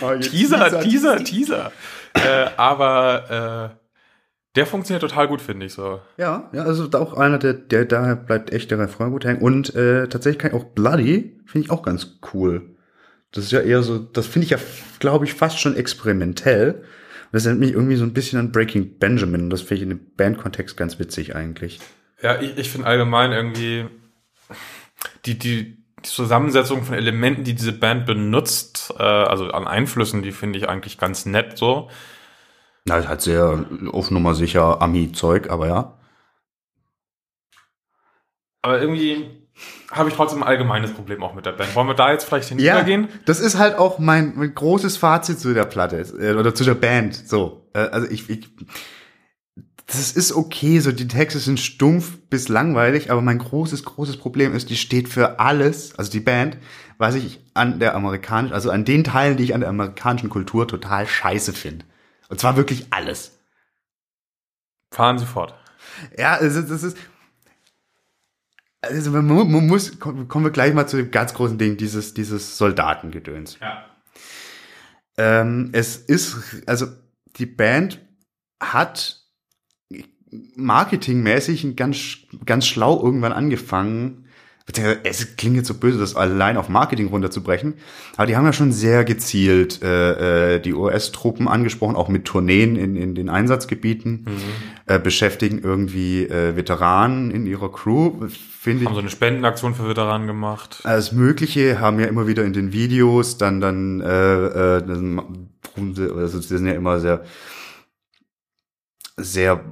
Oh, 0.00 0.14
Teaser, 0.18 0.80
Teaser, 0.80 0.80
Teaser, 0.80 1.22
Teaser. 1.22 1.72
äh, 2.14 2.46
aber 2.56 3.70
äh, 3.70 3.81
der 4.54 4.66
funktioniert 4.66 5.00
total 5.00 5.28
gut, 5.28 5.40
finde 5.40 5.66
ich 5.66 5.72
so. 5.72 6.00
Ja, 6.18 6.50
ja, 6.52 6.62
also 6.62 6.90
auch 6.98 7.14
einer, 7.14 7.38
der, 7.38 7.54
der 7.54 7.84
da 7.86 8.14
bleibt 8.14 8.52
echt 8.52 8.70
der 8.70 8.78
Refrain 8.78 9.10
gut 9.10 9.24
hängen. 9.24 9.40
Und 9.40 9.74
äh, 9.74 10.08
tatsächlich 10.08 10.38
kann 10.38 10.50
ich 10.50 10.56
auch 10.56 10.64
Bloody, 10.64 11.40
finde 11.46 11.66
ich 11.66 11.70
auch 11.70 11.82
ganz 11.82 12.18
cool. 12.32 12.76
Das 13.30 13.44
ist 13.44 13.52
ja 13.52 13.60
eher 13.60 13.82
so, 13.82 13.98
das 13.98 14.26
finde 14.26 14.44
ich 14.44 14.50
ja, 14.50 14.58
glaube 14.98 15.24
ich, 15.24 15.32
fast 15.32 15.58
schon 15.58 15.74
experimentell. 15.74 16.72
Und 16.74 17.32
das 17.32 17.46
erinnert 17.46 17.60
mich 17.60 17.72
irgendwie 17.72 17.96
so 17.96 18.04
ein 18.04 18.12
bisschen 18.12 18.38
an 18.38 18.52
Breaking 18.52 18.98
Benjamin. 18.98 19.44
Und 19.44 19.50
das 19.50 19.62
finde 19.62 19.76
ich 19.76 19.82
in 19.82 19.88
dem 19.88 20.14
Bandkontext 20.16 20.76
ganz 20.76 20.98
witzig 20.98 21.34
eigentlich. 21.34 21.80
Ja, 22.20 22.38
ich, 22.40 22.58
ich 22.58 22.70
finde 22.70 22.86
allgemein 22.86 23.32
irgendwie 23.32 23.86
die, 25.24 25.38
die, 25.38 25.76
die 26.02 26.08
Zusammensetzung 26.10 26.84
von 26.84 26.94
Elementen, 26.94 27.44
die 27.44 27.54
diese 27.54 27.72
Band 27.72 28.04
benutzt, 28.04 28.92
äh, 28.98 29.02
also 29.02 29.50
an 29.50 29.66
Einflüssen, 29.66 30.22
die 30.22 30.32
finde 30.32 30.58
ich 30.58 30.68
eigentlich 30.68 30.98
ganz 30.98 31.24
nett 31.24 31.56
so. 31.56 31.88
Na, 32.84 32.98
ist 32.98 33.08
halt 33.08 33.20
sehr 33.20 33.64
auf 33.92 34.10
Nummer 34.10 34.34
sicher 34.34 34.82
Ami-Zeug, 34.82 35.50
aber 35.50 35.68
ja. 35.68 35.98
Aber 38.62 38.80
irgendwie 38.80 39.42
habe 39.90 40.08
ich 40.08 40.14
trotzdem 40.14 40.42
ein 40.42 40.48
allgemeines 40.48 40.92
Problem 40.92 41.22
auch 41.22 41.34
mit 41.34 41.46
der 41.46 41.52
Band. 41.52 41.74
Wollen 41.74 41.88
wir 41.88 41.94
da 41.94 42.10
jetzt 42.10 42.24
vielleicht 42.24 42.48
hinübergehen? 42.48 43.08
das 43.26 43.40
ist 43.40 43.58
halt 43.58 43.76
auch 43.76 43.98
mein, 43.98 44.34
mein 44.36 44.54
großes 44.54 44.96
Fazit 44.96 45.38
zu 45.38 45.52
der 45.52 45.64
Platte 45.64 45.98
äh, 46.18 46.34
oder 46.34 46.54
zu 46.54 46.64
der 46.64 46.74
Band. 46.74 47.14
So, 47.14 47.68
äh, 47.74 47.80
also 47.80 48.08
ich, 48.08 48.30
ich, 48.30 48.48
das 49.86 50.12
ist 50.12 50.32
okay, 50.32 50.80
so 50.80 50.90
die 50.90 51.08
Texte 51.08 51.38
sind 51.38 51.60
stumpf 51.60 52.18
bis 52.30 52.48
langweilig, 52.48 53.10
aber 53.10 53.20
mein 53.20 53.38
großes, 53.38 53.84
großes 53.84 54.16
Problem 54.16 54.54
ist, 54.54 54.70
die 54.70 54.76
steht 54.76 55.08
für 55.08 55.38
alles, 55.38 55.96
also 55.98 56.10
die 56.10 56.20
Band, 56.20 56.56
was 56.98 57.14
ich 57.14 57.40
an 57.52 57.78
der 57.78 57.94
amerikanischen, 57.94 58.54
also 58.54 58.70
an 58.70 58.84
den 58.84 59.04
Teilen, 59.04 59.36
die 59.36 59.44
ich 59.44 59.54
an 59.54 59.60
der 59.60 59.68
amerikanischen 59.68 60.30
Kultur 60.30 60.66
total 60.66 61.06
scheiße 61.06 61.52
finde. 61.52 61.84
Und 62.32 62.38
zwar 62.38 62.56
wirklich 62.56 62.86
alles. 62.88 63.38
Fahren 64.90 65.18
Sie 65.18 65.26
fort. 65.26 65.54
Ja, 66.16 66.32
also 66.32 66.62
das 66.62 66.82
ist. 66.82 66.96
Also 68.80 69.10
man, 69.10 69.26
mu- 69.26 69.44
man 69.44 69.66
muss, 69.66 69.98
kommen 70.00 70.30
wir 70.42 70.50
gleich 70.50 70.72
mal 70.72 70.86
zu 70.88 70.96
dem 70.96 71.10
ganz 71.10 71.34
großen 71.34 71.58
Ding, 71.58 71.76
dieses, 71.76 72.14
dieses 72.14 72.56
Soldatengedöns. 72.56 73.58
Ja. 73.60 73.84
Ähm, 75.18 75.72
es 75.74 75.98
ist, 75.98 76.62
also 76.66 76.86
die 77.36 77.44
Band 77.44 78.00
hat 78.58 79.26
marketingmäßig 80.56 81.76
ganz, 81.76 82.16
ganz 82.46 82.66
schlau 82.66 82.98
irgendwann 83.04 83.34
angefangen. 83.34 84.21
Es 85.04 85.36
klingt 85.36 85.56
jetzt 85.56 85.68
so 85.68 85.74
böse, 85.74 85.98
das 85.98 86.16
allein 86.16 86.56
auf 86.56 86.68
Marketing 86.68 87.08
runterzubrechen, 87.08 87.74
aber 88.16 88.26
die 88.26 88.36
haben 88.36 88.44
ja 88.44 88.52
schon 88.52 88.72
sehr 88.72 89.04
gezielt 89.04 89.82
äh, 89.82 90.56
äh, 90.56 90.60
die 90.60 90.74
US-Truppen 90.74 91.48
angesprochen, 91.48 91.96
auch 91.96 92.08
mit 92.08 92.24
Tourneen 92.24 92.76
in, 92.76 92.96
in 92.96 93.14
den 93.14 93.28
Einsatzgebieten, 93.28 94.26
äh, 94.86 94.98
beschäftigen 94.98 95.60
irgendwie 95.62 96.24
äh, 96.24 96.56
Veteranen 96.56 97.30
in 97.30 97.46
ihrer 97.46 97.70
Crew, 97.70 98.28
finde 98.28 98.82
ich. 98.82 98.88
Haben 98.88 98.94
so 98.94 99.00
eine 99.00 99.10
Spendenaktion 99.10 99.74
für 99.74 99.88
Veteranen 99.88 100.26
gemacht. 100.26 100.80
Alles 100.84 101.12
Mögliche 101.12 101.80
haben 101.80 101.98
ja 102.00 102.06
immer 102.06 102.26
wieder 102.26 102.44
in 102.44 102.52
den 102.52 102.72
Videos 102.72 103.38
dann 103.38 103.60
dann 103.60 104.00
äh, 104.00 104.78
äh, 104.78 104.82
also 106.16 106.40
sie 106.40 106.58
sind 106.58 106.66
ja 106.66 106.74
immer 106.74 107.00
sehr 107.00 107.24
sehr 109.16 109.64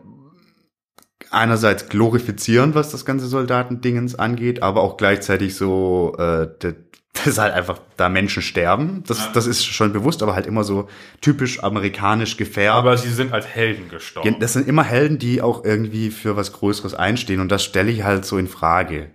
einerseits 1.31 1.89
glorifizierend, 1.89 2.75
was 2.75 2.91
das 2.91 3.05
ganze 3.05 3.27
Soldatendingens 3.27 4.15
angeht, 4.17 4.63
aber 4.63 4.83
auch 4.83 4.97
gleichzeitig 4.97 5.55
so, 5.55 6.15
äh, 6.19 6.49
d- 6.63 6.75
dass 7.25 7.39
halt 7.39 7.53
einfach 7.55 7.81
da 7.97 8.09
Menschen 8.09 8.41
sterben. 8.43 9.03
Das, 9.07 9.19
Ja. 9.19 9.31
das 9.35 9.47
ist 9.47 9.65
schon 9.65 9.93
bewusst, 9.93 10.23
aber 10.23 10.35
halt 10.35 10.47
immer 10.47 10.65
so 10.65 10.89
typisch 11.21 11.63
amerikanisch 11.63 12.37
gefärbt. 12.37 12.77
Aber 12.79 12.97
sie 12.97 13.11
sind 13.11 13.33
als 13.33 13.47
Helden 13.47 13.89
gestorben. 13.89 14.37
das 14.41 14.53
sind 14.55 14.69
immer 14.69 14.85
Helden, 14.85 15.19
die 15.19 15.43
auch 15.43 15.65
irgendwie 15.65 16.11
für 16.11 16.37
was 16.37 16.53
Größeres 16.53 16.95
einstehen 16.95 17.41
und 17.41 17.51
das 17.51 17.65
stelle 17.65 17.91
ich 17.91 18.05
halt 18.05 18.25
so 18.25 18.39
in 18.39 18.47
Frage. 18.49 19.11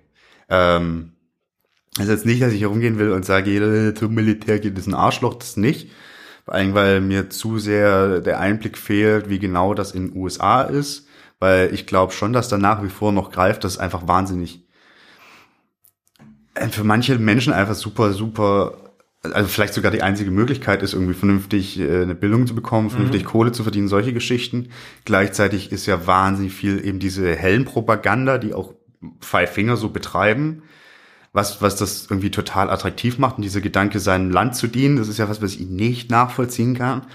Ähm, 0.49 1.13
also 1.97 2.11
jetzt 2.11 2.25
nicht, 2.25 2.41
dass 2.41 2.51
ich 2.53 2.61
herumgehen 2.61 2.99
will 2.99 3.11
und 3.11 3.25
sage, 3.25 3.49
jeder 3.49 3.95
zum 3.95 4.13
Militär 4.13 4.59
geht 4.59 4.77
ist 4.77 4.87
ein 4.87 4.93
Arschloch, 4.93 5.35
das 5.35 5.55
nicht. 5.57 5.89
Vor 6.43 6.53
allem, 6.53 6.73
weil 6.75 7.01
mir 7.01 7.29
zu 7.29 7.57
sehr 7.57 8.19
der 8.19 8.39
Einblick 8.39 8.77
fehlt, 8.77 9.29
wie 9.29 9.39
genau 9.39 9.73
das 9.73 9.93
in 9.93 10.09
den 10.11 10.17
USA 10.21 10.61
ist. 10.63 11.04
Weil 11.39 11.73
ich 11.73 11.85
glaube 11.85 12.13
schon, 12.13 12.33
dass 12.33 12.49
da 12.49 12.57
nach 12.57 12.83
wie 12.83 12.89
vor 12.89 13.11
noch 13.11 13.31
greift, 13.31 13.63
das 13.63 13.73
ist 13.73 13.79
einfach 13.79 14.07
wahnsinnig 14.07 14.65
äh, 16.55 16.69
für 16.69 16.83
manche 16.83 17.17
Menschen 17.19 17.53
einfach 17.53 17.75
super, 17.75 18.13
super, 18.13 18.77
also 19.21 19.47
vielleicht 19.47 19.73
sogar 19.73 19.91
die 19.91 20.01
einzige 20.01 20.31
Möglichkeit 20.31 20.81
ist, 20.81 20.93
irgendwie 20.93 21.13
vernünftig 21.13 21.79
äh, 21.79 22.01
eine 22.01 22.15
Bildung 22.15 22.47
zu 22.47 22.55
bekommen, 22.55 22.89
vernünftig 22.89 23.25
Kohle 23.25 23.51
zu 23.51 23.63
verdienen, 23.63 23.87
solche 23.87 24.13
Geschichten. 24.13 24.69
Gleichzeitig 25.03 25.71
ist 25.71 25.85
ja 25.85 26.07
wahnsinnig 26.07 26.53
viel 26.53 26.83
eben 26.83 26.99
diese 26.99 27.35
Hellenpropaganda, 27.35 28.37
die 28.37 28.53
auch 28.53 28.73
Five 29.19 29.51
Finger 29.51 29.77
so 29.77 29.89
betreiben, 29.89 30.63
was, 31.31 31.61
was 31.61 31.75
das 31.75 32.07
irgendwie 32.09 32.31
total 32.31 32.69
attraktiv 32.69 33.19
macht 33.19 33.35
und 33.35 33.43
dieser 33.43 33.61
Gedanke, 33.61 33.99
seinem 33.99 34.31
Land 34.31 34.55
zu 34.55 34.67
dienen, 34.67 34.95
das 34.95 35.09
ist 35.09 35.19
ja 35.19 35.29
was, 35.29 35.41
was 35.41 35.53
ich 35.55 35.67
nicht 35.67 36.09
nachvollziehen 36.09 36.75
kann. 36.75 37.05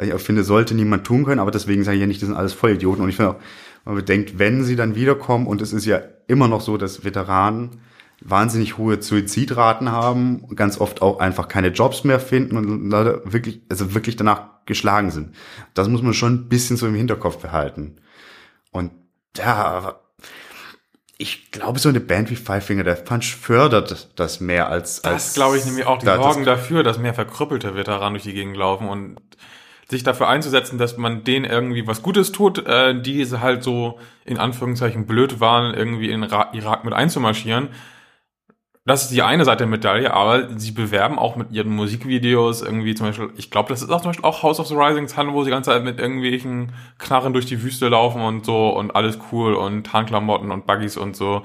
Also 0.00 0.12
ich 0.12 0.16
auch 0.18 0.24
finde, 0.24 0.44
sollte 0.44 0.74
niemand 0.74 1.06
tun 1.06 1.26
können, 1.26 1.40
aber 1.40 1.50
deswegen 1.50 1.84
sage 1.84 1.96
ich 1.96 2.00
ja 2.00 2.06
nicht, 2.06 2.22
das 2.22 2.28
sind 2.28 2.36
alles 2.36 2.54
Vollidioten. 2.54 3.04
Und 3.04 3.10
ich 3.10 3.16
finde 3.16 3.32
auch, 3.32 3.36
man 3.84 3.96
bedenkt, 3.96 4.38
wenn 4.38 4.64
sie 4.64 4.74
dann 4.74 4.94
wiederkommen, 4.94 5.46
und 5.46 5.60
es 5.60 5.74
ist 5.74 5.84
ja 5.84 6.00
immer 6.26 6.48
noch 6.48 6.62
so, 6.62 6.78
dass 6.78 7.04
Veteranen 7.04 7.82
wahnsinnig 8.22 8.78
hohe 8.78 9.02
Suizidraten 9.02 9.92
haben, 9.92 10.38
und 10.38 10.56
ganz 10.56 10.80
oft 10.80 11.02
auch 11.02 11.18
einfach 11.18 11.48
keine 11.48 11.68
Jobs 11.68 12.04
mehr 12.04 12.18
finden 12.18 12.56
und 12.56 12.88
Leute 12.88 13.20
wirklich, 13.26 13.60
also 13.68 13.94
wirklich 13.94 14.16
danach 14.16 14.44
geschlagen 14.64 15.10
sind. 15.10 15.34
Das 15.74 15.86
muss 15.88 16.00
man 16.00 16.14
schon 16.14 16.32
ein 16.32 16.48
bisschen 16.48 16.78
so 16.78 16.86
im 16.86 16.94
Hinterkopf 16.94 17.36
behalten. 17.36 17.96
Und 18.70 18.92
aber 19.44 20.00
ich 21.18 21.50
glaube, 21.50 21.78
so 21.78 21.90
eine 21.90 22.00
Band 22.00 22.30
wie 22.30 22.36
Five 22.36 22.64
Finger 22.64 22.84
Death 22.84 23.04
Punch 23.04 23.36
fördert 23.36 24.18
das 24.18 24.40
mehr 24.40 24.70
als, 24.70 25.04
als 25.04 25.26
Das 25.26 25.34
glaube 25.34 25.58
ich 25.58 25.66
nämlich 25.66 25.84
auch. 25.84 25.98
Die 25.98 26.06
da- 26.06 26.16
sorgen 26.16 26.46
dafür, 26.46 26.82
dass 26.84 26.98
mehr 26.98 27.12
verkrüppelte 27.12 27.74
Veteranen 27.74 28.14
durch 28.14 28.22
die 28.22 28.32
Gegend 28.32 28.56
laufen 28.56 28.88
und 28.88 29.18
sich 29.90 30.04
dafür 30.04 30.28
einzusetzen, 30.28 30.78
dass 30.78 30.96
man 30.96 31.24
denen 31.24 31.44
irgendwie 31.44 31.86
was 31.86 32.02
Gutes 32.02 32.32
tut, 32.32 32.64
äh, 32.66 33.00
die 33.00 33.26
halt 33.26 33.62
so 33.62 33.98
in 34.24 34.38
Anführungszeichen 34.38 35.06
blöd 35.06 35.40
waren, 35.40 35.74
irgendwie 35.74 36.10
in 36.10 36.22
Ra 36.22 36.50
Irak 36.52 36.84
mit 36.84 36.94
einzumarschieren. 36.94 37.68
Das 38.86 39.02
ist 39.02 39.10
die 39.10 39.22
eine 39.22 39.44
Seite 39.44 39.58
der 39.58 39.66
Medaille, 39.66 40.12
aber 40.14 40.58
sie 40.58 40.72
bewerben 40.72 41.18
auch 41.18 41.36
mit 41.36 41.52
ihren 41.52 41.70
Musikvideos 41.74 42.62
irgendwie 42.62 42.94
zum 42.94 43.08
Beispiel, 43.08 43.30
ich 43.36 43.50
glaube, 43.50 43.68
das 43.68 43.82
ist 43.82 43.90
auch 43.90 44.00
zum 44.00 44.08
Beispiel 44.08 44.24
auch 44.24 44.42
House 44.42 44.58
of 44.58 44.68
the 44.68 44.74
Rising 44.74 45.06
Sun, 45.06 45.34
wo 45.34 45.42
sie 45.42 45.50
die 45.50 45.54
ganze 45.54 45.70
Zeit 45.70 45.84
mit 45.84 45.98
irgendwelchen 46.00 46.72
Knarren 46.98 47.32
durch 47.32 47.46
die 47.46 47.62
Wüste 47.62 47.88
laufen 47.88 48.22
und 48.22 48.46
so 48.46 48.70
und 48.70 48.94
alles 48.96 49.18
cool 49.30 49.54
und 49.54 49.84
Tarnklamotten 49.86 50.50
und 50.50 50.66
Buggies 50.66 50.96
und 50.96 51.14
so. 51.14 51.42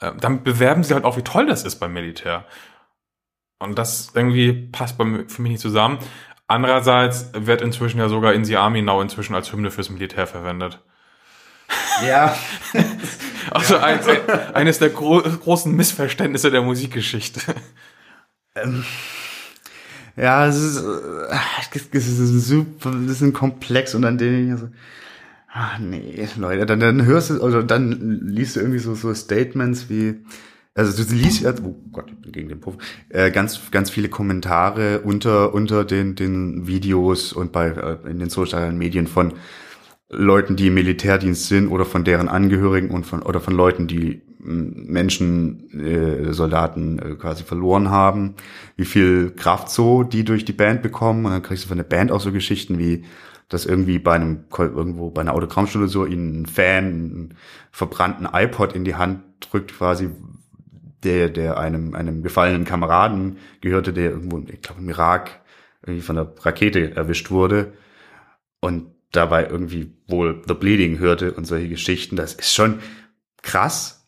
Äh, 0.00 0.12
damit 0.20 0.44
bewerben 0.44 0.82
sie 0.82 0.94
halt 0.94 1.04
auch, 1.04 1.16
wie 1.16 1.22
toll 1.22 1.46
das 1.46 1.64
ist 1.64 1.76
beim 1.76 1.92
Militär. 1.92 2.46
Und 3.60 3.76
das 3.76 4.12
irgendwie 4.14 4.52
passt 4.52 4.96
bei 4.98 5.04
für 5.26 5.42
mich 5.42 5.52
nicht 5.52 5.60
zusammen. 5.60 5.98
Andererseits 6.48 7.30
wird 7.34 7.62
inzwischen 7.62 7.98
ja 7.98 8.08
sogar 8.08 8.32
In 8.32 8.44
the 8.44 8.56
Army 8.56 8.82
Now 8.82 9.00
inzwischen 9.00 9.34
als 9.34 9.52
Hymne 9.52 9.70
fürs 9.70 9.90
Militär 9.90 10.26
verwendet. 10.26 10.80
Ja, 12.04 12.36
Also 13.50 13.76
ein, 13.78 14.00
ein, 14.00 14.54
eines 14.54 14.78
der 14.78 14.90
gro 14.90 15.20
großen 15.20 15.74
Missverständnisse 15.74 16.50
der 16.50 16.62
Musikgeschichte. 16.62 17.40
ja, 20.16 20.46
es 20.46 20.56
ist, 20.56 20.84
äh, 20.84 21.88
es 21.92 22.08
ist 22.08 22.46
super, 22.46 22.90
das 22.90 23.12
ist 23.12 23.22
ein 23.22 23.32
Komplex 23.32 23.94
und 23.94 24.02
dann 24.02 24.18
den 24.18 24.52
ich 24.52 24.60
so, 24.60 24.68
ah 25.52 25.78
nee, 25.78 26.28
Leute, 26.36 26.66
dann, 26.66 26.80
dann 26.80 27.04
hörst 27.04 27.30
du, 27.30 27.40
oder 27.40 27.62
dann 27.62 28.20
liest 28.26 28.56
du 28.56 28.60
irgendwie 28.60 28.80
so, 28.80 28.94
so 28.94 29.14
Statements 29.14 29.88
wie, 29.88 30.24
also 30.78 31.02
du 31.02 31.14
liest 31.14 31.42
ja, 31.42 31.52
oh 31.62 31.74
Gott, 31.92 32.06
ich 32.08 32.16
bin 32.18 32.32
gegen 32.32 32.48
den 32.48 32.60
Puff, 32.60 32.76
äh, 33.08 33.30
ganz, 33.30 33.70
ganz 33.70 33.90
viele 33.90 34.08
Kommentare 34.08 35.00
unter, 35.00 35.52
unter 35.52 35.84
den, 35.84 36.14
den 36.14 36.66
Videos 36.66 37.32
und 37.32 37.50
bei, 37.50 37.68
äh, 37.68 38.08
in 38.08 38.20
den 38.20 38.30
sozialen 38.30 38.78
Medien 38.78 39.08
von 39.08 39.34
Leuten, 40.08 40.56
die 40.56 40.68
im 40.68 40.74
Militärdienst 40.74 41.48
sind 41.48 41.68
oder 41.68 41.84
von 41.84 42.04
deren 42.04 42.28
Angehörigen 42.28 42.90
und 42.90 43.04
von, 43.04 43.22
oder 43.22 43.40
von 43.40 43.54
Leuten, 43.54 43.88
die 43.88 44.22
Menschen, 44.38 45.68
äh, 45.80 46.32
Soldaten 46.32 46.98
äh, 47.00 47.14
quasi 47.16 47.42
verloren 47.42 47.90
haben, 47.90 48.34
wie 48.76 48.84
viel 48.84 49.32
Kraft 49.32 49.68
so 49.70 50.04
die 50.04 50.24
durch 50.24 50.44
die 50.44 50.52
Band 50.52 50.80
bekommen 50.80 51.26
und 51.26 51.32
dann 51.32 51.42
kriegst 51.42 51.64
du 51.64 51.68
von 51.68 51.76
der 51.76 51.84
Band 51.84 52.12
auch 52.12 52.20
so 52.20 52.30
Geschichten 52.30 52.78
wie, 52.78 53.04
dass 53.48 53.66
irgendwie 53.66 53.98
bei 53.98 54.14
einem, 54.14 54.44
irgendwo 54.56 55.10
bei 55.10 55.22
einer 55.22 55.34
Autogrammstunde 55.34 55.88
so 55.88 56.06
ihnen 56.06 56.42
ein 56.42 56.46
Fan 56.46 56.84
einen 56.84 57.34
verbrannten 57.72 58.28
iPod 58.32 58.74
in 58.74 58.84
die 58.84 58.94
Hand 58.94 59.22
drückt 59.40 59.74
quasi, 59.74 60.10
der, 61.04 61.28
der 61.28 61.58
einem, 61.58 61.94
einem 61.94 62.22
gefallenen 62.22 62.64
Kameraden 62.64 63.38
gehörte, 63.60 63.92
der 63.92 64.10
irgendwo, 64.10 64.38
ich 64.38 64.62
glaube 64.62 64.80
im 64.80 64.88
Irak 64.88 65.40
irgendwie 65.82 66.02
von 66.02 66.16
der 66.16 66.32
Rakete 66.40 66.96
erwischt 66.96 67.30
wurde 67.30 67.72
und 68.60 68.86
dabei 69.12 69.46
irgendwie 69.46 69.94
wohl 70.06 70.42
The 70.46 70.54
Bleeding 70.54 70.98
hörte 70.98 71.32
und 71.32 71.46
solche 71.46 71.68
Geschichten. 71.68 72.16
Das 72.16 72.34
ist 72.34 72.52
schon 72.52 72.80
krass, 73.42 73.98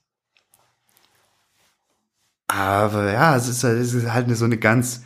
aber 2.51 3.12
ja, 3.12 3.36
es 3.36 3.49
ist, 3.49 3.62
es 3.62 3.95
ist 3.95 4.12
halt 4.12 4.26
eine, 4.26 4.34
so 4.34 4.45
eine 4.45 4.57
ganz, 4.57 5.05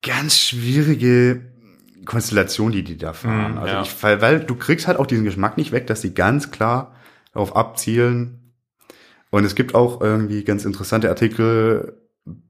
ganz 0.00 0.38
schwierige 0.38 1.42
Konstellation, 2.04 2.70
die 2.70 2.84
die 2.84 2.96
da 2.96 3.12
fahren. 3.12 3.54
Mm, 3.54 3.58
also 3.58 3.74
ja. 3.74 3.82
ich, 3.82 4.02
weil, 4.02 4.20
weil 4.20 4.40
du 4.40 4.54
kriegst 4.54 4.86
halt 4.86 4.96
auch 4.98 5.06
diesen 5.06 5.24
Geschmack 5.24 5.56
nicht 5.56 5.72
weg, 5.72 5.88
dass 5.88 6.02
sie 6.02 6.14
ganz 6.14 6.52
klar 6.52 6.94
darauf 7.32 7.56
abzielen. 7.56 8.45
Und 9.36 9.44
es 9.44 9.54
gibt 9.54 9.74
auch 9.74 10.00
irgendwie 10.00 10.44
ganz 10.44 10.64
interessante 10.64 11.08
Artikel, 11.08 11.98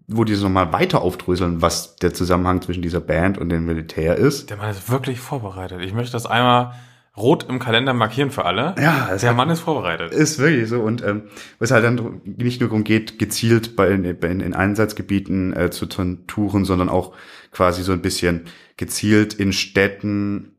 wo 0.07 0.24
die 0.24 0.34
so 0.37 0.49
mal 0.49 0.72
weiter 0.72 1.03
aufdröseln, 1.03 1.61
was 1.62 1.97
der 1.97 2.14
Zusammenhang 2.14 2.62
zwischen 2.62 2.82
dieser 2.82 3.01
Band 3.01 3.39
und 3.39 3.49
dem 3.49 3.66
Militär 3.66 4.16
ist. 4.16 4.51
Der 4.51 4.57
Mann 4.57 4.70
ist 4.70 4.89
wirklich 4.91 5.18
vorbereitet. 5.20 5.80
Ich 5.82 5.93
möchte 5.93 6.12
das 6.12 6.26
einmal 6.26 6.74
rot 7.16 7.47
im 7.49 7.59
Kalender 7.59 7.93
markieren 7.93 8.30
für 8.30 8.45
alle. 8.45 8.74
Ja, 8.78 9.09
es 9.12 9.22
Der 9.22 9.30
hat- 9.30 9.37
Mann 9.37 9.51
ist 9.51 9.61
vorbereitet. 9.61 10.12
Ist 10.12 10.39
wirklich 10.39 10.68
so. 10.68 10.80
Und 10.80 11.03
ähm, 11.05 11.24
was 11.59 11.70
halt 11.72 11.82
dann 11.84 12.20
nicht 12.24 12.61
nur 12.61 12.68
darum 12.68 12.84
geht, 12.84 13.18
gezielt 13.18 13.74
bei, 13.74 13.89
in, 13.89 14.05
in, 14.05 14.41
in 14.41 14.55
Einsatzgebieten 14.55 15.57
äh, 15.57 15.70
zu 15.70 15.87
tun- 15.87 16.24
touren, 16.26 16.64
sondern 16.64 16.89
auch 16.89 17.14
quasi 17.51 17.82
so 17.82 17.93
ein 17.93 18.03
bisschen 18.03 18.43
gezielt 18.76 19.34
in 19.34 19.53
Städten, 19.53 20.56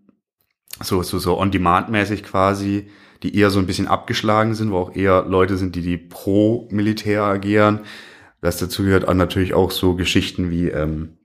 so, 0.81 1.01
so, 1.03 1.19
so 1.19 1.39
on-demand-mäßig 1.39 2.23
quasi, 2.23 2.89
die 3.23 3.35
eher 3.35 3.49
so 3.49 3.59
ein 3.59 3.67
bisschen 3.67 3.87
abgeschlagen 3.87 4.53
sind, 4.53 4.71
wo 4.71 4.77
auch 4.77 4.95
eher 4.95 5.23
Leute 5.27 5.57
sind, 5.57 5.75
die 5.75 5.81
die 5.81 5.97
pro 5.97 6.67
Militär 6.71 7.23
agieren. 7.23 7.81
Das 8.41 8.57
dazu 8.57 8.83
gehört 8.83 9.07
auch 9.07 9.13
natürlich 9.13 9.53
auch 9.53 9.71
so 9.71 9.95
Geschichten 9.95 10.51
wie, 10.51 10.69
ähm, 10.69 11.17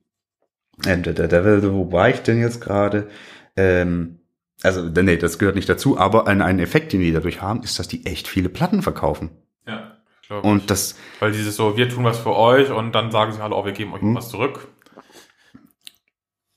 äh, 0.86 0.96
der, 0.98 1.12
der 1.12 1.28
Devil, 1.28 1.72
wo 1.72 1.92
war 1.92 2.08
ich 2.08 2.20
denn 2.20 2.40
jetzt 2.40 2.60
gerade? 2.60 3.08
Ähm, 3.56 4.20
also, 4.62 4.82
nee, 4.82 5.16
das 5.16 5.38
gehört 5.38 5.56
nicht 5.56 5.68
dazu, 5.68 5.98
aber 5.98 6.26
ein, 6.26 6.40
ein 6.40 6.58
Effekt, 6.58 6.92
den 6.92 7.00
die 7.00 7.12
dadurch 7.12 7.42
haben, 7.42 7.62
ist, 7.62 7.78
dass 7.78 7.88
die 7.88 8.06
echt 8.06 8.28
viele 8.28 8.48
Platten 8.48 8.80
verkaufen. 8.82 9.30
Ja, 9.66 9.98
ich 10.22 10.28
glaube. 10.28 10.48
Und 10.48 10.70
das, 10.70 10.96
Weil 11.20 11.32
dieses 11.32 11.56
so, 11.56 11.76
wir 11.76 11.88
tun 11.88 12.04
was 12.04 12.18
für 12.18 12.34
euch 12.34 12.70
und 12.70 12.92
dann 12.94 13.10
sagen 13.10 13.32
sie, 13.32 13.42
hallo, 13.42 13.58
oh, 13.60 13.64
wir 13.64 13.72
geben 13.72 13.92
euch 13.92 14.00
Hm. 14.00 14.14
was 14.14 14.28
zurück. 14.28 14.68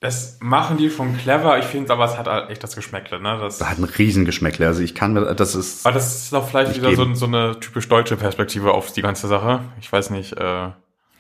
Das 0.06 0.38
machen 0.40 0.78
die 0.78 0.92
schon 0.92 1.18
clever. 1.18 1.58
Ich 1.58 1.66
finde 1.66 1.92
aber, 1.92 2.06
es 2.06 2.16
hat 2.16 2.28
halt 2.28 2.52
echt 2.52 2.62
das 2.62 2.76
Geschmäckle, 2.76 3.20
ne? 3.20 3.40
Das, 3.42 3.60
hat 3.60 3.80
ein 3.80 3.86
Riesengeschmäckle. 3.86 4.68
Also 4.68 4.84
ich 4.84 4.94
kann 4.94 5.14
mir, 5.14 5.34
das 5.34 5.56
ist, 5.56 5.84
aber 5.84 5.96
das 5.96 6.16
ist 6.16 6.32
doch 6.32 6.48
vielleicht 6.48 6.76
wieder 6.76 6.96
so, 6.96 7.12
so 7.16 7.26
eine 7.26 7.60
typisch 7.60 7.90
deutsche 7.90 8.16
Perspektive 8.16 8.72
auf 8.72 8.92
die 8.92 9.02
ganze 9.02 9.28
Sache. 9.28 9.62
Ich 9.82 9.92
weiß 9.92 10.12
nicht, 10.12 10.34
äh, 10.34 10.70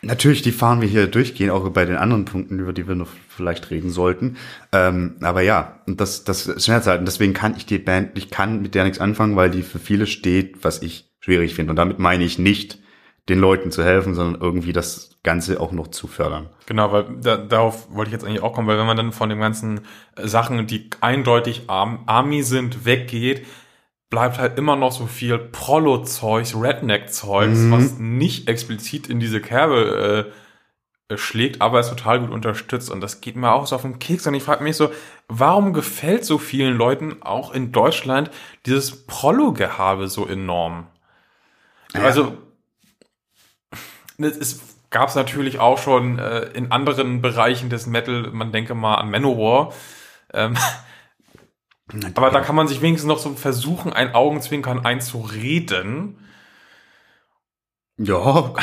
natürlich, 0.03 0.43
die 0.43 0.51
fahren 0.51 0.81
wir 0.81 0.87
hier 0.87 1.07
durchgehen, 1.07 1.49
auch 1.49 1.67
bei 1.69 1.85
den 1.85 1.95
anderen 1.95 2.25
Punkten, 2.25 2.59
über 2.59 2.73
die 2.73 2.87
wir 2.87 2.93
noch 2.93 3.09
vielleicht 3.27 3.71
reden 3.71 3.89
sollten. 3.89 4.37
Ähm, 4.71 5.15
aber 5.21 5.41
ja, 5.41 5.79
das, 5.87 6.23
das 6.23 6.43
schmerzt 6.63 6.85
halt. 6.85 6.99
Und 6.99 7.07
deswegen 7.07 7.33
kann 7.33 7.55
ich 7.57 7.65
die 7.65 7.79
Band, 7.79 8.15
ich 8.15 8.29
kann 8.29 8.61
mit 8.61 8.75
der 8.75 8.83
nichts 8.83 8.99
anfangen, 8.99 9.35
weil 9.35 9.49
die 9.49 9.63
für 9.63 9.79
viele 9.79 10.05
steht, 10.05 10.63
was 10.63 10.83
ich 10.83 11.09
schwierig 11.21 11.55
finde. 11.55 11.71
Und 11.71 11.77
damit 11.77 11.97
meine 11.97 12.23
ich 12.23 12.37
nicht, 12.37 12.77
den 13.29 13.39
Leuten 13.39 13.71
zu 13.71 13.83
helfen, 13.83 14.13
sondern 14.13 14.39
irgendwie 14.39 14.71
das 14.73 15.17
Ganze 15.23 15.59
auch 15.59 15.71
noch 15.71 15.87
zu 15.87 16.07
fördern. 16.07 16.49
Genau, 16.67 16.91
weil 16.91 17.05
da, 17.21 17.37
darauf 17.37 17.91
wollte 17.91 18.09
ich 18.09 18.13
jetzt 18.13 18.23
eigentlich 18.23 18.43
auch 18.43 18.53
kommen, 18.53 18.67
weil 18.67 18.77
wenn 18.77 18.85
man 18.85 18.97
dann 18.97 19.11
von 19.11 19.29
den 19.29 19.39
ganzen 19.39 19.81
äh, 20.15 20.27
Sachen, 20.27 20.67
die 20.67 20.89
eindeutig 21.01 21.63
Arm, 21.67 22.03
Army 22.05 22.43
sind, 22.43 22.85
weggeht, 22.85 23.45
bleibt 24.11 24.37
halt 24.37 24.59
immer 24.59 24.75
noch 24.75 24.91
so 24.91 25.07
viel 25.07 25.39
Prollo-Zeugs, 25.39 26.55
Redneck-Zeugs, 26.55 27.57
Mhm. 27.57 27.71
was 27.71 27.97
nicht 27.97 28.47
explizit 28.47 29.07
in 29.09 29.19
diese 29.19 29.41
Kerbe 29.41 30.31
äh, 31.09 31.13
äh, 31.13 31.17
schlägt, 31.17 31.61
aber 31.61 31.79
es 31.79 31.89
total 31.89 32.19
gut 32.19 32.29
unterstützt. 32.29 32.91
Und 32.91 33.01
das 33.01 33.21
geht 33.21 33.35
mir 33.35 33.51
auch 33.51 33.65
so 33.65 33.75
auf 33.75 33.81
den 33.81 33.97
Keks. 33.97 34.27
Und 34.27 34.35
ich 34.35 34.43
frage 34.43 34.63
mich 34.63 34.75
so, 34.77 34.91
warum 35.27 35.73
gefällt 35.73 36.23
so 36.25 36.37
vielen 36.37 36.77
Leuten 36.77 37.23
auch 37.23 37.51
in 37.51 37.71
Deutschland 37.71 38.29
dieses 38.67 39.05
Prollo-Gehabe 39.07 40.07
so 40.07 40.27
enorm? 40.27 40.87
Ja. 41.93 42.01
Also, 42.01 42.37
es 44.17 44.61
gab 44.89 45.09
es 45.09 45.15
natürlich 45.15 45.59
auch 45.59 45.77
schon 45.77 46.19
äh, 46.19 46.45
in 46.53 46.71
anderen 46.71 47.21
Bereichen 47.21 47.69
des 47.69 47.85
Metal, 47.85 48.29
man 48.31 48.51
denke 48.51 48.75
mal 48.75 48.95
an 48.95 49.11
Manowar. 49.11 49.73
Ähm, 50.33 50.55
aber 52.15 52.31
da 52.31 52.41
kann 52.41 52.55
man 52.55 52.67
sich 52.67 52.81
wenigstens 52.81 53.07
noch 53.07 53.19
so 53.19 53.33
versuchen, 53.33 53.93
ein 53.93 54.15
Augenzwinkern 54.15 54.85
einzureden. 54.85 56.19
Ja, 57.97 58.53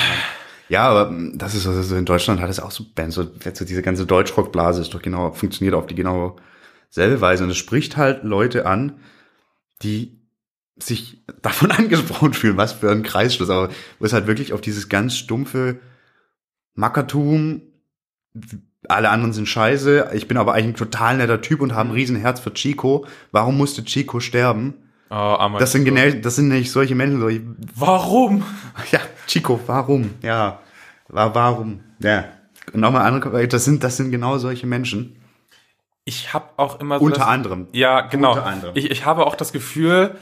ja, 0.69 0.89
aber 0.89 1.15
das 1.35 1.55
ist 1.55 1.67
also 1.67 1.97
in 1.97 2.07
Deutschland 2.07 2.41
hat 2.41 2.49
es 2.49 2.61
auch 2.61 2.71
so 2.71 2.85
Bands, 2.95 3.15
so, 3.15 3.25
so 3.53 3.65
diese 3.65 3.83
ganze 3.83 4.07
Deutschrockblase 4.07 4.81
ist 4.81 4.95
doch 4.95 5.03
genau, 5.03 5.33
funktioniert 5.33 5.75
auf 5.75 5.87
die 5.87 5.95
genau 5.95 6.37
selbe 6.89 7.21
Weise. 7.21 7.45
Und 7.45 7.51
es 7.51 7.59
spricht 7.59 7.99
halt 7.99 8.25
Leute 8.25 8.65
an, 8.65 9.01
die 9.83 10.22
sich 10.79 11.23
davon 11.43 11.71
angesprochen 11.71 12.35
fühlen, 12.35 12.57
was 12.57 12.73
für 12.73 12.91
ein 12.91 13.03
Kreisschluss. 13.03 13.51
Aber 13.51 13.69
wo 13.99 14.05
es 14.05 14.13
halt 14.13 14.27
wirklich 14.27 14.53
auf 14.53 14.61
dieses 14.61 14.89
ganz 14.89 15.17
stumpfe 15.17 15.81
Mackertum, 16.75 17.63
alle 18.89 19.11
anderen 19.11 19.33
sind 19.33 19.47
scheiße, 19.47 20.11
ich 20.15 20.27
bin 20.27 20.37
aber 20.37 20.55
eigentlich 20.55 20.75
ein 20.75 20.77
total 20.77 21.19
netter 21.19 21.41
Typ 21.41 21.61
und 21.61 21.75
habe 21.75 21.91
ein 21.91 21.95
Riesenherz 21.95 22.41
für 22.41 22.53
Chico. 22.53 23.07
Warum 23.31 23.57
musste 23.57 23.85
Chico 23.85 24.21
sterben? 24.21 24.75
Aber 25.09 25.59
Das 25.59 25.73
sind 25.73 25.85
genau, 25.85 26.11
das 26.23 26.37
sind 26.37 26.49
nicht 26.49 26.73
solche 26.73 26.95
Menschen, 26.95 27.21
solche 27.21 27.43
Warum? 27.77 28.45
ja, 28.93 29.01
Chico, 29.27 29.61
warum? 29.67 30.15
Ja, 30.23 30.61
wa 31.09 31.35
warum? 31.35 31.81
Ja. 31.99 32.25
Nochmal 32.73 33.03
andere, 33.03 33.47
das 33.47 33.65
sind, 33.67 33.85
das 33.85 33.99
sind 33.99 34.11
genau 34.11 34.39
solche 34.39 34.67
Menschen. 34.67 35.17
Ich 36.05 36.33
habe 36.33 36.47
auch 36.57 36.81
immer 36.81 36.99
so 36.99 37.05
Unter 37.05 37.19
das, 37.19 37.29
anderem. 37.29 37.69
Ja, 37.73 38.01
genau. 38.01 38.31
Unter 38.31 38.47
anderem. 38.47 38.73
Ich, 38.75 38.91
ich 38.91 39.05
habe 39.05 39.27
auch 39.27 39.37
das 39.37 39.53
Gefühl, 39.53 40.17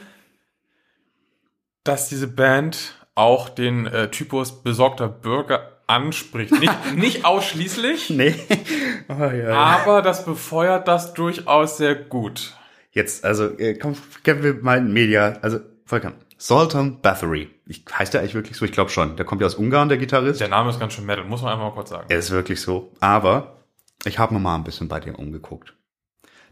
dass 1.85 2.09
diese 2.09 2.29
Band 2.29 2.95
auch 3.15 3.49
den 3.49 3.87
äh, 3.87 4.11
Typus 4.11 4.63
besorgter 4.63 5.09
Bürger 5.09 5.81
anspricht. 5.87 6.53
Nicht, 6.59 6.73
nicht 6.97 7.25
ausschließlich, 7.25 8.11
Nee. 8.11 8.35
Oh, 9.09 9.25
ja. 9.25 9.53
aber 9.55 10.03
das 10.03 10.25
befeuert 10.25 10.87
das 10.87 11.15
durchaus 11.15 11.79
sehr 11.79 11.97
gut. 11.97 12.55
Jetzt, 12.93 13.25
also, 13.25 13.47
äh, 13.59 13.75
komm, 13.75 13.97
kennen 14.23 14.45
wir 14.45 14.55
mal 14.55 14.81
Media, 14.81 15.37
also, 15.43 15.59
vollkommen. 15.85 16.15
Sultan 16.39 17.01
Bathory. 17.01 17.51
Ich, 17.67 17.85
heißt 17.93 18.15
der 18.15 18.21
eigentlich 18.21 18.35
wirklich 18.35 18.57
so? 18.57 18.65
Ich 18.65 18.73
glaube 18.73 18.91
schon. 18.91 19.17
Der 19.17 19.27
kommt 19.27 19.41
ja 19.43 19.47
aus 19.47 19.57
Ungarn, 19.57 19.89
der 19.89 19.99
Gitarrist. 19.99 20.41
Der 20.41 20.49
Name 20.49 20.71
ist 20.71 20.81
ganz 20.81 20.95
schön 20.95 21.05
Metal, 21.05 21.25
muss 21.25 21.43
man 21.43 21.53
einfach 21.53 21.67
mal 21.67 21.75
kurz 21.75 21.91
sagen. 21.91 22.07
Er 22.09 22.19
ist 22.19 22.31
wirklich 22.31 22.61
so. 22.61 22.93
Aber 23.01 23.65
ich 24.05 24.19
habe 24.19 24.33
mir 24.33 24.41
mal 24.41 24.55
ein 24.55 24.65
bisschen 24.65 24.89
bei 24.89 25.01
dir 25.01 25.19
umgeguckt. 25.19 25.75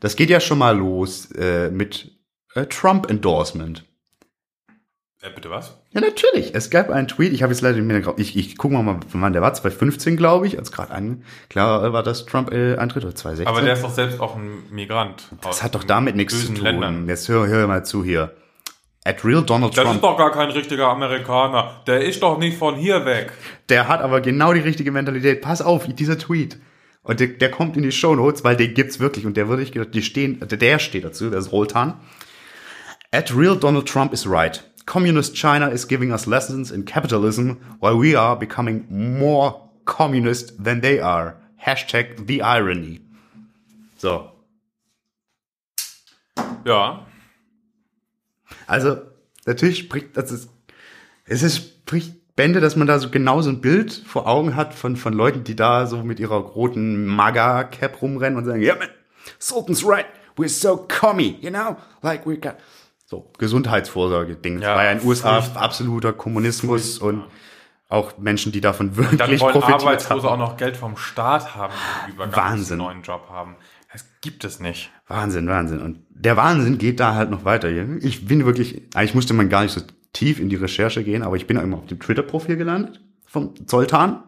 Das 0.01 0.15
geht 0.15 0.31
ja 0.31 0.41
schon 0.41 0.59
mal 0.59 0.77
los 0.77 1.31
äh, 1.33 1.71
mit 1.71 2.13
äh, 2.55 2.67
Trump-Endorsement. 2.67 3.85
Äh, 5.21 5.31
bitte 5.35 5.51
was? 5.51 5.77
Ja, 5.91 6.01
natürlich. 6.01 6.55
Es 6.55 6.71
gab 6.71 6.91
einen 6.91 7.09
Tweet, 7.09 7.33
ich 7.33 7.43
habe 7.43 7.53
jetzt 7.53 7.61
leider 7.61 7.77
nicht 7.79 7.87
mehr, 7.87 8.15
ich, 8.19 8.37
ich 8.37 8.57
gucke 8.57 8.75
mal, 8.75 8.83
mal, 8.85 9.01
wann 9.13 9.33
der 9.33 9.43
war, 9.43 9.53
2015, 9.53 10.17
glaube 10.17 10.47
ich, 10.47 10.59
als 10.59 10.71
gerade 10.71 10.93
an, 10.93 11.25
klar 11.51 11.93
war 11.93 12.05
das 12.05 12.25
Trump-Eintritt 12.25 13.05
oder 13.05 13.15
2016. 13.17 13.47
Aber 13.49 13.63
der 13.63 13.73
ist 13.75 13.83
doch 13.83 13.91
selbst 13.91 14.21
auch 14.21 14.37
ein 14.37 14.63
Migrant. 14.71 15.25
das 15.43 15.65
hat 15.65 15.75
doch 15.75 15.83
damit 15.83 16.15
nichts 16.15 16.47
zu 16.47 16.55
tun. 16.55 16.63
Ländern. 16.63 17.09
Jetzt 17.09 17.29
hör, 17.29 17.49
hör 17.49 17.67
mal 17.67 17.85
zu 17.85 18.05
hier. 18.05 18.33
At 19.05 19.25
real 19.25 19.43
Donald 19.43 19.77
Das 19.77 19.85
Trump, 19.85 19.97
ist 19.97 20.05
doch 20.05 20.17
gar 20.19 20.31
kein 20.31 20.51
richtiger 20.51 20.87
Amerikaner. 20.89 21.81
Der 21.87 22.03
ist 22.03 22.23
doch 22.23 22.39
nicht 22.39 22.57
von 22.59 22.77
hier 22.77 23.05
weg. 23.05 23.33
der 23.71 23.89
hat 23.89 24.01
aber 24.03 24.21
genau 24.21 24.53
die 24.53 24.61
richtige 24.61 24.93
Mentalität. 24.93 25.41
Pass 25.41 25.63
auf, 25.63 25.87
dieser 25.89 26.19
Tweet. 26.19 26.59
Und 27.03 27.19
der, 27.19 27.29
der 27.29 27.51
kommt 27.51 27.77
in 27.77 27.83
die 27.83 27.91
Shownotes, 27.93 28.45
weil 28.45 28.57
den 28.57 28.75
gibt's 28.75 29.01
wirklich. 29.01 29.25
Und 29.25 29.37
der 29.37 29.49
würde 29.49 29.63
ich, 29.63 29.71
die 29.73 30.03
stehen, 30.03 30.41
der 30.47 30.79
steht 30.79 31.05
dazu, 31.05 31.31
der 31.31 31.39
ist 31.39 31.51
Roltan. 31.53 31.95
At 33.11 33.35
real 33.35 33.57
Donald 33.57 33.89
Trump 33.89 34.13
is 34.13 34.29
right. 34.29 34.63
Communist 34.89 35.35
China 35.35 35.69
is 35.69 35.85
giving 35.85 36.13
us 36.13 36.27
lessons 36.27 36.71
in 36.71 36.83
capitalism 36.83 37.61
while 37.79 37.99
we 37.99 38.17
are 38.17 38.35
becoming 38.35 38.87
more 38.89 39.69
communist 39.85 40.65
than 40.65 40.81
they 40.81 40.99
are. 40.99 41.37
Hashtag 41.63 42.27
the 42.27 42.41
irony. 42.41 43.03
So. 43.99 44.31
Ja. 46.65 47.07
Also, 48.67 49.03
natürlich 49.45 49.79
spricht, 49.81 50.17
das 50.17 50.33
ist, 50.33 50.49
es 51.27 51.43
ist, 51.43 51.57
spricht 51.57 52.35
Bände, 52.35 52.61
dass 52.61 52.75
man 52.75 52.87
da 52.87 52.99
so 52.99 53.11
genau 53.11 53.43
so 53.43 53.51
ein 53.51 53.61
Bild 53.61 53.93
vor 53.93 54.27
Augen 54.27 54.57
hat 54.57 54.73
von, 54.73 54.97
von 54.97 55.13
Leuten, 55.13 55.45
die 55.45 55.55
da 55.55 55.87
so 55.87 56.03
mit 56.03 56.19
ihrer 56.19 56.39
roten 56.39 57.05
Maga-Cap 57.05 58.01
rumrennen 58.01 58.39
und 58.39 58.47
sagen, 58.47 58.63
ja, 58.63 58.69
yeah, 58.69 58.79
man, 58.79 58.89
Sultan's 59.39 59.85
right, 59.85 60.07
we're 60.39 60.49
so 60.49 60.79
commie, 60.89 61.37
you 61.43 61.51
know, 61.51 61.77
like 62.01 62.25
we 62.25 62.39
got, 62.39 62.57
so, 63.09 63.33
Gesundheitsvorsorge-Ding. 63.39 64.61
Ja, 64.61 64.69
Ja, 64.69 64.77
war 64.77 64.85
ja 64.85 64.93
in 64.93 64.99
den 64.99 65.09
USA 65.09 65.39
absoluter 65.55 66.13
Kommunismus 66.13 66.99
und 66.99 67.25
auch 67.89 68.19
Menschen, 68.19 68.53
die 68.53 68.61
davon 68.61 68.93
Dann 68.95 68.97
wirklich 68.99 69.41
wollen 69.41 69.53
profitiert 69.55 69.81
Arbeitslose 69.81 70.29
haben. 70.29 70.43
auch 70.43 70.51
noch 70.51 70.57
Geld 70.59 70.77
vom 70.77 70.99
Staat 70.99 71.55
haben, 71.55 71.73
die 72.07 72.13
über 72.13 72.31
Wahnsinn. 72.37 72.79
einen 72.79 72.87
neuen 72.87 73.03
Job 73.03 73.29
haben. 73.31 73.57
Das 73.91 74.05
gibt 74.21 74.45
es 74.45 74.61
nicht. 74.61 74.91
Wahnsinn, 75.07 75.49
Wahnsinn. 75.49 75.81
Und 75.81 76.01
der 76.11 76.37
Wahnsinn 76.37 76.77
geht 76.77 77.01
da 77.01 77.15
halt 77.15 77.31
noch 77.31 77.47
weiter. 77.47 77.71
Ich 77.71 78.27
bin 78.27 78.45
wirklich, 78.45 78.83
eigentlich 78.95 79.15
musste 79.15 79.33
man 79.33 79.49
gar 79.49 79.63
nicht 79.63 79.73
so 79.73 79.81
tief 80.13 80.39
in 80.39 80.51
die 80.51 80.57
Recherche 80.57 81.03
gehen, 81.03 81.23
aber 81.23 81.37
ich 81.37 81.47
bin 81.47 81.57
auch 81.57 81.63
immer 81.63 81.79
auf 81.79 81.87
dem 81.87 81.99
Twitter-Profil 81.99 82.57
gelandet 82.59 83.01
vom 83.25 83.55
Zoltan. 83.67 84.23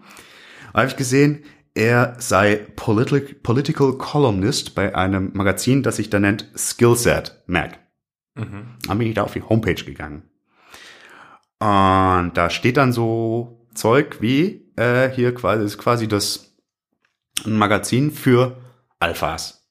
Da 0.72 0.78
habe 0.78 0.88
ich 0.88 0.96
gesehen, 0.96 1.44
er 1.74 2.14
sei 2.16 2.66
Political, 2.76 3.34
Political 3.42 3.98
Columnist 3.98 4.74
bei 4.74 4.94
einem 4.94 5.32
Magazin, 5.34 5.82
das 5.82 5.96
sich 5.96 6.08
da 6.08 6.18
nennt 6.18 6.48
Skillset 6.56 7.42
Mag. 7.46 7.78
Dann 8.86 8.98
bin 8.98 9.08
ich 9.08 9.14
da 9.14 9.22
auf 9.22 9.32
die 9.32 9.42
Homepage 9.42 9.74
gegangen. 9.74 10.22
Und 11.58 12.32
da 12.34 12.48
steht 12.50 12.76
dann 12.76 12.92
so 12.92 13.66
Zeug 13.74 14.18
wie, 14.20 14.72
äh, 14.76 15.10
hier 15.10 15.34
quasi, 15.34 15.64
ist 15.64 15.78
quasi 15.78 16.08
das 16.08 16.56
ein 17.44 17.56
Magazin 17.56 18.10
für 18.10 18.56
Alphas. 18.98 19.66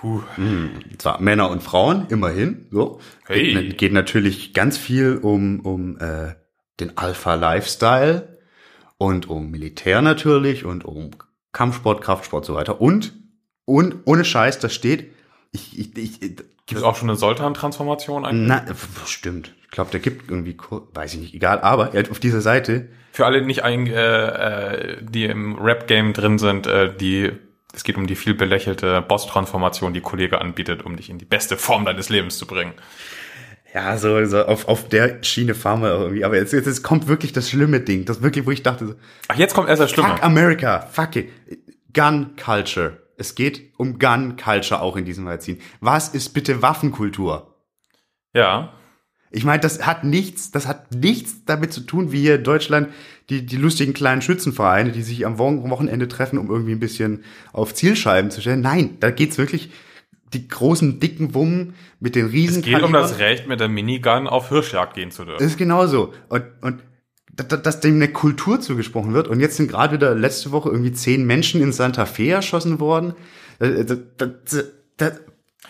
Puh. 0.00 0.22
Hm, 0.34 0.70
zwar 0.98 1.20
Männer 1.20 1.50
und 1.50 1.62
Frauen, 1.62 2.06
immerhin. 2.08 2.66
So. 2.70 3.00
Hey. 3.26 3.54
Geht, 3.54 3.78
geht 3.78 3.92
natürlich 3.92 4.52
ganz 4.52 4.76
viel 4.76 5.16
um, 5.16 5.60
um 5.60 5.98
äh, 5.98 6.34
den 6.80 6.98
Alpha-Lifestyle 6.98 8.38
und 8.98 9.28
um 9.28 9.50
Militär 9.50 10.02
natürlich 10.02 10.64
und 10.64 10.84
um 10.84 11.12
Kampfsport, 11.52 12.02
Kraftsport 12.02 12.44
so 12.44 12.54
weiter. 12.54 12.80
Und, 12.80 13.14
und 13.64 13.96
ohne 14.04 14.24
Scheiß, 14.24 14.58
da 14.58 14.68
steht, 14.68 15.12
ich, 15.52 15.78
ich, 15.78 15.96
ich, 15.96 16.44
Gibt 16.66 16.78
es 16.78 16.84
auch 16.84 16.96
schon 16.96 17.10
eine 17.10 17.18
Soltan-Transformation 17.18 18.24
eigentlich? 18.24 18.48
na, 18.48 18.64
stimmt. 19.06 19.54
Ich 19.64 19.70
glaube, 19.70 19.90
der 19.90 20.00
gibt 20.00 20.30
irgendwie, 20.30 20.56
weiß 20.94 21.14
ich 21.14 21.20
nicht, 21.20 21.34
egal, 21.34 21.60
aber 21.60 21.92
er 21.92 22.00
hat 22.04 22.10
auf 22.10 22.20
dieser 22.20 22.40
Seite, 22.40 22.88
Für 23.12 23.26
alle, 23.26 23.40
die 23.40 23.46
nicht 23.46 23.62
ein, 23.64 23.86
äh, 23.86 24.92
äh, 24.92 24.96
die 25.02 25.24
im 25.24 25.56
Rap-Game 25.58 26.12
drin 26.14 26.38
sind, 26.38 26.66
äh, 26.66 26.94
die, 26.96 27.32
es 27.74 27.84
geht 27.84 27.96
um 27.98 28.06
die 28.06 28.14
viel 28.14 28.34
belächelte 28.34 29.02
Boss-Transformation, 29.02 29.92
die 29.92 30.00
Kollege 30.00 30.40
anbietet, 30.40 30.84
um 30.84 30.96
dich 30.96 31.10
in 31.10 31.18
die 31.18 31.24
beste 31.26 31.56
Form 31.58 31.84
deines 31.84 32.08
Lebens 32.08 32.38
zu 32.38 32.46
bringen. 32.46 32.72
ja, 33.74 33.98
so, 33.98 34.24
so 34.24 34.46
auf, 34.46 34.66
auf 34.68 34.88
der 34.88 35.22
Schiene 35.22 35.54
fahren 35.54 35.82
wir 35.82 35.90
irgendwie. 35.90 36.24
Aber 36.24 36.36
jetzt, 36.36 36.52
jetzt, 36.52 36.66
jetzt 36.66 36.82
kommt 36.82 37.08
wirklich 37.08 37.32
das 37.32 37.50
schlimme 37.50 37.80
Ding. 37.80 38.04
Das 38.06 38.22
wirklich, 38.22 38.46
wo 38.46 38.52
ich 38.52 38.62
dachte, 38.62 38.86
so, 38.86 38.94
Ach, 39.28 39.36
jetzt 39.36 39.54
kommt 39.54 39.68
erst 39.68 39.82
das 39.82 39.90
Schlimme. 39.90 40.10
Fuck 40.10 40.22
America, 40.24 40.88
fuck 40.90 41.16
it. 41.16 41.30
Gun 41.92 42.36
Culture. 42.42 43.03
Es 43.16 43.34
geht 43.34 43.72
um 43.76 43.98
Gun 43.98 44.36
Culture 44.36 44.80
auch 44.80 44.96
in 44.96 45.04
diesem 45.04 45.24
Magazin. 45.24 45.58
Was 45.80 46.08
ist 46.08 46.30
bitte 46.34 46.62
Waffenkultur? 46.62 47.54
Ja. 48.32 48.72
Ich 49.30 49.44
meine, 49.44 49.60
das 49.60 49.84
hat 49.84 50.04
nichts, 50.04 50.50
das 50.52 50.66
hat 50.68 50.94
nichts 50.94 51.44
damit 51.44 51.72
zu 51.72 51.80
tun, 51.80 52.12
wie 52.12 52.20
hier 52.20 52.36
in 52.36 52.44
Deutschland 52.44 52.88
die, 53.30 53.44
die 53.44 53.56
lustigen 53.56 53.92
kleinen 53.92 54.22
Schützenvereine, 54.22 54.92
die 54.92 55.02
sich 55.02 55.26
am 55.26 55.38
Wo- 55.38 55.68
Wochenende 55.70 56.06
treffen, 56.08 56.38
um 56.38 56.50
irgendwie 56.50 56.72
ein 56.72 56.80
bisschen 56.80 57.24
auf 57.52 57.74
Zielscheiben 57.74 58.30
zu 58.30 58.40
stellen. 58.40 58.60
Nein, 58.60 58.96
da 59.00 59.10
geht's 59.10 59.38
wirklich 59.38 59.70
die 60.32 60.46
großen, 60.46 61.00
dicken 61.00 61.34
Wummen 61.34 61.74
mit 62.00 62.14
den 62.16 62.26
riesen 62.26 62.58
Es 62.60 62.64
geht 62.64 62.82
um 62.82 62.92
das. 62.92 63.18
Recht, 63.18 63.46
mit 63.46 63.60
der 63.60 63.68
Minigun 63.68 64.26
auf 64.26 64.48
Hirschjagd 64.50 64.94
gehen 64.94 65.10
zu 65.10 65.24
dürfen. 65.24 65.38
Das 65.38 65.46
ist 65.52 65.58
genauso. 65.58 66.12
Und, 66.28 66.44
und 66.60 66.82
da- 67.36 67.44
da- 67.44 67.56
dass 67.56 67.80
dem 67.80 67.96
eine 67.96 68.08
Kultur 68.08 68.60
zugesprochen 68.60 69.12
wird. 69.14 69.28
Und 69.28 69.40
jetzt 69.40 69.56
sind 69.56 69.68
gerade 69.70 69.94
wieder 69.94 70.14
letzte 70.14 70.52
Woche 70.52 70.68
irgendwie 70.70 70.92
zehn 70.92 71.24
Menschen 71.26 71.60
in 71.62 71.72
Santa 71.72 72.06
Fe 72.06 72.30
erschossen 72.30 72.80
worden. 72.80 73.14
Äh, 73.58 73.84
da- 74.16 75.10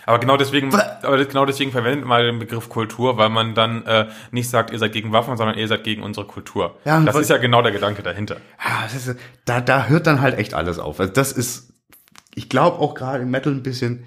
Aber 0.07 0.19
genau 0.19 0.37
deswegen, 0.37 0.75
aber 0.75 1.25
genau 1.25 1.47
deswegen 1.47 1.73
verwendet 1.73 2.05
man 2.07 2.23
den 2.23 2.39
Begriff 2.39 2.69
Kultur, 2.69 3.17
weil 3.17 3.31
man 3.31 3.55
dann 3.55 3.87
äh, 3.87 4.09
nicht 4.33 4.51
sagt, 4.51 4.71
ihr 4.71 4.79
seid 4.79 4.93
gegen 4.93 5.13
Waffen, 5.13 5.37
sondern 5.39 5.57
ihr 5.57 5.67
seid 5.67 5.83
gegen 5.85 6.03
unsere 6.03 6.27
Kultur. 6.27 6.77
Ja, 6.85 7.01
das 7.01 7.17
ist 7.17 7.31
ja 7.31 7.39
genau 7.39 7.63
der 7.63 7.73
Gedanke 7.73 8.03
dahinter. 8.03 8.37
Ah, 8.59 8.83
das 8.83 8.95
ist, 9.07 9.17
da, 9.47 9.61
da 9.63 9.87
hört 9.87 10.07
dann 10.07 10.21
halt 10.21 10.37
echt 10.39 10.53
alles 10.53 10.79
auf. 10.79 11.01
Also 11.01 11.13
das 11.13 11.33
ist, 11.33 11.73
ich 12.35 12.51
glaube 12.51 12.81
auch 12.81 12.95
gerade 12.95 13.23
im 13.23 13.31
Metal 13.31 13.53
ein 13.53 13.63
bisschen 13.63 14.05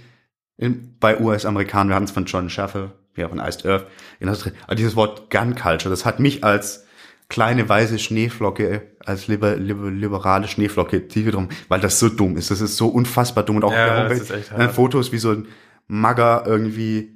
in, 0.58 0.97
bei 0.99 1.20
US-Amerikanern, 1.20 1.89
wir 1.89 1.95
hatten 1.95 2.05
es 2.05 2.12
von 2.12 2.26
John 2.26 2.49
Schaffer, 2.51 2.91
ja, 3.16 3.28
von 3.30 3.39
Iced 3.39 3.66
Earth, 3.66 3.86
in 4.20 4.28
das. 4.28 4.47
Aber 4.66 4.76
dieses 4.76 4.95
Wort 4.95 5.32
Gun 5.32 5.55
Culture, 5.55 5.89
das 5.89 6.05
hat 6.05 6.20
mich 6.20 6.43
als 6.43 6.86
kleine 7.30 7.68
weiße 7.68 8.00
Schneeflocke, 8.00 8.84
als 9.06 9.28
liber, 9.28 9.56
liber, 9.58 9.92
liberale 9.92 10.48
Schneeflocke 10.48 11.08
tief 11.08 11.30
drum, 11.32 11.50
weil 11.68 11.80
das 11.82 12.00
so 12.00 12.10
dumm 12.10 12.38
ist. 12.38 12.52
Das 12.52 12.62
ist 12.62 12.78
so 12.78 12.88
unfassbar 12.88 13.44
dumm. 13.44 13.58
Und 13.58 13.64
auch 13.66 13.72
Ja, 13.72 14.08
der 14.08 14.18
Homepage, 14.18 14.56
äh. 14.64 14.70
Fotos, 14.70 15.12
wie 15.12 15.18
so 15.18 15.32
ein 15.32 15.48
Magger 15.88 16.44
irgendwie 16.46 17.16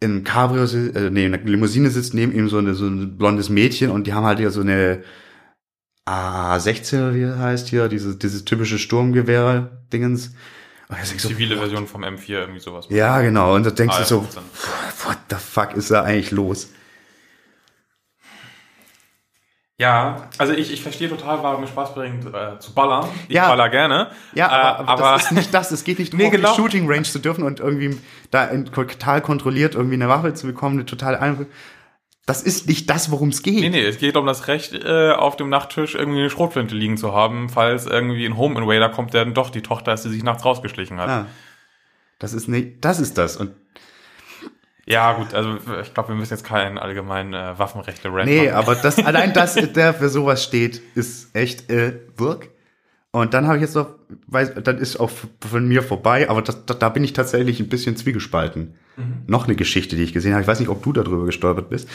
in 0.00 0.10
einem 0.10 0.24
Cabrio, 0.24 0.64
äh, 0.64 1.10
nee, 1.10 1.26
in 1.26 1.34
einer 1.34 1.44
Limousine 1.44 1.90
sitzt, 1.90 2.12
neben 2.14 2.32
ihm 2.32 2.48
so, 2.48 2.58
eine, 2.58 2.74
so 2.74 2.86
ein 2.86 3.16
blondes 3.16 3.50
Mädchen 3.50 3.90
und 3.90 4.06
die 4.06 4.14
haben 4.14 4.24
halt 4.26 4.40
ja 4.40 4.50
so 4.50 4.60
eine 4.62 5.04
A16, 6.08 7.14
wie 7.14 7.22
das 7.22 7.38
heißt 7.38 7.68
hier, 7.68 7.88
dieses, 7.88 8.18
dieses 8.18 8.44
typische 8.44 8.78
Sturmgewehr-Dingens. 8.78 10.32
So, 11.04 11.28
Zivile 11.28 11.56
Version 11.56 11.86
vom 11.86 12.04
M4, 12.04 12.30
irgendwie 12.32 12.60
sowas. 12.60 12.86
ja, 12.90 13.20
genau. 13.22 13.54
Und 13.54 13.64
da 13.64 13.70
denkst 13.70 13.96
du 13.98 14.04
so, 14.04 14.18
AR-15. 14.20 15.06
what 15.06 15.18
the 15.30 15.36
fuck 15.36 15.74
ist 15.74 15.90
da 15.90 16.02
eigentlich 16.02 16.32
los? 16.32 16.70
Ja, 19.78 20.28
also 20.38 20.52
ich, 20.52 20.72
ich 20.72 20.82
verstehe 20.82 21.08
total, 21.08 21.42
warum 21.42 21.64
es 21.64 21.70
Spaß 21.70 21.94
bringt, 21.94 22.26
äh, 22.26 22.58
zu 22.60 22.72
ballern. 22.74 23.08
Ich 23.28 23.34
Ja. 23.34 23.48
baller 23.48 23.68
gerne. 23.68 24.10
Ja, 24.34 24.48
aber, 24.48 24.84
äh, 24.84 24.86
aber, 24.86 25.02
das 25.14 25.24
ist 25.24 25.32
nicht 25.32 25.54
das. 25.54 25.70
Es 25.72 25.82
geht 25.82 25.98
nicht 25.98 26.12
darum, 26.12 26.20
Nee, 26.20 26.26
auf 26.26 26.32
genau. 26.32 26.50
die 26.50 26.56
Shooting 26.56 26.88
Range 26.88 27.02
zu 27.02 27.18
dürfen 27.18 27.42
und 27.42 27.58
irgendwie 27.58 27.98
da 28.30 28.44
in, 28.44 28.66
total 28.66 29.20
kontrolliert 29.22 29.74
irgendwie 29.74 29.94
eine 29.94 30.08
Waffe 30.08 30.34
zu 30.34 30.46
bekommen, 30.46 30.76
eine 30.76 30.86
total 30.86 31.16
einfach. 31.16 31.46
Das 32.26 32.42
ist 32.42 32.68
nicht 32.68 32.88
das, 32.88 33.10
worum 33.10 33.30
es 33.30 33.42
geht. 33.42 33.60
Nee, 33.60 33.70
nee, 33.70 33.84
es 33.84 33.98
geht 33.98 34.16
um 34.16 34.26
das 34.26 34.46
Recht, 34.46 34.72
äh, 34.74 35.10
auf 35.10 35.34
dem 35.36 35.48
Nachttisch 35.48 35.96
irgendwie 35.96 36.20
eine 36.20 36.30
Schrotflinte 36.30 36.76
liegen 36.76 36.96
zu 36.96 37.12
haben, 37.12 37.48
falls 37.48 37.86
irgendwie 37.86 38.24
ein 38.24 38.36
Home 38.36 38.60
Invader 38.60 38.90
kommt, 38.90 39.12
der 39.14 39.24
dann 39.24 39.34
doch 39.34 39.50
die 39.50 39.62
Tochter 39.62 39.92
ist, 39.94 40.04
die 40.04 40.10
sich 40.10 40.22
nachts 40.22 40.44
rausgeschlichen 40.44 41.00
hat. 41.00 41.08
Ah, 41.08 41.26
das 42.20 42.32
ist 42.34 42.46
nicht, 42.46 42.84
das 42.84 43.00
ist 43.00 43.18
das. 43.18 43.36
Und 43.36 43.50
Ja, 44.86 45.12
gut, 45.12 45.32
also 45.32 45.58
ich 45.80 45.94
glaube, 45.94 46.08
wir 46.10 46.16
müssen 46.16 46.32
jetzt 46.32 46.44
keinen 46.44 46.76
allgemeinen 46.76 47.34
äh, 47.34 47.58
Waffenrechte 47.58 48.08
rant 48.12 48.26
Nee, 48.26 48.46
machen. 48.46 48.54
aber 48.54 48.74
das, 48.74 48.98
allein 48.98 49.32
das, 49.32 49.54
der 49.54 49.94
für 49.94 50.08
sowas 50.08 50.42
steht, 50.42 50.82
ist 50.96 51.34
echt 51.36 51.70
äh, 51.70 52.00
Wirk. 52.16 52.48
Und 53.12 53.34
dann 53.34 53.46
habe 53.46 53.58
ich 53.58 53.62
jetzt 53.62 53.74
noch, 53.76 53.90
weiß, 54.26 54.54
dann 54.64 54.78
ist 54.78 54.98
auch 54.98 55.10
von 55.46 55.68
mir 55.68 55.82
vorbei, 55.82 56.28
aber 56.30 56.40
das, 56.42 56.64
da, 56.64 56.74
da 56.74 56.88
bin 56.88 57.04
ich 57.04 57.12
tatsächlich 57.12 57.60
ein 57.60 57.68
bisschen 57.68 57.96
zwiegespalten. 57.96 58.74
Noch 59.26 59.44
eine 59.46 59.54
Geschichte, 59.54 59.96
die 59.96 60.02
ich 60.02 60.12
gesehen 60.12 60.32
habe. 60.32 60.42
Ich 60.42 60.48
weiß 60.48 60.60
nicht, 60.60 60.68
ob 60.68 60.82
du 60.82 60.92
darüber 60.92 61.24
gestolpert 61.24 61.70
bist. 61.70 61.88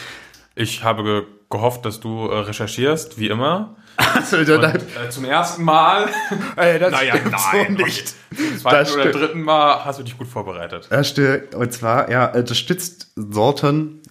Ich 0.58 0.82
habe 0.82 1.02
ge 1.04 1.22
gehofft, 1.50 1.86
dass 1.86 1.98
du 1.98 2.26
äh, 2.28 2.40
recherchierst, 2.40 3.18
wie 3.18 3.28
immer. 3.28 3.76
Also, 3.96 4.36
Und, 4.36 4.48
äh, 4.48 5.08
zum 5.08 5.24
ersten 5.24 5.64
Mal, 5.64 6.10
ey, 6.56 6.78
das 6.78 6.92
naja, 6.92 7.16
stimmt 7.16 7.32
nein, 7.32 7.76
so 7.78 7.84
nicht. 7.84 8.14
zum 8.36 8.58
zweiten 8.58 8.92
oder 8.92 9.10
dritten 9.12 9.42
Mal 9.42 9.84
hast 9.84 9.98
du 9.98 10.02
dich 10.02 10.18
gut 10.18 10.28
vorbereitet. 10.28 10.88
Das 10.90 11.08
stimmt. 11.08 11.54
Und 11.54 11.72
zwar, 11.72 12.10
ja, 12.10 12.26
unterstützt 12.32 13.12
Sorten 13.16 14.02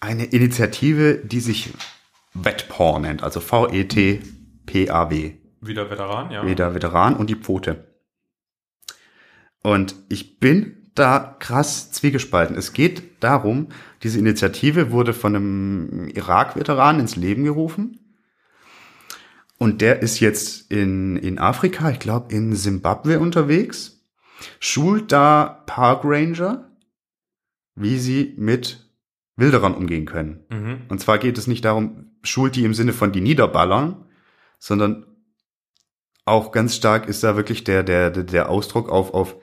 eine 0.00 0.24
Initiative, 0.24 1.20
die 1.22 1.40
sich 1.40 1.70
VetPaw 2.34 2.98
nennt, 2.98 3.22
also 3.22 3.40
V-E-T-P-A-W. 3.40 5.34
Wieder 5.60 5.90
Veteran, 5.90 6.30
ja. 6.30 6.44
Weder 6.44 6.74
Veteran 6.74 7.16
und 7.16 7.30
die 7.30 7.36
Pfote. 7.36 7.86
Und 9.62 9.94
ich 10.08 10.38
bin 10.40 10.75
da 10.98 11.36
krass 11.38 11.90
zwiegespalten. 11.92 12.56
Es 12.56 12.72
geht 12.72 13.22
darum, 13.22 13.68
diese 14.02 14.18
Initiative 14.18 14.90
wurde 14.90 15.12
von 15.12 15.34
einem 15.36 16.08
Irak-Veteran 16.08 17.00
ins 17.00 17.16
Leben 17.16 17.44
gerufen. 17.44 18.00
Und 19.58 19.80
der 19.80 20.02
ist 20.02 20.20
jetzt 20.20 20.70
in, 20.70 21.16
in 21.16 21.38
Afrika, 21.38 21.90
ich 21.90 21.98
glaube 21.98 22.34
in 22.34 22.54
Simbabwe 22.54 23.18
unterwegs, 23.20 24.02
schult 24.60 25.12
da 25.12 25.62
Park 25.66 26.02
Ranger, 26.04 26.70
wie 27.74 27.98
sie 27.98 28.34
mit 28.36 28.90
Wilderern 29.36 29.74
umgehen 29.74 30.04
können. 30.06 30.44
Mhm. 30.50 30.82
Und 30.88 31.00
zwar 31.00 31.18
geht 31.18 31.38
es 31.38 31.46
nicht 31.46 31.64
darum, 31.64 32.10
schult 32.22 32.56
die 32.56 32.64
im 32.64 32.74
Sinne 32.74 32.92
von 32.92 33.12
die 33.12 33.20
Niederballern, 33.20 34.04
sondern 34.58 35.06
auch 36.24 36.52
ganz 36.52 36.74
stark 36.76 37.06
ist 37.08 37.22
da 37.22 37.36
wirklich 37.36 37.64
der, 37.64 37.82
der, 37.82 38.10
der- 38.10 38.24
der 38.24 38.48
Ausdruck 38.50 38.88
auf, 38.90 39.14
auf 39.14 39.36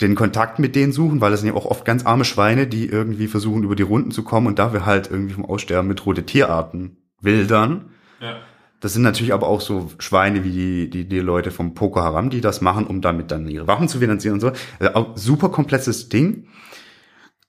den 0.00 0.14
Kontakt 0.14 0.58
mit 0.58 0.76
denen 0.76 0.92
suchen, 0.92 1.20
weil 1.20 1.32
es 1.32 1.40
sind 1.40 1.48
ja 1.48 1.54
auch 1.54 1.64
oft 1.64 1.84
ganz 1.84 2.04
arme 2.04 2.24
Schweine, 2.24 2.66
die 2.66 2.86
irgendwie 2.86 3.28
versuchen, 3.28 3.64
über 3.64 3.76
die 3.76 3.82
Runden 3.82 4.10
zu 4.10 4.22
kommen 4.22 4.46
und 4.46 4.58
dafür 4.58 4.84
halt 4.84 5.10
irgendwie 5.10 5.34
vom 5.34 5.44
Aussterben 5.46 5.88
mit 5.88 6.04
rote 6.04 6.24
Tierarten 6.24 6.98
wildern. 7.20 7.86
Ja. 8.20 8.36
Das 8.80 8.92
sind 8.92 9.02
natürlich 9.02 9.32
aber 9.32 9.48
auch 9.48 9.62
so 9.62 9.90
Schweine 9.98 10.44
wie 10.44 10.50
die, 10.50 10.90
die, 10.90 11.08
die 11.08 11.20
Leute 11.20 11.50
vom 11.50 11.72
Boko 11.72 12.00
Haram, 12.00 12.28
die 12.28 12.42
das 12.42 12.60
machen, 12.60 12.86
um 12.86 13.00
damit 13.00 13.30
dann 13.30 13.48
ihre 13.48 13.66
Waffen 13.66 13.88
zu 13.88 14.00
finanzieren 14.00 14.34
und 14.34 14.40
so. 14.40 14.52
Also 14.78 14.94
auch 14.94 15.16
super 15.16 15.48
komplexes 15.48 16.10
Ding. 16.10 16.46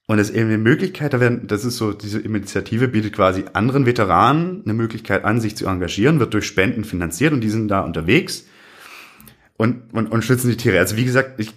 Und 0.10 0.18
das 0.18 0.30
ist 0.30 0.38
eben 0.38 0.48
eine 0.48 0.58
Möglichkeit, 0.58 1.12
da 1.12 1.20
werden, 1.20 1.48
das 1.48 1.66
ist 1.66 1.76
so, 1.76 1.92
diese 1.92 2.22
Initiative 2.22 2.88
bietet 2.88 3.12
quasi 3.12 3.44
anderen 3.52 3.86
Veteranen 3.86 4.62
eine 4.64 4.74
Möglichkeit 4.74 5.26
an, 5.26 5.42
sich 5.42 5.58
zu 5.58 5.68
engagieren, 5.68 6.22
wird 6.22 6.34
durch 6.34 6.46
Spenden 6.46 6.86
finanziert 6.86 7.34
und 7.34 7.42
die 7.42 7.50
sind 7.50 7.68
da 7.68 7.82
unterwegs 7.82 8.46
und, 9.58 9.94
und, 9.94 10.08
und 10.08 10.24
schützen 10.24 10.50
die 10.50 10.56
Tiere. 10.56 10.80
Also 10.80 10.96
wie 10.96 11.04
gesagt, 11.04 11.42
ich, 11.42 11.54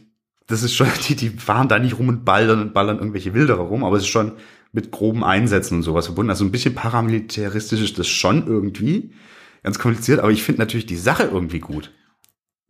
das 0.51 0.62
ist 0.62 0.74
schon, 0.74 0.88
die, 1.09 1.16
die 1.16 1.30
fahren 1.30 1.68
da 1.68 1.78
nicht 1.78 1.98
rum 1.98 2.09
und 2.09 2.24
ballern 2.24 2.61
und 2.61 2.74
ballern 2.74 2.98
irgendwelche 2.98 3.34
Wilderer 3.34 3.62
rum, 3.62 3.84
aber 3.84 3.96
es 3.96 4.03
ist 4.03 4.09
schon 4.09 4.32
mit 4.72 4.90
groben 4.90 5.24
Einsätzen 5.24 5.76
und 5.76 5.82
sowas 5.82 6.07
verbunden. 6.07 6.30
Also 6.30 6.44
ein 6.44 6.53
bisschen 6.53 6.74
paramilitaristisch 6.74 7.80
ist 7.80 7.98
das 7.98 8.07
schon 8.07 8.46
irgendwie. 8.46 9.12
Ganz 9.62 9.78
kompliziert, 9.78 10.20
aber 10.20 10.30
ich 10.30 10.42
finde 10.42 10.61
natürlich 10.61 10.86
die 10.86 10.96
Sache 10.96 11.24
irgendwie 11.24 11.59
gut 11.59 11.90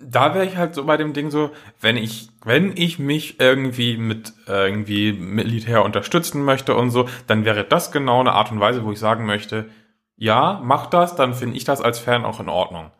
da 0.00 0.34
wäre 0.34 0.46
ich 0.46 0.56
halt 0.56 0.74
so 0.74 0.84
bei 0.84 0.96
dem 0.96 1.12
Ding 1.12 1.30
so, 1.30 1.50
wenn 1.80 1.96
ich, 1.96 2.30
wenn 2.44 2.74
ich 2.76 2.98
mich 2.98 3.38
irgendwie 3.38 3.96
mit 3.98 4.32
äh, 4.48 4.66
irgendwie 4.66 5.12
Militär 5.12 5.84
unterstützen 5.84 6.42
möchte 6.42 6.74
und 6.74 6.90
so, 6.90 7.08
dann 7.26 7.44
wäre 7.44 7.64
das 7.64 7.92
genau 7.92 8.20
eine 8.20 8.32
Art 8.32 8.50
und 8.50 8.60
Weise, 8.60 8.84
wo 8.84 8.92
ich 8.92 8.98
sagen 8.98 9.26
möchte, 9.26 9.68
ja, 10.16 10.60
mach 10.64 10.86
das, 10.86 11.16
dann 11.16 11.34
finde 11.34 11.56
ich 11.56 11.64
das 11.64 11.80
als 11.80 11.98
Fan 11.98 12.24
auch 12.24 12.40
in 12.40 12.48
Ordnung. 12.48 12.90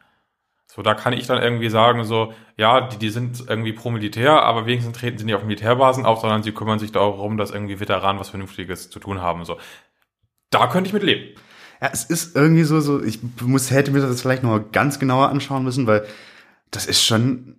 So, 0.72 0.82
da 0.82 0.94
kann 0.94 1.12
ich 1.12 1.26
dann 1.26 1.42
irgendwie 1.42 1.68
sagen, 1.68 2.04
so, 2.04 2.32
ja, 2.56 2.80
die, 2.80 2.96
die 2.96 3.10
sind 3.10 3.42
irgendwie 3.48 3.72
pro 3.72 3.90
Militär, 3.90 4.44
aber 4.44 4.66
wenigstens 4.66 4.96
treten 4.96 5.18
sie 5.18 5.24
nicht 5.24 5.34
auf 5.34 5.42
Militärbasen 5.42 6.06
auf, 6.06 6.20
sondern 6.20 6.44
sie 6.44 6.52
kümmern 6.52 6.78
sich 6.78 6.92
darum, 6.92 7.36
dass 7.36 7.50
irgendwie 7.50 7.80
Veteranen 7.80 8.20
was 8.20 8.28
Vernünftiges 8.28 8.88
zu 8.88 9.00
tun 9.00 9.20
haben. 9.20 9.44
So, 9.44 9.58
da 10.50 10.68
könnte 10.68 10.86
ich 10.86 10.94
mit 10.94 11.02
leben. 11.02 11.36
Ja, 11.82 11.90
es 11.92 12.04
ist 12.04 12.36
irgendwie 12.36 12.62
so, 12.62 12.80
so, 12.80 13.02
ich 13.02 13.18
muss, 13.40 13.72
hätte 13.72 13.90
mir 13.90 14.00
das 14.00 14.20
vielleicht 14.20 14.44
noch 14.44 14.70
ganz 14.70 15.00
genauer 15.00 15.30
anschauen 15.30 15.64
müssen, 15.64 15.88
weil 15.88 16.06
das 16.70 16.86
ist 16.86 17.02
schon 17.04 17.56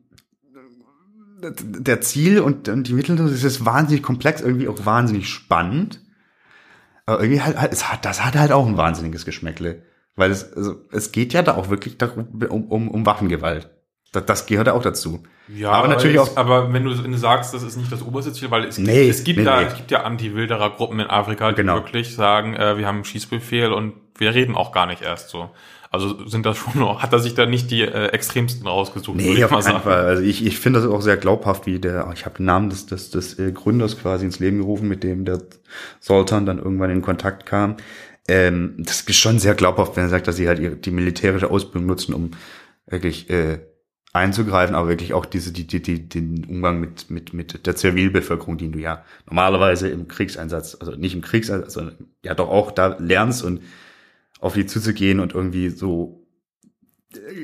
der 1.41 1.99
Ziel 1.99 2.39
und, 2.39 2.69
und 2.69 2.87
die 2.87 2.93
Mittel, 2.93 3.17
das 3.17 3.43
ist 3.43 3.65
wahnsinnig 3.65 4.03
komplex, 4.03 4.39
irgendwie 4.39 4.69
auch 4.69 4.85
wahnsinnig 4.85 5.27
spannend. 5.27 5.99
Aber 7.05 7.19
irgendwie 7.19 7.41
halt, 7.41 7.59
halt, 7.59 7.73
es 7.73 7.91
hat, 7.91 8.05
das 8.05 8.23
hat 8.23 8.37
halt 8.37 8.53
auch 8.53 8.65
ein 8.65 8.77
wahnsinniges 8.77 9.25
Geschmäckle. 9.25 9.83
Weil 10.15 10.31
es, 10.31 10.53
also, 10.53 10.75
es 10.91 11.11
geht 11.11 11.33
ja 11.33 11.41
da 11.41 11.55
auch 11.55 11.69
wirklich 11.69 11.97
darum, 11.97 12.27
um, 12.49 12.65
um, 12.65 12.87
um 12.89 13.05
Waffengewalt. 13.05 13.69
Das, 14.11 14.25
das 14.25 14.45
gehört 14.45 14.67
ja 14.67 14.73
auch 14.73 14.81
dazu. 14.81 15.23
Ja, 15.47 15.71
aber 15.71 15.87
natürlich 15.87 16.19
auch. 16.19 16.35
Aber 16.37 16.71
wenn 16.73 16.83
du, 16.83 17.03
wenn 17.03 17.11
du 17.11 17.17
sagst, 17.17 17.53
das 17.53 17.63
ist 17.63 17.77
nicht 17.77 17.91
das 17.91 18.01
oberste 18.01 18.33
Ziel, 18.33 18.51
weil 18.51 18.65
es, 18.65 18.77
nee, 18.77 19.09
es 19.09 19.23
gibt 19.23 19.39
nee, 19.39 19.45
da, 19.45 19.61
nee. 19.61 19.67
es 19.67 19.75
gibt 19.75 19.91
ja 19.91 20.03
Anti-Wilderer-Gruppen 20.03 20.99
in 20.99 21.07
Afrika, 21.07 21.49
die 21.49 21.55
genau. 21.55 21.75
wirklich 21.75 22.13
sagen, 22.15 22.55
äh, 22.55 22.77
wir 22.77 22.87
haben 22.87 22.97
einen 22.97 23.05
Schießbefehl 23.05 23.71
und 23.71 23.93
wir 24.17 24.33
reden 24.33 24.55
auch 24.55 24.71
gar 24.71 24.85
nicht 24.85 25.01
erst 25.01 25.29
so. 25.29 25.49
Also 25.89 26.25
sind 26.25 26.45
das 26.45 26.57
schon 26.57 26.79
noch, 26.79 27.03
hat 27.03 27.11
er 27.11 27.19
sich 27.19 27.33
da 27.33 27.45
nicht 27.45 27.69
die 27.69 27.81
äh, 27.81 28.07
extremsten 28.07 28.65
rausgesucht? 28.65 29.17
Nee, 29.17 29.43
auf 29.43 29.51
keinen 29.51 29.81
Fall. 29.81 30.05
Also 30.05 30.23
ich, 30.23 30.45
ich 30.45 30.57
finde 30.57 30.79
das 30.79 30.89
auch 30.89 31.01
sehr 31.01 31.17
glaubhaft, 31.17 31.65
wie 31.65 31.79
der, 31.79 32.09
ich 32.13 32.25
habe 32.25 32.37
den 32.37 32.45
Namen 32.45 32.69
des, 32.69 32.85
des, 32.85 33.09
des 33.09 33.37
äh, 33.39 33.51
Gründers 33.51 33.99
quasi 33.99 34.23
ins 34.23 34.39
Leben 34.39 34.59
gerufen, 34.59 34.87
mit 34.87 35.03
dem 35.03 35.25
der 35.25 35.41
Sultan 35.99 36.45
dann 36.45 36.59
irgendwann 36.59 36.91
in 36.91 37.01
Kontakt 37.01 37.45
kam. 37.45 37.75
Ähm, 38.27 38.75
das 38.77 39.01
ist 39.01 39.17
schon 39.17 39.39
sehr 39.39 39.55
glaubhaft, 39.55 39.95
wenn 39.95 40.03
er 40.03 40.09
sagt, 40.09 40.27
dass 40.27 40.35
sie 40.35 40.47
halt 40.47 40.85
die 40.85 40.91
militärische 40.91 41.49
Ausbildung 41.49 41.87
nutzen, 41.87 42.13
um 42.13 42.31
wirklich 42.85 43.29
äh, 43.29 43.59
einzugreifen, 44.13 44.75
aber 44.75 44.89
wirklich 44.89 45.13
auch 45.13 45.25
diese, 45.25 45.53
die, 45.53 45.65
die, 45.65 45.81
die, 45.81 46.07
den 46.07 46.45
Umgang 46.45 46.79
mit, 46.79 47.09
mit, 47.09 47.33
mit 47.33 47.65
der 47.65 47.75
Zivilbevölkerung, 47.75 48.57
den 48.57 48.73
du 48.73 48.79
ja 48.79 49.05
normalerweise 49.25 49.87
im 49.89 50.07
Kriegseinsatz, 50.07 50.77
also 50.79 50.95
nicht 50.95 51.15
im 51.15 51.21
Kriegseinsatz, 51.21 51.73
sondern 51.73 52.07
ja 52.23 52.33
doch 52.33 52.49
auch 52.49 52.71
da 52.71 52.97
lernst 52.99 53.43
und 53.43 53.61
auf 54.39 54.53
die 54.53 54.65
zuzugehen 54.65 55.19
und 55.19 55.33
irgendwie 55.33 55.69
so. 55.69 56.17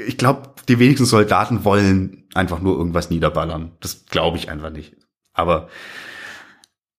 Ich 0.07 0.17
glaube, 0.17 0.53
die 0.67 0.79
wenigsten 0.79 1.05
Soldaten 1.05 1.65
wollen 1.65 2.25
einfach 2.33 2.61
nur 2.61 2.77
irgendwas 2.77 3.09
niederballern. 3.09 3.73
Das 3.81 4.05
glaube 4.05 4.37
ich 4.37 4.49
einfach 4.49 4.69
nicht. 4.69 4.95
Aber 5.33 5.69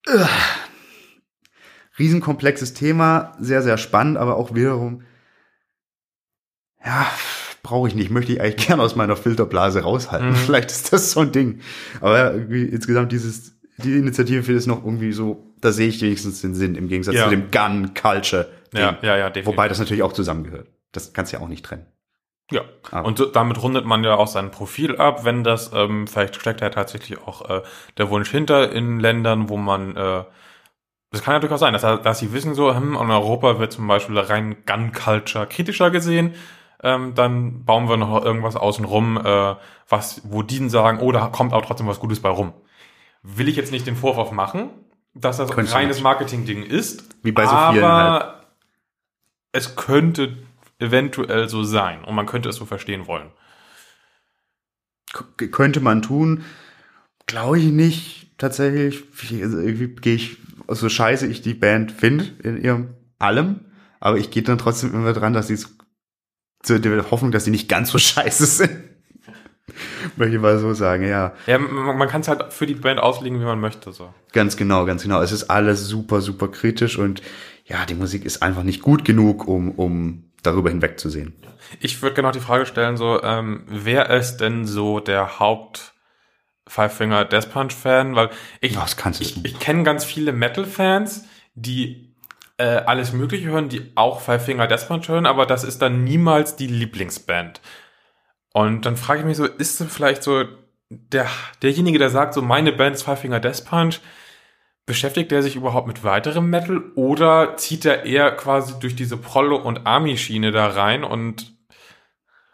äh, 0.07 0.25
riesenkomplexes 1.99 2.75
Thema, 2.75 3.33
sehr, 3.39 3.63
sehr 3.63 3.79
spannend, 3.79 4.17
aber 4.17 4.37
auch 4.37 4.55
wiederum, 4.55 5.03
ja, 6.85 7.07
brauche 7.63 7.89
ich 7.89 7.95
nicht, 7.95 8.11
möchte 8.11 8.33
ich 8.33 8.41
eigentlich 8.41 8.67
gerne 8.69 8.83
aus 8.83 8.97
meiner 8.97 9.17
Filterblase 9.17 9.83
raushalten. 9.83 10.31
Mhm. 10.31 10.37
Vielleicht 10.37 10.71
ist 10.71 10.93
das 10.93 11.11
so 11.13 11.21
ein 11.21 11.33
Ding. 11.33 11.61
Aber 12.01 12.35
insgesamt 12.35 13.13
dieses, 13.13 13.59
die 13.79 13.97
Initiative 13.97 14.43
für 14.43 14.55
das 14.55 14.67
noch 14.67 14.85
irgendwie 14.85 15.13
so, 15.13 15.55
da 15.61 15.73
sehe 15.73 15.89
ich 15.89 16.01
wenigstens 16.01 16.41
den 16.41 16.55
Sinn 16.55 16.77
im 16.77 16.89
Gegensatz 16.89 17.17
ja. 17.17 17.25
zu 17.25 17.31
dem 17.31 17.51
Gun 17.51 17.95
Culture 17.95 18.49
ja, 18.73 18.99
ja, 19.03 19.17
ja, 19.17 19.31
definitiv. 19.31 19.47
Wobei 19.47 19.69
das 19.69 19.79
natürlich 19.79 20.03
auch 20.03 20.13
zusammengehört. 20.13 20.69
Das 20.93 21.13
kannst 21.13 21.33
du 21.33 21.37
ja 21.37 21.43
auch 21.43 21.49
nicht 21.49 21.65
trennen. 21.65 21.87
Ja, 22.51 22.63
Aber. 22.91 23.07
und 23.07 23.37
damit 23.37 23.63
rundet 23.63 23.85
man 23.85 24.05
ja 24.05 24.15
auch 24.15 24.27
sein 24.27 24.51
Profil 24.51 24.97
ab, 24.97 25.25
wenn 25.25 25.45
das, 25.45 25.71
ähm, 25.75 26.07
vielleicht 26.07 26.37
steckt 26.37 26.63
ja 26.63 26.71
tatsächlich 26.71 27.19
auch 27.19 27.49
äh, 27.49 27.63
der 27.99 28.09
Wunsch 28.09 28.31
hinter 28.31 28.73
in 28.73 29.01
Ländern, 29.01 29.51
wo 29.51 29.59
man, 29.59 29.97
äh, 29.97 30.25
das 31.11 31.23
kann 31.23 31.35
ja 31.35 31.41
durchaus 31.41 31.61
sein, 31.61 31.73
dass, 31.73 31.83
dass 31.83 32.19
sie 32.19 32.33
wissen 32.33 32.55
so, 32.55 32.75
hm, 32.75 32.95
in 32.95 33.11
Europa 33.11 33.59
wird 33.59 33.73
zum 33.73 33.87
Beispiel 33.87 34.19
rein 34.19 34.65
Gun-Culture 34.67 35.47
kritischer 35.47 35.91
gesehen, 35.91 36.35
ähm, 36.83 37.15
dann 37.15 37.65
bauen 37.65 37.89
wir 37.89 37.97
noch 37.97 38.25
irgendwas 38.25 38.57
außenrum, 38.57 39.17
äh, 39.25 39.55
was, 39.89 40.23
wo 40.25 40.43
die 40.43 40.69
sagen, 40.69 41.01
oh, 41.01 41.13
da 41.13 41.27
kommt 41.27 41.53
auch 41.53 41.65
trotzdem 41.65 41.87
was 41.87 42.01
Gutes 42.01 42.21
bei 42.21 42.29
rum. 42.29 42.53
Will 43.23 43.49
ich 43.49 43.57
jetzt 43.57 43.73
nicht 43.73 43.87
den 43.87 43.97
Vorwurf 43.97 44.31
machen, 44.31 44.71
dass 45.15 45.39
das 45.39 45.51
ein 45.51 45.67
reines 45.67 46.03
Marketing-Ding 46.03 46.63
ist. 46.63 47.05
Wie 47.23 47.33
bei 47.33 47.47
so 47.47 47.57
vielen 47.73 47.85
halt 47.85 48.39
es 49.53 49.77
könnte 49.77 50.37
eventuell 50.79 51.49
so 51.49 51.65
sein 51.65 52.05
und 52.05 52.15
man 52.15 52.27
könnte 52.27 52.49
es 52.49 52.57
so 52.57 52.65
verstehen 52.65 53.07
wollen. 53.07 53.31
K 55.13 55.49
könnte 55.49 55.81
man 55.81 56.03
tun, 56.03 56.45
glaube 57.27 57.59
ich 57.59 57.67
nicht 57.67 58.39
tatsächlich. 58.39 59.05
Also 59.43 59.59
irgendwie 59.59 59.89
gehe 59.89 60.15
ich, 60.15 60.37
so 60.69 60.89
scheiße 60.89 61.27
ich 61.27 61.43
die 61.43 61.55
Band 61.55 61.93
finde 61.93 62.27
in 62.43 62.61
ihrem 62.63 62.95
allem, 63.19 63.61
aber 64.01 64.19
ich 64.19 64.31
gehe 64.31 64.43
dann 64.43 64.59
trotzdem 64.59 64.95
immer 64.95 65.13
dran, 65.13 65.33
dass 65.33 65.49
sie 65.49 65.55
es 65.55 65.77
zu 66.63 66.81
der 66.81 67.11
Hoffnung, 67.11 67.33
dass 67.33 67.45
sie 67.45 67.51
nicht 67.51 67.69
ganz 67.69 67.91
so 67.91 67.99
scheiße 67.99 68.47
sind. 68.47 68.71
Möchte 70.17 70.37
ich 70.37 70.43
mal 70.43 70.59
so 70.59 70.73
sagen, 70.75 71.07
ja. 71.07 71.35
Ja, 71.47 71.59
man, 71.59 71.97
man 71.97 72.09
kann 72.09 72.23
es 72.23 72.29
halt 72.29 72.53
für 72.53 72.67
die 72.67 72.75
Band 72.75 73.01
auslegen, 73.01 73.41
wie 73.41 73.45
man 73.45 73.61
möchte, 73.61 73.93
so. 73.93 74.13
Ganz 74.33 74.57
genau, 74.57 74.85
ganz 74.87 75.03
genau. 75.03 75.21
Es 75.21 75.33
ist 75.33 75.51
alles 75.51 75.87
super, 75.87 76.21
super 76.21 76.49
kritisch 76.49 76.99
und 76.99 77.23
ja, 77.65 77.85
die 77.85 77.95
Musik 77.95 78.25
ist 78.25 78.43
einfach 78.43 78.63
nicht 78.63 78.83
gut 78.83 79.05
genug, 79.05 79.47
um, 79.47 79.73
um 79.73 80.31
darüber 80.43 80.71
hinwegzusehen. 80.71 81.35
Ich 81.81 82.01
würde 82.01 82.17
genau 82.17 82.31
die 82.31 82.41
Frage 82.41 82.67
stellen, 82.67 82.97
so, 82.97 83.23
ähm, 83.23 83.65
wer 83.69 84.11
ist 84.11 84.39
denn 84.39 84.65
so 84.65 85.01
der 85.01 85.39
Haupt 85.39 85.95
Five 86.69 86.97
Finger 86.97 87.25
Death 87.25 87.51
Punch 87.51 87.73
Fan? 87.73 88.15
Weil 88.15 88.31
ich, 88.61 88.75
du 88.75 88.81
ich, 89.21 89.45
ich 89.45 89.59
kenne 89.59 89.83
ganz 89.83 90.05
viele 90.05 90.33
Metal-Fans, 90.33 91.25
die 91.55 92.15
äh, 92.59 92.65
alles 92.65 93.13
Mögliche 93.13 93.49
hören, 93.49 93.69
die 93.69 93.93
auch 93.95 94.21
Five 94.21 94.45
Finger 94.45 94.67
Death 94.67 94.89
Punch 94.89 95.09
hören, 95.09 95.27
aber 95.27 95.47
das 95.47 95.65
ist 95.65 95.81
dann 95.81 96.05
niemals 96.05 96.57
die 96.57 96.67
Lieblingsband. 96.67 97.61
Und 98.53 98.87
dann 98.87 98.97
frage 98.97 99.21
ich 99.21 99.27
mich 99.27 99.37
so, 99.37 99.47
ist 99.47 99.81
denn 99.81 99.89
vielleicht 99.89 100.23
so 100.23 100.45
der, 100.91 101.29
derjenige, 101.63 101.99
der 101.99 102.11
sagt, 102.11 102.35
so 102.35 102.43
meine 102.43 102.73
Band 102.73 102.97
ist 102.97 103.03
Five 103.03 103.21
Finger 103.21 103.41
Death 103.41 103.65
Punch, 103.65 104.01
beschäftigt 104.87 105.31
er 105.33 105.43
sich 105.43 105.55
überhaupt 105.55 105.87
mit 105.87 106.03
weiterem 106.03 106.49
Metal 106.49 106.83
oder 106.95 107.57
zieht 107.57 107.85
er 107.85 108.05
eher 108.05 108.31
quasi 108.33 108.79
durch 108.81 108.97
diese 108.97 109.19
Prollo- 109.19 109.61
und 109.63 109.87
Army-Schiene 109.87 110.51
da 110.51 110.67
rein 110.67 111.05
und 111.05 111.53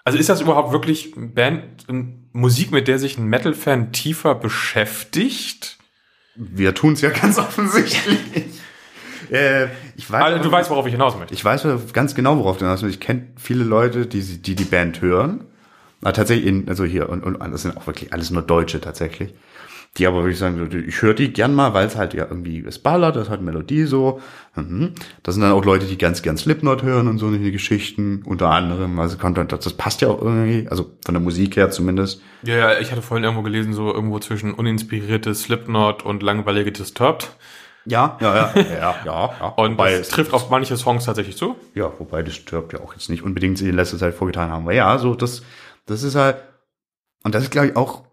also 0.05 0.19
ist 0.19 0.29
das 0.29 0.41
überhaupt 0.41 0.73
wirklich 0.73 1.15
Band, 1.17 1.89
Musik, 2.35 2.73
mit 2.73 2.89
der 2.89 2.99
sich 2.99 3.17
ein 3.17 3.27
Metal-Fan 3.27 3.93
tiefer 3.93 4.35
beschäftigt? 4.35 5.79
Wir 6.35 6.75
tun 6.75 6.95
es 6.95 7.01
ja 7.01 7.11
ganz 7.11 7.39
offensichtlich. 7.39 8.19
äh, 9.31 9.69
ich 9.97 10.11
weiß, 10.11 10.25
also, 10.25 10.43
du 10.43 10.51
weißt, 10.51 10.69
worauf 10.69 10.85
ich 10.87 10.93
hinaus 10.93 11.17
möchte. 11.17 11.33
Ich 11.33 11.45
weiß 11.45 11.65
ganz 11.93 12.17
genau, 12.17 12.37
worauf 12.37 12.59
du 12.59 12.65
hinaus 12.65 12.83
möchtest. 12.83 13.01
Ich 13.01 13.07
kenne 13.07 13.29
viele 13.37 13.63
Leute, 13.63 14.07
die, 14.07 14.21
die 14.21 14.57
die 14.57 14.65
Band 14.65 15.01
hören. 15.01 15.45
Aber 16.03 16.13
tatsächlich, 16.13 16.47
in, 16.47 16.69
also 16.69 16.85
hier, 16.85 17.09
und, 17.09 17.23
und 17.23 17.39
das 17.39 17.63
sind 17.63 17.77
auch 17.77 17.87
wirklich 17.87 18.13
alles 18.13 18.31
nur 18.31 18.43
Deutsche 18.43 18.81
tatsächlich. 18.81 19.33
Die 19.97 20.09
aber 20.09 20.23
würde 20.23 20.33
ich 20.33 20.39
sagen, 20.39 20.85
ich 20.89 21.03
höre 21.03 21.15
die 21.15 21.33
gern 21.33 21.55
mal, 21.55 21.73
weil 21.73 21.87
es 21.87 21.95
halt 21.95 22.15
ja 22.15 22.27
irgendwie, 22.29 22.65
es 22.67 22.81
ballert, 22.81 23.15
das 23.15 23.31
hat 23.31 23.43
Melodie 23.43 23.85
so. 23.85 24.21
Mhm. 24.57 24.93
Das 25.23 25.37
sind 25.37 25.43
dann 25.43 25.53
auch 25.53 25.65
Leute, 25.65 25.87
die 25.87 25.97
ganz 25.97 26.23
gern 26.23 26.37
Slipknot 26.37 26.83
hören 26.83 27.07
und 27.07 27.19
so 27.19 27.29
eine 27.29 27.53
Geschichten, 27.53 28.23
unter 28.25 28.51
anderem. 28.51 28.99
Also 28.99 29.17
das 29.17 29.73
passt 29.75 30.01
ja 30.01 30.09
auch 30.09 30.21
irgendwie, 30.21 30.69
also 30.69 30.91
von 31.05 31.15
der 31.15 31.23
Musik 31.23 31.57
her 31.57 31.71
zumindest. 31.71 32.21
Ja, 32.43 32.57
ja, 32.57 32.79
ich 32.81 32.91
hatte 32.91 33.03
vorhin 33.03 33.23
irgendwo 33.23 33.45
gelesen, 33.45 33.73
so 33.73 33.95
irgendwo 33.95 34.19
zwischen 34.19 34.53
uninspiriertes 34.53 35.43
Slipknot 35.43 36.03
und 36.05 36.25
langweilige 36.25 36.73
Disturbed. 36.73 37.31
Ja, 37.87 38.19
ja, 38.21 38.35
ja, 38.35 38.53
ja, 38.57 38.95
ja. 39.05 39.05
ja. 39.05 39.49
Und 39.57 39.73
wobei 39.73 39.99
das 39.99 40.09
trifft 40.09 40.33
auf 40.33 40.49
manche 40.49 40.77
Songs 40.77 41.05
tatsächlich 41.05 41.37
zu. 41.37 41.57
Ja, 41.75 41.93
wobei 41.99 42.23
Disturbed 42.23 42.73
ja 42.73 42.81
auch 42.81 42.95
jetzt 42.95 43.11
nicht 43.11 43.23
unbedingt 43.23 43.61
in 43.61 43.77
letzter 43.77 43.99
Zeit 43.99 44.15
vorgetan 44.15 44.51
haben. 44.51 44.63
Aber 44.63 44.73
ja, 44.73 44.97
so 44.99 45.15
das, 45.15 45.43
das 45.85 46.03
ist 46.03 46.15
halt, 46.15 46.37
und 47.25 47.35
das 47.35 47.45
ist 47.45 47.51
glaube 47.51 47.69
ich 47.69 47.77
auch, 47.77 48.05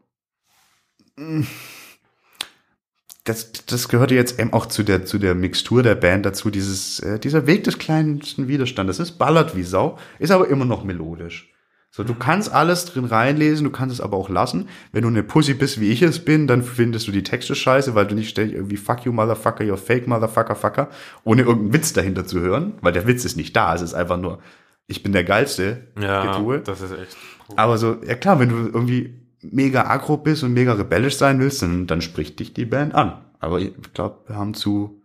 das, 3.31 3.51
das 3.65 3.87
gehörte 3.87 4.15
jetzt 4.15 4.39
eben 4.39 4.53
auch 4.53 4.65
zu 4.65 4.83
der, 4.83 5.05
zu 5.05 5.17
der 5.17 5.35
Mixtur 5.35 5.83
der 5.83 5.95
Band 5.95 6.25
dazu, 6.25 6.49
dieses, 6.49 6.99
äh, 6.99 7.19
dieser 7.19 7.47
Weg 7.47 7.63
des 7.63 7.77
kleinsten 7.77 8.47
Widerstandes. 8.47 8.99
Es 8.99 9.11
ballert 9.11 9.55
wie 9.55 9.63
Sau, 9.63 9.97
ist 10.19 10.31
aber 10.31 10.47
immer 10.49 10.65
noch 10.65 10.83
melodisch. 10.83 11.47
So, 11.93 12.05
du 12.05 12.13
kannst 12.15 12.53
alles 12.53 12.85
drin 12.85 13.03
reinlesen, 13.03 13.65
du 13.65 13.69
kannst 13.69 13.93
es 13.95 13.99
aber 14.01 14.15
auch 14.15 14.29
lassen. 14.29 14.69
Wenn 14.93 15.01
du 15.01 15.09
eine 15.09 15.23
Pussy 15.23 15.53
bist, 15.53 15.81
wie 15.81 15.89
ich 15.91 16.01
es 16.01 16.23
bin, 16.23 16.47
dann 16.47 16.63
findest 16.63 17.05
du 17.07 17.11
die 17.11 17.23
Texte 17.23 17.53
scheiße, 17.53 17.95
weil 17.95 18.07
du 18.07 18.15
nicht 18.15 18.29
ständig 18.29 18.55
irgendwie 18.55 18.77
fuck 18.77 19.03
you 19.05 19.11
motherfucker, 19.11 19.65
you're 19.65 19.75
fake 19.75 20.07
motherfucker, 20.07 20.55
fucker, 20.55 20.89
ohne 21.25 21.41
irgendeinen 21.41 21.73
Witz 21.73 21.91
dahinter 21.91 22.25
zu 22.25 22.39
hören, 22.39 22.73
weil 22.81 22.93
der 22.93 23.07
Witz 23.07 23.25
ist 23.25 23.35
nicht 23.35 23.55
da, 23.57 23.75
es 23.75 23.81
ist 23.81 23.93
einfach 23.93 24.17
nur, 24.17 24.39
ich 24.87 25.03
bin 25.03 25.11
der 25.11 25.25
geilste 25.25 25.87
Ja, 25.99 26.37
Getue. 26.37 26.59
das 26.59 26.79
ist 26.81 26.91
echt. 26.93 27.17
cool. 27.49 27.55
Aber 27.57 27.77
so, 27.77 27.97
ja 28.07 28.15
klar, 28.15 28.39
wenn 28.39 28.49
du 28.49 28.55
irgendwie 28.67 29.20
mega 29.43 29.87
aggro 29.87 30.17
bist 30.17 30.43
und 30.43 30.53
mega 30.53 30.73
rebellisch 30.73 31.17
sein 31.17 31.39
willst, 31.39 31.61
dann, 31.61 31.87
dann 31.87 32.01
spricht 32.01 32.39
dich 32.39 32.53
die 32.53 32.65
Band 32.65 32.95
an. 32.95 33.25
Aber 33.39 33.59
ich 33.59 33.73
glaube, 33.93 34.19
wir 34.27 34.35
haben 34.35 34.53
zu, 34.53 35.01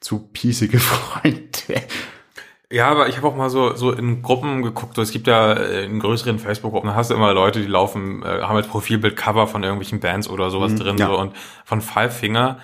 zu 0.00 0.28
piesige 0.32 0.78
Freunde. 0.78 1.48
Ja, 2.72 2.88
aber 2.88 3.08
ich 3.08 3.16
habe 3.16 3.26
auch 3.26 3.34
mal 3.34 3.50
so 3.50 3.74
so 3.74 3.90
in 3.90 4.22
Gruppen 4.22 4.62
geguckt. 4.62 4.94
So, 4.94 5.02
es 5.02 5.10
gibt 5.10 5.26
ja 5.26 5.54
äh, 5.54 5.84
in 5.84 5.98
größeren 5.98 6.38
Facebook-Gruppen, 6.38 6.90
da 6.90 6.94
hast 6.94 7.10
du 7.10 7.14
immer 7.14 7.34
Leute, 7.34 7.60
die 7.60 7.66
laufen, 7.66 8.22
äh, 8.22 8.42
haben 8.42 8.56
als 8.56 8.68
Profilbild 8.68 9.16
Cover 9.16 9.48
von 9.48 9.64
irgendwelchen 9.64 9.98
Bands 9.98 10.28
oder 10.28 10.50
sowas 10.50 10.76
drin. 10.76 10.96
ja. 10.96 11.06
So 11.06 11.18
und 11.18 11.36
von 11.64 11.80
Five 11.80 12.16
Finger 12.16 12.58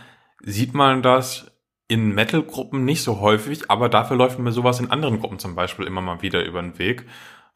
sieht 0.45 0.75
man 0.75 1.03
das 1.03 1.51
in 1.89 2.15
Metal-Gruppen 2.15 2.85
nicht 2.85 3.03
so 3.03 3.21
häufig, 3.21 3.69
aber 3.71 3.89
dafür 3.89 4.17
läuft 4.17 4.39
mir 4.39 4.53
sowas 4.53 4.79
in 4.81 4.91
anderen 4.91 5.21
Gruppen 5.21 5.39
zum 5.39 5.55
Beispiel 5.57 5.87
immer 5.87 6.01
mal 6.01 6.23
wieder 6.23 6.45
über 6.45 6.61
den 6.61 6.79
Weg 6.79 7.05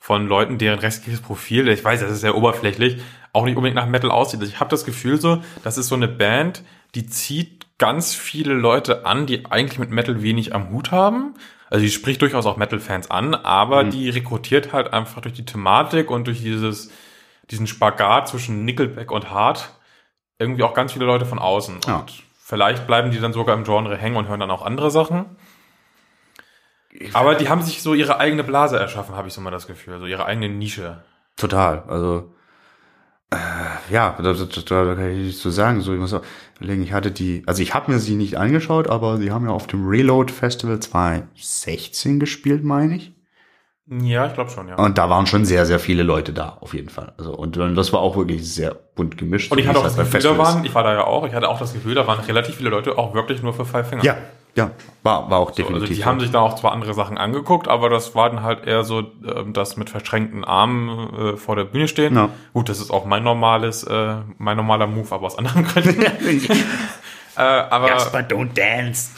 von 0.01 0.27
Leuten, 0.27 0.57
deren 0.59 0.79
restliches 0.79 1.21
Profil, 1.21 1.69
ich 1.69 1.85
weiß, 1.85 2.01
das 2.01 2.11
ist 2.11 2.23
sehr 2.23 2.35
oberflächlich, 2.35 3.03
auch 3.33 3.45
nicht 3.45 3.57
unbedingt 3.57 3.77
nach 3.77 3.87
Metal 3.87 4.11
aussieht. 4.11 4.43
Ich 4.43 4.59
habe 4.59 4.71
das 4.71 4.85
Gefühl 4.85 5.21
so, 5.21 5.43
das 5.63 5.79
ist 5.79 5.89
so 5.89 5.95
eine 5.95 6.09
Band, 6.09 6.65
die 6.95 7.07
zieht 7.07 7.67
ganz 7.79 8.15
viele 8.15 8.55
Leute 8.55 9.07
an, 9.07 9.27
die 9.27 9.47
eigentlich 9.47 9.79
mit 9.79 9.91
Metal 9.91 10.23
wenig 10.23 10.55
am 10.55 10.71
Hut 10.71 10.91
haben. 10.91 11.35
Also 11.69 11.85
die 11.85 11.91
spricht 11.91 12.21
durchaus 12.23 12.47
auch 12.47 12.57
Metal-Fans 12.57 13.11
an, 13.11 13.35
aber 13.35 13.85
die 13.85 14.09
rekrutiert 14.09 14.73
halt 14.73 14.93
einfach 14.93 15.21
durch 15.21 15.35
die 15.35 15.45
Thematik 15.45 16.11
und 16.11 16.27
durch 16.27 16.41
dieses, 16.41 16.91
diesen 17.51 17.67
Spagat 17.67 18.29
zwischen 18.29 18.65
Nickelback 18.65 19.13
und 19.13 19.31
Hard 19.31 19.71
irgendwie 20.39 20.63
auch 20.63 20.75
ganz 20.75 20.93
viele 20.95 21.05
Leute 21.05 21.27
von 21.27 21.39
außen. 21.39 21.81
Ja. 21.87 21.99
Und 21.99 22.23
vielleicht 22.43 22.87
bleiben 22.87 23.13
die 23.13 23.21
dann 23.21 23.33
sogar 23.33 23.55
im 23.55 23.65
Genre 23.65 23.97
hängen 23.97 24.17
und 24.17 24.29
hören 24.29 24.41
dann 24.41 24.51
auch 24.51 24.63
andere 24.65 24.91
Sachen. 24.91 25.37
Aber 27.13 27.35
die 27.35 27.49
haben 27.49 27.63
sich 27.63 27.83
so 27.83 27.95
ihre 27.95 28.19
eigene 28.19 28.45
Blase 28.45 28.79
erschaffen, 28.79 29.17
habe 29.17 29.29
ich 29.29 29.35
so 29.35 29.41
mal 29.41 29.51
das 29.51 29.67
Gefühl. 29.67 29.99
So 29.99 30.07
ihre 30.07 30.27
eigene 30.27 30.49
Nische. 30.49 31.03
Total. 31.37 31.85
Also 31.89 32.33
äh, 33.31 33.37
ja, 33.93 34.17
da, 34.19 34.33
da, 34.33 34.85
da, 34.85 34.95
kann 34.95 35.11
ich 35.11 35.19
nichts 35.19 35.41
zu 35.41 35.51
sagen. 35.51 35.81
So, 35.81 35.93
ich 35.93 36.01
muss 36.01 36.13
auch 36.13 36.23
überlegen, 36.59 36.83
ich 36.83 36.93
hatte 36.93 37.11
die, 37.11 37.43
also 37.47 37.63
ich 37.63 37.75
habe 37.75 37.93
mir 37.93 37.99
sie 37.99 38.17
nicht 38.17 38.37
angeschaut, 38.37 38.89
aber 38.89 39.19
sie 39.19 39.31
haben 39.31 39.47
ja 39.47 39.53
auf 39.53 39.67
dem 39.67 39.87
Reload 39.87 40.33
Festival 40.33 40.81
2016 40.81 42.19
gespielt, 42.19 42.65
meine 42.65 42.97
ich. 42.97 43.13
Ja, 43.87 44.27
ich 44.27 44.35
glaube 44.35 44.51
schon, 44.51 44.69
ja. 44.69 44.77
Und 44.77 44.99
da 44.99 45.11
waren 45.11 45.27
schon 45.27 45.45
sehr, 45.45 45.67
sehr 45.67 45.81
viele 45.81 46.05
Leute 46.05 46.33
da, 46.33 46.59
auf 46.61 46.75
jeden 46.75 46.91
Fall. 46.91 47.13
Also 47.19 47.35
und 47.35 47.57
das 47.57 47.93
war 47.93 48.01
auch 48.01 48.17
wirklich 48.17 48.49
sehr 48.49 48.75
bunt 48.95 49.17
gemischt. 49.19 49.51
Und 49.51 49.59
ich 49.59 49.67
hatte 49.67 49.81
auch 49.81 49.85
das 49.85 49.97
halt 49.97 50.13
Gefühl, 50.13 50.31
da 50.31 50.39
waren, 50.39 50.65
ich 50.65 50.75
war 50.75 50.85
da 50.85 50.93
ja 50.93 51.05
auch, 51.05 51.27
ich 51.27 51.35
hatte 51.35 51.49
auch 51.49 51.59
das 51.59 51.73
Gefühl, 51.73 51.95
da 51.95 52.07
waren 52.07 52.21
relativ 52.21 52.57
viele 52.57 52.71
Leute 52.71 52.99
auch 52.99 53.15
wirklich 53.15 53.43
nur 53.43 53.53
für 53.53 53.65
Five 53.65 53.89
Finger. 53.89 54.05
Ja, 54.05 54.17
ja, 54.55 54.71
war, 55.03 55.31
war 55.31 55.39
auch 55.39 55.51
Also 55.51 55.63
definitiv. 55.63 55.97
die 55.97 56.05
haben 56.05 56.21
sich 56.21 56.31
da 56.31 56.41
auch 56.41 56.57
zwar 56.57 56.73
andere 56.73 56.95
Sachen 56.95 57.19
angeguckt, 57.19 57.69
aber 57.69 57.89
das 57.89 58.15
war 58.15 58.31
dann 58.31 58.43
halt 58.43 58.67
eher 58.67 58.85
so, 58.85 59.01
ähm, 59.25 59.53
das 59.53 59.77
mit 59.77 59.91
verschränkten 59.91 60.45
Armen 60.45 61.15
äh, 61.15 61.37
vor 61.37 61.57
der 61.57 61.65
Bühne 61.65 61.89
stehen. 61.89 62.15
Ja. 62.17 62.31
Gut, 62.53 62.69
das 62.69 62.81
ist 62.81 62.91
auch 62.91 63.05
mein 63.05 63.23
normales, 63.23 63.85
äh, 63.85 64.17
mein 64.39 64.57
normaler 64.57 64.87
Move, 64.87 65.13
aber 65.15 65.27
aus 65.27 65.39
anderen 65.39 65.65
Gründen. 65.65 66.03
äh, 67.37 67.41
aber 67.41 67.89
don't 67.89 68.53
dance. 68.55 69.11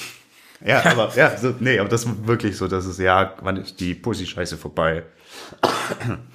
Ja, 0.64 0.84
aber 0.84 1.12
ja, 1.16 1.36
so, 1.36 1.54
nee, 1.58 1.78
aber 1.78 1.88
das 1.88 2.04
ist 2.04 2.26
wirklich 2.26 2.56
so, 2.56 2.68
das 2.68 2.86
ist 2.86 3.00
ja, 3.00 3.34
wann 3.40 3.56
ist 3.56 3.80
die 3.80 3.94
Pussy-Scheiße 3.94 4.56
vorbei? 4.56 5.02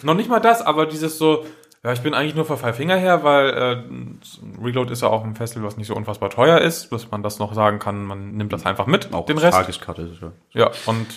noch 0.04 0.16
nicht 0.16 0.30
mal 0.30 0.40
das, 0.40 0.62
aber 0.62 0.86
dieses 0.86 1.18
so, 1.18 1.46
ja, 1.84 1.94
ich 1.94 2.02
bin 2.02 2.14
eigentlich 2.14 2.36
nur 2.36 2.46
für 2.46 2.58
Five 2.58 2.76
Finger 2.76 2.98
her, 2.98 3.24
weil 3.24 3.50
äh, 3.50 4.62
Reload 4.62 4.92
ist 4.92 5.02
ja 5.02 5.10
auch 5.10 5.24
ein 5.24 5.36
Festival, 5.36 5.68
was 5.68 5.78
nicht 5.78 5.88
so 5.88 5.96
unfassbar 5.96 6.30
teuer 6.30 6.60
ist, 6.60 6.92
dass 6.92 7.12
man 7.12 7.24
das 7.24 7.40
noch 7.40 7.54
sagen 7.54 7.80
kann, 7.80 8.06
man 8.06 8.32
nimmt 8.32 8.52
das 8.52 8.66
einfach 8.66 8.88
mit, 8.88 9.14
Auch 9.14 9.26
den 9.26 9.38
Rest. 9.38 9.58
Tageskarte 9.58 10.02
ist 10.04 10.22
ja. 10.22 10.32
Ja, 10.54 10.72
und 10.86 11.08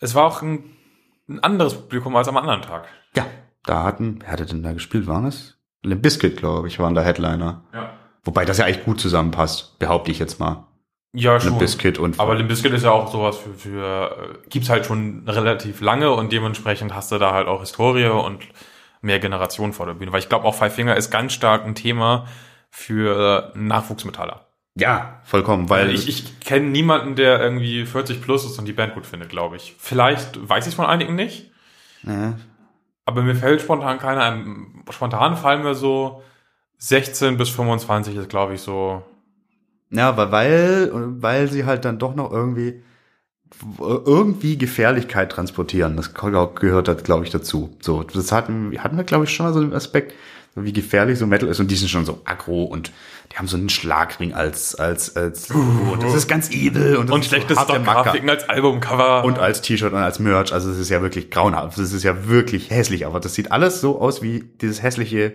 es 0.00 0.14
war 0.14 0.24
auch 0.26 0.42
ein, 0.42 0.64
ein 1.28 1.40
anderes 1.40 1.74
Publikum 1.74 2.16
als 2.16 2.28
am 2.28 2.36
anderen 2.36 2.62
Tag. 2.62 2.86
Ja, 3.14 3.26
da 3.64 3.82
hatten, 3.84 4.18
wer 4.20 4.32
hatte 4.32 4.46
denn 4.46 4.62
da 4.62 4.72
gespielt, 4.72 5.06
waren 5.06 5.26
es? 5.26 5.58
Limp 5.82 6.02
Bizkit, 6.02 6.36
glaube 6.36 6.68
ich, 6.68 6.78
waren 6.78 6.94
da 6.94 7.02
Headliner. 7.02 7.62
Ja. 7.72 7.90
Wobei 8.24 8.44
das 8.44 8.58
ja 8.58 8.64
eigentlich 8.64 8.84
gut 8.84 9.00
zusammenpasst, 9.00 9.78
behaupte 9.78 10.10
ich 10.10 10.18
jetzt 10.18 10.40
mal. 10.40 10.66
Ja, 11.12 11.36
Limp 11.36 11.58
Bizkit 11.58 11.98
und 11.98 12.18
Aber 12.18 12.34
Limp 12.34 12.48
Bizkit 12.48 12.72
ist 12.72 12.84
ja 12.84 12.90
auch 12.90 13.12
sowas 13.12 13.36
für, 13.36 13.54
für 13.54 14.40
äh, 14.44 14.48
gibt's 14.48 14.70
halt 14.70 14.86
schon 14.86 15.28
relativ 15.28 15.80
lange 15.80 16.10
und 16.10 16.32
dementsprechend 16.32 16.94
hast 16.94 17.12
du 17.12 17.18
da 17.18 17.32
halt 17.32 17.46
auch 17.46 17.60
Historie 17.60 18.06
und 18.06 18.42
mehr 19.04 19.18
Generationen 19.20 19.72
vor 19.72 19.86
der 19.86 19.94
Bühne. 19.94 20.12
Weil 20.12 20.20
ich 20.20 20.28
glaube 20.28 20.46
auch 20.46 20.54
Five 20.54 20.74
Finger 20.74 20.96
ist 20.96 21.10
ganz 21.10 21.32
stark 21.32 21.64
ein 21.64 21.74
Thema 21.74 22.26
für 22.70 23.52
Nachwuchsmetaller. 23.54 24.48
ja, 24.74 25.20
vollkommen, 25.24 25.70
weil 25.70 25.90
Ich, 25.90 26.08
ich 26.08 26.40
kenne 26.40 26.66
niemanden, 26.66 27.14
der 27.14 27.40
irgendwie 27.40 27.86
40 27.86 28.20
plus 28.20 28.44
ist 28.44 28.58
und 28.58 28.64
die 28.66 28.72
Band 28.72 28.94
gut 28.94 29.06
findet, 29.06 29.28
glaube 29.28 29.56
ich. 29.56 29.76
Vielleicht 29.78 30.48
weiß 30.48 30.66
ich 30.66 30.74
von 30.74 30.86
einigen 30.86 31.14
nicht, 31.14 31.52
äh, 32.04 32.32
aber 33.06 33.22
mir 33.22 33.36
fällt 33.36 33.60
spontan 33.62 33.98
keiner 33.98 34.22
ein. 34.24 34.82
Spontan 34.90 35.36
fallen 35.36 35.62
mir 35.62 35.74
so 35.74 36.22
16 36.78 37.36
bis 37.36 37.50
25 37.50 38.16
ist, 38.16 38.28
glaube 38.28 38.54
ich, 38.54 38.62
so. 38.62 39.04
Ja, 39.90 40.16
weil, 40.16 40.32
weil, 40.32 40.90
weil 41.22 41.48
sie 41.48 41.64
halt 41.66 41.84
dann 41.84 41.98
doch 42.00 42.16
noch 42.16 42.32
irgendwie 42.32 42.82
irgendwie 43.78 44.58
Gefährlichkeit 44.58 45.30
transportieren. 45.32 45.96
Das 45.96 46.12
gehört 46.14 46.88
halt, 46.88 47.04
glaube 47.04 47.24
ich, 47.24 47.30
dazu. 47.30 47.76
So, 47.80 48.02
das 48.02 48.32
hatten, 48.32 48.72
hatten 48.82 48.96
wir, 48.96 49.04
glaube 49.04 49.24
ich, 49.24 49.30
schon 49.30 49.46
mal 49.46 49.52
so 49.52 49.60
den 49.60 49.72
Aspekt, 49.74 50.12
so 50.54 50.64
wie 50.64 50.72
gefährlich 50.72 51.18
so 51.18 51.26
Metal 51.26 51.48
ist 51.48 51.60
und 51.60 51.70
die 51.70 51.74
sind 51.76 51.88
schon 51.88 52.04
so 52.04 52.20
aggro 52.24 52.64
und 52.64 52.92
die 53.32 53.38
haben 53.38 53.48
so 53.48 53.56
einen 53.56 53.68
Schlagring 53.68 54.34
als, 54.34 54.74
als, 54.76 55.16
als, 55.16 55.50
und 55.50 56.00
das 56.02 56.14
ist 56.14 56.28
ganz 56.28 56.50
evil 56.50 56.96
und, 56.96 57.10
Und 57.10 57.24
so 57.24 57.28
schlechte 57.30 57.54
Macker. 57.54 57.74
Stockgrafiken 57.74 58.30
als 58.30 58.48
Albumcover. 58.48 59.24
Und 59.24 59.38
als 59.38 59.62
T-Shirt 59.62 59.92
und 59.92 59.98
als 59.98 60.18
Merch, 60.20 60.52
also 60.52 60.70
es 60.70 60.78
ist 60.78 60.90
ja 60.90 61.02
wirklich 61.02 61.30
grauenhaft. 61.30 61.76
Das 61.78 61.92
ist 61.92 62.02
ja 62.04 62.28
wirklich 62.28 62.70
hässlich, 62.70 63.06
aber 63.06 63.18
das 63.18 63.34
sieht 63.34 63.50
alles 63.50 63.80
so 63.80 64.00
aus 64.00 64.22
wie 64.22 64.44
dieses 64.60 64.82
hässliche, 64.82 65.34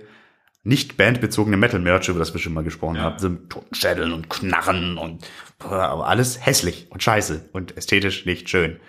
nicht 0.64 0.96
bandbezogene 0.98 1.58
Metal-Merch, 1.58 2.08
über 2.10 2.20
das 2.20 2.34
wir 2.34 2.40
schon 2.40 2.54
mal 2.54 2.64
gesprochen 2.64 2.96
Ja. 2.98 3.02
haben. 3.04 3.20
So 3.20 3.30
Totenschädeln 3.30 4.14
und 4.14 4.30
Knarren 4.30 4.98
und 4.98 5.26
aber 5.60 6.08
alles 6.08 6.46
hässlich 6.46 6.88
und 6.90 7.04
scheiße 7.04 7.50
und 7.54 7.78
ästhetisch 7.78 8.26
nicht 8.26 8.50
schön. 8.50 8.80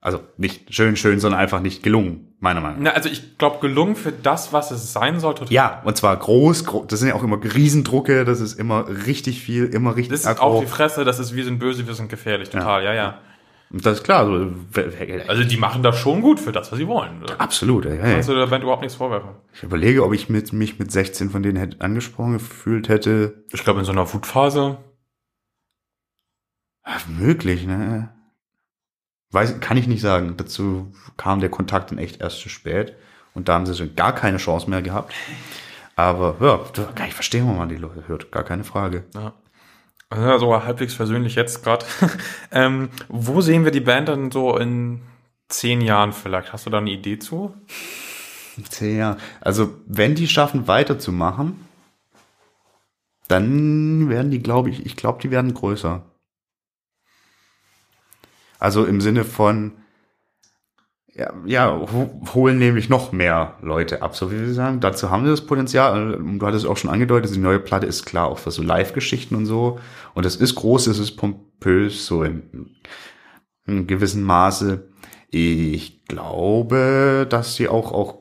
Also 0.00 0.20
nicht 0.36 0.74
schön, 0.74 0.96
schön, 0.96 1.20
sondern 1.20 1.40
einfach 1.40 1.60
nicht 1.60 1.84
gelungen, 1.84 2.34
meiner 2.40 2.60
Meinung 2.60 2.82
nach. 2.82 2.90
Na, 2.90 2.96
also 2.96 3.08
ich 3.08 3.38
glaube, 3.38 3.60
gelungen 3.60 3.94
für 3.94 4.10
das, 4.10 4.52
was 4.52 4.72
es 4.72 4.92
sein 4.92 5.20
soll, 5.20 5.34
total. 5.36 5.52
Ja, 5.52 5.80
und 5.84 5.96
zwar 5.96 6.16
groß, 6.16 6.64
gro 6.64 6.84
das 6.84 6.98
sind 6.98 7.10
ja 7.10 7.14
auch 7.14 7.22
immer 7.22 7.38
Riesendrucke, 7.42 8.24
das 8.24 8.40
ist 8.40 8.58
immer 8.58 8.88
richtig 9.06 9.40
viel, 9.40 9.66
immer 9.66 9.94
richtig 9.94 10.10
Das 10.10 10.20
ist 10.22 10.26
aggro. 10.26 10.42
auch 10.44 10.60
die 10.60 10.66
Fresse, 10.66 11.04
das 11.04 11.20
ist, 11.20 11.36
wir 11.36 11.44
sind 11.44 11.60
böse, 11.60 11.86
wir 11.86 11.94
sind 11.94 12.08
gefährlich, 12.08 12.50
total, 12.50 12.82
ja, 12.82 12.92
ja. 12.92 13.18
Und 13.70 13.86
das 13.86 13.98
ist 13.98 14.04
klar, 14.04 14.26
so, 14.26 14.50
Also 15.28 15.44
die 15.44 15.56
machen 15.56 15.84
das 15.84 15.96
schon 15.98 16.20
gut 16.20 16.40
für 16.40 16.52
das, 16.52 16.70
was 16.72 16.78
sie 16.78 16.88
wollen. 16.88 17.22
Da 17.24 17.36
absolut, 17.36 17.86
ey, 17.86 17.96
kannst 17.96 18.28
du 18.28 18.34
der 18.34 18.46
Band 18.48 18.64
überhaupt 18.64 18.82
nichts 18.82 18.96
vorwerfen. 18.96 19.30
Ich 19.54 19.62
überlege, 19.62 20.04
ob 20.04 20.12
ich 20.12 20.28
mit, 20.28 20.52
mich 20.52 20.78
mit 20.78 20.90
16 20.92 21.30
von 21.30 21.42
denen 21.42 21.56
hätte 21.56 21.80
angesprochen 21.80 22.34
gefühlt 22.34 22.88
hätte. 22.88 23.44
Ich 23.52 23.64
glaube, 23.64 23.78
in 23.78 23.86
so 23.86 23.92
einer 23.92 24.12
Wutphase, 24.12 24.78
Ja, 26.86 26.96
möglich, 27.08 27.66
ne? 27.66 28.08
Weiß, 29.30 29.60
kann 29.60 29.76
ich 29.76 29.86
nicht 29.86 30.02
sagen. 30.02 30.36
Dazu 30.36 30.92
kam 31.16 31.40
der 31.40 31.48
Kontakt 31.48 31.90
dann 31.90 31.98
echt 31.98 32.20
erst 32.20 32.40
zu 32.40 32.48
spät. 32.48 32.94
Und 33.34 33.48
da 33.48 33.54
haben 33.54 33.66
sie 33.66 33.74
schon 33.74 33.96
gar 33.96 34.14
keine 34.14 34.36
Chance 34.36 34.68
mehr 34.68 34.82
gehabt. 34.82 35.14
Aber 35.96 36.36
ja, 36.40 36.84
kann 36.94 37.08
ich 37.08 37.14
verstehen, 37.14 37.44
warum 37.44 37.58
man 37.58 37.68
die 37.68 37.76
Leute 37.76 38.08
hört. 38.08 38.30
Gar 38.30 38.44
keine 38.44 38.64
Frage. 38.64 39.04
ja. 39.14 39.32
Also 40.10 40.62
halbwegs 40.62 40.92
versöhnlich 40.92 41.36
jetzt 41.36 41.64
gerade. 41.64 41.86
ähm, 42.52 42.90
wo 43.08 43.40
sehen 43.40 43.64
wir 43.64 43.70
die 43.70 43.80
Band 43.80 44.08
dann 44.08 44.30
so 44.30 44.58
in 44.58 45.00
zehn 45.48 45.80
Jahren 45.80 46.12
vielleicht? 46.12 46.52
Hast 46.52 46.66
du 46.66 46.70
da 46.70 46.78
eine 46.78 46.90
Idee 46.90 47.18
zu? 47.18 47.54
Zehn 48.68 48.98
Jahre. 48.98 49.16
Also, 49.40 49.74
wenn 49.86 50.14
die 50.14 50.28
schaffen, 50.28 50.68
weiterzumachen, 50.68 51.66
dann 53.28 54.10
werden 54.10 54.30
die, 54.30 54.42
glaube 54.42 54.68
ich, 54.68 54.84
ich 54.84 54.96
glaube, 54.96 55.22
die 55.22 55.30
werden 55.30 55.54
größer. 55.54 56.04
Also 58.62 58.84
im 58.84 59.00
Sinne 59.00 59.24
von, 59.24 59.72
ja, 61.12 61.32
ja 61.44 61.76
ho 61.76 62.20
holen 62.32 62.58
nämlich 62.58 62.88
noch 62.88 63.10
mehr 63.10 63.58
Leute 63.60 64.02
ab, 64.02 64.14
so 64.14 64.30
wie 64.30 64.38
wir 64.38 64.54
sagen. 64.54 64.78
Dazu 64.78 65.10
haben 65.10 65.24
sie 65.24 65.32
das 65.32 65.46
Potenzial. 65.46 66.16
Du 66.16 66.46
hattest 66.46 66.66
auch 66.66 66.76
schon 66.76 66.88
angedeutet, 66.88 67.34
die 67.34 67.40
neue 67.40 67.58
Platte 67.58 67.86
ist 67.86 68.06
klar 68.06 68.28
auch 68.28 68.38
für 68.38 68.52
so 68.52 68.62
Live-Geschichten 68.62 69.34
und 69.34 69.46
so. 69.46 69.80
Und 70.14 70.26
es 70.26 70.36
ist 70.36 70.54
groß, 70.54 70.86
es 70.86 71.00
ist 71.00 71.16
pompös, 71.16 72.06
so 72.06 72.22
in, 72.22 72.70
in 73.66 73.88
gewissem 73.88 74.22
Maße. 74.22 74.88
Ich 75.28 76.04
glaube, 76.04 77.26
dass 77.28 77.56
sie 77.56 77.66
auch, 77.66 77.90
auch 77.90 78.18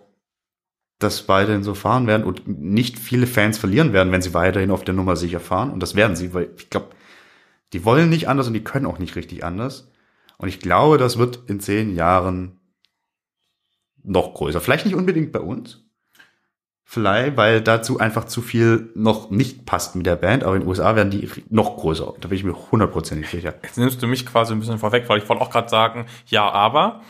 das 0.98 1.30
weiterhin 1.30 1.62
so 1.62 1.76
fahren 1.76 2.08
werden 2.08 2.24
und 2.24 2.48
nicht 2.48 2.98
viele 2.98 3.28
Fans 3.28 3.60
verlieren 3.60 3.94
werden, 3.94 4.12
wenn 4.12 4.24
sie 4.24 4.34
weiterhin 4.34 4.72
auf 4.72 4.84
der 4.84 4.96
Nummer 4.96 5.18
sicher 5.18 5.40
fahren. 5.40 5.70
Und 5.70 5.84
das 5.84 5.94
werden 5.94 6.16
sie, 6.16 6.34
weil 6.34 6.50
ich 6.58 6.72
glaube, 6.72 6.88
die 7.74 7.86
wollen 7.86 8.10
nicht 8.10 8.28
anders 8.28 8.48
und 8.48 8.56
die 8.56 8.64
können 8.64 8.88
auch 8.88 8.98
nicht 8.98 9.16
richtig 9.16 9.44
anders. 9.44 9.91
Und 10.42 10.48
ich 10.48 10.60
glaube, 10.60 10.98
das 10.98 11.20
wird 11.20 11.48
in 11.48 11.60
zehn 11.60 11.96
Jahren 11.96 12.60
noch 14.04 14.34
größer. 14.34 14.60
Vielleicht 14.60 14.86
nicht 14.86 14.96
unbedingt 14.96 15.32
bei 15.32 15.40
uns. 15.40 15.86
Vielleicht, 16.84 17.38
weil 17.38 17.62
dazu 17.62 18.00
einfach 18.00 18.26
zu 18.26 18.42
viel 18.42 18.90
noch 18.96 19.30
nicht 19.30 19.68
passt 19.68 19.96
mit 19.96 20.08
der 20.08 20.16
Band, 20.16 20.44
aber 20.44 20.56
in 20.56 20.62
den 20.64 20.68
USA 20.68 20.96
werden 20.96 21.12
die 21.12 21.30
noch 21.50 21.78
größer. 21.78 22.16
Da 22.20 22.28
bin 22.28 22.40
ich 22.40 22.44
mir 22.44 22.56
hundertprozentig 22.72 23.30
sicher. 23.30 23.54
Jetzt 23.62 23.78
nimmst 23.78 24.02
du 24.02 24.08
mich 24.08 24.26
quasi 24.26 24.54
ein 24.54 24.60
bisschen 24.60 24.80
vorweg, 24.80 25.08
weil 25.08 25.20
ich 25.20 25.30
wollte 25.30 25.44
auch 25.44 25.52
gerade 25.52 25.70
sagen, 25.70 26.08
ja, 26.26 26.50
aber, 26.50 27.02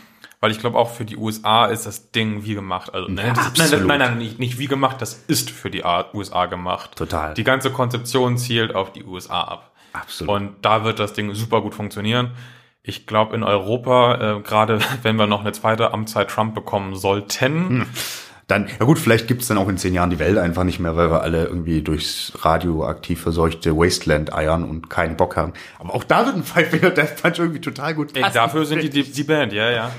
weil 0.41 0.51
ich 0.51 0.59
glaube 0.59 0.77
auch 0.77 0.89
für 0.91 1.05
die 1.05 1.15
USA 1.15 1.67
ist 1.67 1.85
das 1.85 2.11
Ding 2.11 2.43
wie 2.43 2.53
gemacht. 2.53 2.93
Also, 2.93 3.07
nein, 3.09 3.33
das, 3.33 3.71
nein, 3.71 3.87
nein, 3.87 3.99
nein, 3.99 4.17
nicht, 4.17 4.39
nicht 4.39 4.59
wie 4.59 4.67
gemacht, 4.67 5.01
das 5.01 5.23
ist 5.27 5.49
für 5.49 5.71
die 5.71 5.83
USA 6.13 6.47
gemacht. 6.47 6.97
Total. 6.97 7.33
Die 7.33 7.45
ganze 7.45 7.71
Konzeption 7.71 8.37
zielt 8.37 8.75
auf 8.75 8.91
die 8.91 9.05
USA 9.05 9.41
ab. 9.41 9.71
Absolut. 9.93 10.35
Und 10.35 10.55
da 10.63 10.83
wird 10.83 10.99
das 10.99 11.13
Ding 11.13 11.33
super 11.33 11.61
gut 11.61 11.73
funktionieren. 11.73 12.31
Ich 12.83 13.05
glaube, 13.05 13.35
in 13.35 13.43
Europa, 13.43 14.37
äh, 14.37 14.41
gerade 14.41 14.79
wenn 15.03 15.15
wir 15.15 15.27
noch 15.27 15.41
eine 15.41 15.51
zweite 15.51 15.93
Amtszeit 15.93 16.29
Trump 16.29 16.55
bekommen 16.55 16.95
sollten, 16.95 17.85
Dann, 18.47 18.67
ja 18.67 18.85
gut, 18.85 18.99
vielleicht 18.99 19.29
gibt's 19.29 19.47
dann 19.47 19.57
auch 19.57 19.69
in 19.69 19.77
zehn 19.77 19.93
Jahren 19.93 20.09
die 20.09 20.19
Welt 20.19 20.37
einfach 20.37 20.65
nicht 20.65 20.77
mehr, 20.79 20.97
weil 20.97 21.09
wir 21.09 21.21
alle 21.21 21.45
irgendwie 21.45 21.81
durchs 21.81 22.33
radioaktiv 22.41 23.21
verseuchte 23.21 23.77
Wasteland 23.77 24.33
eiern 24.33 24.65
und 24.65 24.89
keinen 24.89 25.15
Bock 25.15 25.37
haben. 25.37 25.53
Aber 25.79 25.93
auch 25.95 26.03
da 26.03 26.25
wird 26.25 26.35
ein 26.35 26.43
Five 26.43 26.69
Finger 26.69 26.89
Death 26.89 27.21
Punch 27.21 27.39
irgendwie 27.39 27.61
total 27.61 27.95
gut 27.95 28.13
Ey, 28.13 28.25
dafür 28.33 28.65
sind 28.65 28.83
die, 28.83 28.89
die 28.89 29.03
die 29.03 29.23
Band, 29.23 29.53
ja, 29.53 29.69
ja. 29.69 29.91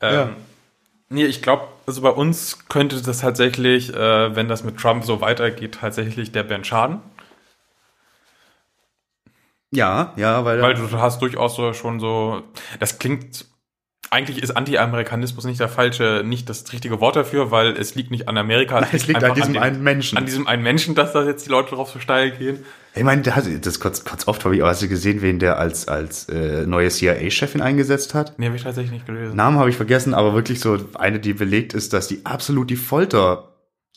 Ähm, 0.00 0.14
Ja. 0.14 0.30
Nee, 1.12 1.24
ich 1.24 1.42
glaube, 1.42 1.64
also 1.86 2.00
bei 2.02 2.10
uns 2.10 2.68
könnte 2.68 3.02
das 3.02 3.18
tatsächlich, 3.18 3.92
äh, 3.92 4.34
wenn 4.36 4.48
das 4.48 4.62
mit 4.62 4.78
Trump 4.78 5.04
so 5.04 5.20
weitergeht, 5.20 5.76
tatsächlich 5.80 6.30
der 6.30 6.44
Band 6.44 6.68
schaden. 6.68 7.00
Ja, 9.72 10.12
ja, 10.16 10.44
weil, 10.44 10.60
Weil 10.62 10.74
du 10.74 10.90
hast 10.98 11.22
durchaus 11.22 11.54
so 11.54 11.72
schon 11.72 12.00
so, 12.00 12.42
das 12.80 12.98
klingt, 12.98 13.46
eigentlich 14.10 14.42
ist 14.42 14.50
Anti-Amerikanismus 14.56 15.44
nicht 15.44 15.60
der 15.60 15.68
falsche, 15.68 16.22
nicht 16.24 16.48
das 16.48 16.72
richtige 16.72 17.00
Wort 17.00 17.14
dafür, 17.14 17.52
weil 17.52 17.76
es 17.76 17.94
liegt 17.94 18.10
nicht 18.10 18.26
an 18.28 18.36
Amerika. 18.36 18.84
es 18.92 19.06
liegt 19.06 19.22
an 19.22 19.34
diesem 19.34 19.52
den- 19.52 19.62
einen 19.62 19.82
Menschen. 19.84 20.18
An 20.18 20.26
diesem 20.26 20.48
einen 20.48 20.64
Menschen, 20.64 20.96
dass 20.96 21.12
da 21.12 21.22
jetzt 21.24 21.46
die 21.46 21.50
Leute 21.50 21.76
drauf 21.76 21.90
so 21.90 22.00
steil 22.00 22.32
gehen. 22.32 22.64
ich 22.96 23.04
meine, 23.04 23.22
hat, 23.36 23.44
das 23.64 23.78
kurz, 23.78 24.04
kurz 24.04 24.26
oft 24.26 24.44
habe 24.44 24.56
ich, 24.56 24.62
aber 24.62 24.70
hast 24.70 24.82
du 24.82 24.88
gesehen, 24.88 25.22
wen 25.22 25.38
der 25.38 25.60
als, 25.60 25.86
als 25.86 26.28
äh, 26.28 26.66
neue 26.66 26.88
CIA-Chefin 26.88 27.60
eingesetzt 27.62 28.14
hat? 28.14 28.36
Nee, 28.38 28.46
habe 28.46 28.56
ich 28.56 28.64
tatsächlich 28.64 28.90
nicht 28.92 29.06
gelesen. 29.06 29.36
Namen 29.36 29.58
habe 29.60 29.70
ich 29.70 29.76
vergessen, 29.76 30.14
aber 30.14 30.34
wirklich 30.34 30.58
so 30.58 30.78
eine, 30.94 31.20
die 31.20 31.34
belegt 31.34 31.74
ist, 31.74 31.92
dass 31.92 32.08
die 32.08 32.26
absolut 32.26 32.68
die 32.70 32.76
Folter 32.76 33.49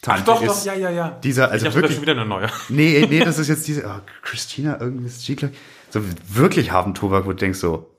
Ach 0.05 0.23
doch, 0.23 0.41
ist. 0.41 0.49
doch, 0.49 0.65
ja, 0.65 0.73
ja, 0.73 0.89
ja. 0.89 1.09
Dieser, 1.23 1.49
also 1.49 1.65
ich 1.65 1.73
wirklich, 1.73 1.91
ist 1.91 1.95
schon 1.95 2.01
wieder 2.03 2.13
eine 2.13 2.25
neue. 2.25 2.49
Nee, 2.69 3.05
nee, 3.09 3.23
das 3.23 3.39
ist 3.39 3.47
jetzt 3.47 3.67
diese, 3.67 3.85
oh, 3.85 4.01
Christina, 4.21 4.79
irgendwas, 4.79 5.23
G, 5.25 5.35
glaub 5.35 5.51
ich. 5.51 5.57
so 5.89 6.01
wirklich 6.27 6.71
harten 6.71 6.93
Tobak, 6.93 7.25
wo 7.25 7.29
du 7.29 7.37
denkst 7.37 7.59
so, 7.59 7.89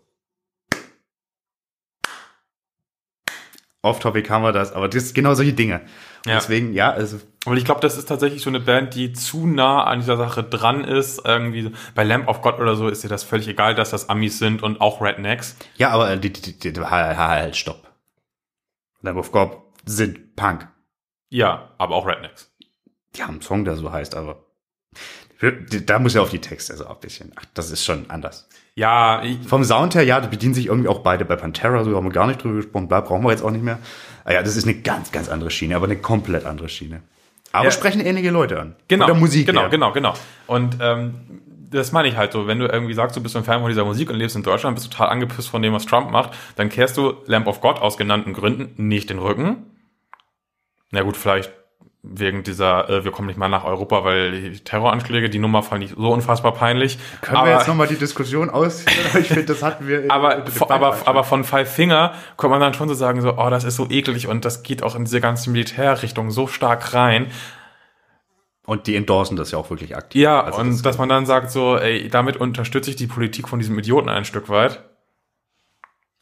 off-topic 3.84 4.28
haben 4.30 4.42
wir 4.42 4.52
das, 4.52 4.72
aber 4.72 4.88
das 4.88 5.04
ist 5.04 5.14
genau 5.14 5.34
solche 5.34 5.52
Dinge. 5.52 5.82
Und 6.24 6.30
Ja. 6.30 6.36
Deswegen, 6.36 6.72
ja, 6.72 6.90
also, 6.90 7.20
Und 7.44 7.58
ich 7.58 7.66
glaube, 7.66 7.82
das 7.82 7.98
ist 7.98 8.06
tatsächlich 8.06 8.42
so 8.42 8.48
eine 8.48 8.60
Band, 8.60 8.94
die 8.94 9.12
zu 9.12 9.46
nah 9.46 9.84
an 9.84 10.00
dieser 10.00 10.16
Sache 10.16 10.42
dran 10.42 10.82
ist. 10.82 11.20
Irgendwie 11.24 11.70
bei 11.94 12.02
Lamp 12.02 12.28
of 12.28 12.40
God 12.40 12.58
oder 12.58 12.76
so 12.76 12.88
ist 12.88 13.04
dir 13.04 13.08
das 13.08 13.24
völlig 13.24 13.46
egal, 13.46 13.74
dass 13.74 13.90
das 13.90 14.08
Amis 14.08 14.38
sind 14.38 14.62
und 14.62 14.80
auch 14.80 15.02
Rednecks. 15.02 15.56
ja, 15.76 15.90
aber 15.90 16.10
äh, 16.10 16.18
die, 16.18 16.32
die, 16.32 16.58
die, 16.58 16.72
die 16.72 16.80
halt, 16.80 17.18
halt, 17.18 17.56
stopp. 17.56 17.92
Lamb 19.02 19.18
of 19.18 19.32
God 19.32 19.58
sind 19.84 20.34
Punk. 20.34 20.66
Ja, 21.34 21.70
aber 21.78 21.96
auch 21.96 22.06
Rednecks. 22.06 22.48
Die 23.16 23.22
haben 23.22 23.32
einen 23.32 23.42
Song, 23.42 23.64
der 23.64 23.74
so 23.74 23.90
heißt, 23.90 24.14
aber 24.14 24.44
da 25.86 25.98
muss 25.98 26.14
ja 26.14 26.22
auf 26.22 26.30
die 26.30 26.40
Texte 26.40 26.76
so 26.76 26.86
ein 26.86 26.94
bisschen. 27.00 27.32
Ach, 27.34 27.44
das 27.54 27.72
ist 27.72 27.84
schon 27.84 28.08
anders. 28.08 28.48
Ja, 28.76 29.20
Vom 29.46 29.64
Sound 29.64 29.96
her, 29.96 30.04
ja, 30.04 30.20
da 30.20 30.28
bedienen 30.28 30.54
sich 30.54 30.66
irgendwie 30.66 30.88
auch 30.88 31.00
beide 31.00 31.24
bei 31.24 31.34
Pantera, 31.34 31.82
so 31.82 31.96
haben 31.96 32.04
wir 32.06 32.12
gar 32.12 32.28
nicht 32.28 32.42
drüber 32.42 32.54
gesprochen, 32.56 32.86
bla, 32.86 33.00
brauchen 33.00 33.24
wir 33.24 33.30
jetzt 33.32 33.42
auch 33.42 33.50
nicht 33.50 33.64
mehr. 33.64 33.80
Ah 34.24 34.32
ja, 34.32 34.42
das 34.44 34.54
ist 34.56 34.64
eine 34.64 34.76
ganz, 34.76 35.10
ganz 35.10 35.28
andere 35.28 35.50
Schiene, 35.50 35.74
aber 35.74 35.86
eine 35.86 35.96
komplett 35.96 36.44
andere 36.46 36.68
Schiene. 36.68 37.02
Aber 37.52 37.64
Ja. 37.64 37.70
sprechen 37.72 38.00
ähnliche 38.00 38.30
Leute 38.30 38.60
an. 38.60 38.76
genau. 38.86 39.06
Von 39.06 39.14
der 39.14 39.20
Musik 39.20 39.46
Genau, 39.46 39.62
her. 39.62 39.68
genau, 39.70 39.92
genau. 39.92 40.14
Und 40.46 40.76
ähm, 40.80 41.14
das 41.70 41.90
meine 41.90 42.06
ich 42.08 42.16
halt 42.16 42.32
so, 42.32 42.46
wenn 42.46 42.60
du 42.60 42.66
irgendwie 42.66 42.94
sagst, 42.94 43.16
du 43.16 43.20
bist 43.22 43.36
ein 43.36 43.42
Fan 43.44 43.60
von 43.60 43.68
dieser 43.68 43.84
Musik 43.84 44.08
und 44.10 44.16
lebst 44.16 44.36
in 44.36 44.44
Deutschland, 44.44 44.76
bist 44.76 44.90
total 44.92 45.08
angepisst 45.08 45.48
von 45.48 45.62
dem, 45.62 45.72
was 45.72 45.84
Trump 45.84 46.10
macht, 46.12 46.30
dann 46.56 46.68
kehrst 46.68 46.96
du 46.96 47.14
Lamp 47.26 47.48
of 47.48 47.60
God 47.60 47.80
aus 47.80 47.96
genannten 47.96 48.32
Gründen 48.34 48.86
nicht 48.88 49.10
den 49.10 49.18
Rücken. 49.18 49.64
Na 50.94 51.02
gut, 51.02 51.16
vielleicht 51.16 51.52
wegen 52.04 52.42
dieser, 52.44 52.88
äh, 52.88 53.04
wir 53.04 53.10
kommen 53.10 53.26
nicht 53.26 53.36
mal 53.38 53.48
nach 53.48 53.64
Europa, 53.64 54.04
weil 54.04 54.50
die 54.52 54.60
Terroranschläge, 54.60 55.28
die 55.28 55.38
Nummer 55.40 55.62
fand 55.62 55.82
ich 55.82 55.90
so 55.96 56.12
unfassbar 56.12 56.52
peinlich. 56.52 56.98
Können 57.20 57.44
wir 57.44 57.52
jetzt 57.52 57.66
nochmal 57.66 57.88
die 57.88 57.96
Diskussion 57.96 58.48
aus? 58.48 58.84
ich 59.18 59.26
finde, 59.28 59.46
das 59.46 59.62
hatten 59.62 59.88
wir. 59.88 60.04
aber, 60.08 60.36
dem 60.36 60.52
von, 60.52 60.70
aber, 60.70 60.92
Five 60.92 61.08
aber 61.08 61.24
von 61.24 61.42
Five 61.44 61.72
Finger 61.72 62.14
kommt 62.36 62.52
man 62.52 62.60
dann 62.60 62.74
schon 62.74 62.88
so 62.88 62.94
sagen, 62.94 63.20
so, 63.22 63.36
oh, 63.38 63.50
das 63.50 63.64
ist 63.64 63.74
so 63.76 63.88
eklig 63.90 64.28
und 64.28 64.44
das 64.44 64.62
geht 64.62 64.82
auch 64.84 64.94
in 64.94 65.04
diese 65.06 65.20
ganze 65.20 65.50
Militärrichtung 65.50 66.30
so 66.30 66.46
stark 66.46 66.94
rein. 66.94 67.32
Und 68.66 68.86
die 68.86 68.94
endorsen 68.96 69.36
das 69.36 69.50
ja 69.50 69.58
auch 69.58 69.70
wirklich 69.70 69.96
aktiv. 69.96 70.22
Ja, 70.22 70.42
Also 70.44 70.60
und 70.60 70.70
das- 70.70 70.82
dass 70.82 70.98
man 70.98 71.08
dann 71.08 71.26
sagt, 71.26 71.50
so, 71.50 71.76
ey, 71.76 72.08
damit 72.08 72.36
unterstütze 72.36 72.90
ich 72.90 72.96
die 72.96 73.06
Politik 73.08 73.48
von 73.48 73.58
diesem 73.58 73.78
Idioten 73.78 74.08
ein 74.10 74.24
Stück 74.24 74.48
weit. 74.48 74.84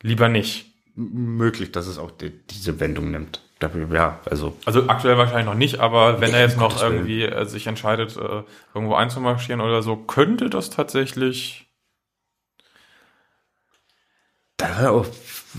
Lieber 0.00 0.28
nicht. 0.28 0.66
möglich, 0.94 1.72
dass 1.72 1.86
es 1.86 1.98
auch 1.98 2.10
die, 2.10 2.30
diese 2.48 2.78
Wendung 2.78 3.10
nimmt. 3.12 3.40
Ja, 3.92 4.20
also 4.30 4.56
Also 4.64 4.88
aktuell 4.88 5.18
wahrscheinlich 5.18 5.46
noch 5.46 5.54
nicht, 5.54 5.80
aber 5.80 6.20
wenn 6.20 6.34
er 6.34 6.40
jetzt 6.40 6.58
noch 6.58 6.82
irgendwie 6.82 7.22
äh, 7.24 7.44
sich 7.46 7.66
entscheidet, 7.66 8.16
äh, 8.16 8.42
irgendwo 8.74 8.94
einzumarschieren 8.94 9.60
oder 9.60 9.82
so, 9.82 9.96
könnte 9.96 10.50
das 10.50 10.70
tatsächlich. 10.70 11.68
da 14.56 14.78
wäre 14.78 14.90
auch, 14.92 15.06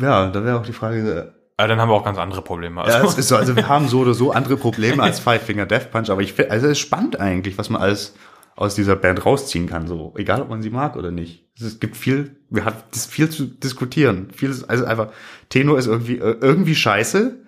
ja, 0.01 0.28
da 0.30 0.43
wäre 0.43 0.60
auch 0.60 0.66
die 0.66 0.74
Frage. 0.74 1.34
Äh, 1.58 1.68
dann 1.68 1.80
haben 1.80 1.89
wir 1.89 1.93
auch 1.93 2.06
ganz 2.06 2.18
andere 2.18 2.41
Probleme. 2.41 2.82
Ja, 2.82 2.95
Also, 2.95 3.08
es 3.08 3.18
ist 3.18 3.28
so, 3.28 3.36
also 3.36 3.56
wir 3.56 3.68
haben 3.68 3.88
so 3.88 3.99
oder 3.99 4.14
so 4.14 4.32
andere 4.32 4.58
Probleme 4.58 5.04
als 5.04 5.20
Five 5.22 5.43
Finger 5.43 5.66
Death 5.66 5.91
Punch, 5.91 6.10
aber 6.10 6.22
ich 6.22 6.34
finde, 6.34 6.51
also 6.51 6.66
es 6.66 6.74
ist 6.74 6.80
spannend 6.80 7.20
eigentlich, 7.20 7.58
was 7.58 7.70
man 7.70 7.82
alles 7.82 8.16
aus 8.56 8.76
dieser 8.76 8.95
Band 8.95 9.26
rausziehen 9.26 9.68
kann, 9.68 9.88
so 9.88 10.14
egal 10.18 10.41
ob 10.41 10.49
man 10.49 10.62
sie 10.62 10.70
mag 10.70 10.95
oder 10.95 11.12
nicht. 11.12 11.45
Es 11.60 11.80
gibt 11.80 11.97
viel, 11.97 12.38
wir 12.49 12.66
haben 12.66 12.78
das 12.91 13.06
viel 13.06 13.30
zu 13.30 13.45
diskutieren. 13.45 14.30
Vieles, 14.36 14.64
also 14.68 14.86
einfach 14.86 15.10
Tenor 15.49 15.78
ist 15.78 15.88
irgendwie 15.88 16.18
äh, 16.18 16.38
irgendwie 16.39 16.76
scheiße, 16.76 17.43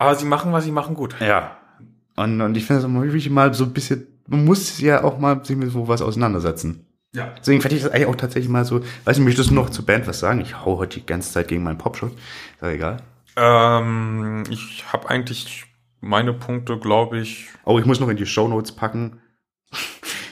aber 0.00 0.14
sie 0.14 0.24
machen, 0.24 0.50
was 0.50 0.64
sie 0.64 0.72
machen, 0.72 0.94
gut. 0.94 1.14
Ja. 1.20 1.58
Und, 2.16 2.40
und 2.40 2.56
ich 2.56 2.64
finde 2.64 2.78
es 2.78 2.86
auch 2.86 2.88
mal 2.88 3.04
wirklich 3.04 3.28
mal 3.28 3.52
so 3.52 3.64
ein 3.64 3.74
bisschen, 3.74 4.06
man 4.26 4.46
muss 4.46 4.80
ja 4.80 5.04
auch 5.04 5.18
mal 5.18 5.44
sich 5.44 5.56
mit 5.58 5.70
so 5.70 5.88
was 5.88 6.00
auseinandersetzen. 6.00 6.86
Ja. 7.12 7.34
Deswegen 7.38 7.60
fände 7.60 7.76
ich 7.76 7.82
das 7.82 7.92
eigentlich 7.92 8.06
auch 8.06 8.16
tatsächlich 8.16 8.50
mal 8.50 8.64
so, 8.64 8.80
weiß 9.04 9.18
nicht, 9.18 9.26
möchtest 9.26 9.50
du 9.50 9.54
noch 9.54 9.68
zur 9.68 9.84
Band 9.84 10.06
was 10.06 10.18
sagen? 10.18 10.40
Ich 10.40 10.64
hau 10.64 10.78
heute 10.78 11.00
die 11.00 11.06
ganze 11.06 11.30
Zeit 11.30 11.48
gegen 11.48 11.62
meinen 11.62 11.76
Popschutz. 11.76 12.12
Ist 12.12 12.62
ja 12.62 12.70
egal. 12.70 12.96
Ähm, 13.36 14.44
ich 14.48 14.90
habe 14.90 15.10
eigentlich 15.10 15.66
meine 16.00 16.32
Punkte, 16.32 16.78
glaube 16.78 17.18
ich. 17.18 17.48
Oh, 17.66 17.78
ich 17.78 17.84
muss 17.84 18.00
noch 18.00 18.08
in 18.08 18.16
die 18.16 18.24
Shownotes 18.24 18.72
packen. 18.72 19.20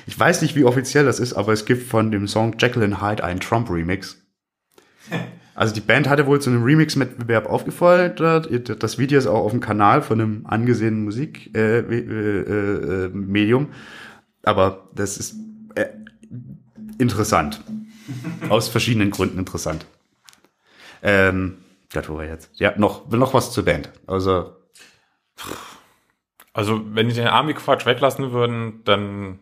Ich 0.06 0.18
weiß 0.18 0.40
nicht, 0.40 0.56
wie 0.56 0.64
offiziell 0.64 1.04
das 1.04 1.20
ist, 1.20 1.34
aber 1.34 1.52
es 1.52 1.66
gibt 1.66 1.86
von 1.86 2.10
dem 2.10 2.26
Song 2.26 2.56
Jekyll 2.58 2.84
and 2.84 3.02
Hyde 3.02 3.22
einen 3.22 3.40
Trump-Remix. 3.40 4.16
Also 5.58 5.74
die 5.74 5.80
Band 5.80 6.08
hatte 6.08 6.26
wohl 6.26 6.40
zu 6.40 6.50
einem 6.50 6.62
Remix-Wettbewerb 6.62 7.46
aufgefordert. 7.46 8.20
Das 8.80 8.96
Video 8.96 9.18
ist 9.18 9.26
auch 9.26 9.44
auf 9.44 9.50
dem 9.50 9.58
Kanal 9.58 10.02
von 10.02 10.20
einem 10.20 10.46
angesehenen 10.46 11.02
Musikmedium. 11.02 11.56
Äh, 11.56 11.78
äh, 11.80 13.06
äh, 13.06 13.08
Medium. 13.08 13.68
Aber 14.44 14.88
das 14.94 15.18
ist 15.18 15.34
äh, 15.74 15.86
interessant. 16.98 17.60
Aus 18.48 18.68
verschiedenen 18.68 19.10
Gründen 19.10 19.36
interessant. 19.36 19.84
Ähm, 21.02 21.56
wo 22.06 22.14
war 22.14 22.24
jetzt? 22.24 22.50
Ja, 22.60 22.74
noch, 22.78 23.08
noch 23.10 23.34
was 23.34 23.50
zur 23.50 23.64
Band. 23.64 23.90
Also, 24.06 24.54
Also, 26.52 26.80
wenn 26.94 27.08
die 27.08 27.14
den 27.16 27.26
Army-Quatsch 27.26 27.84
weglassen 27.84 28.30
würden, 28.30 28.82
dann. 28.84 29.40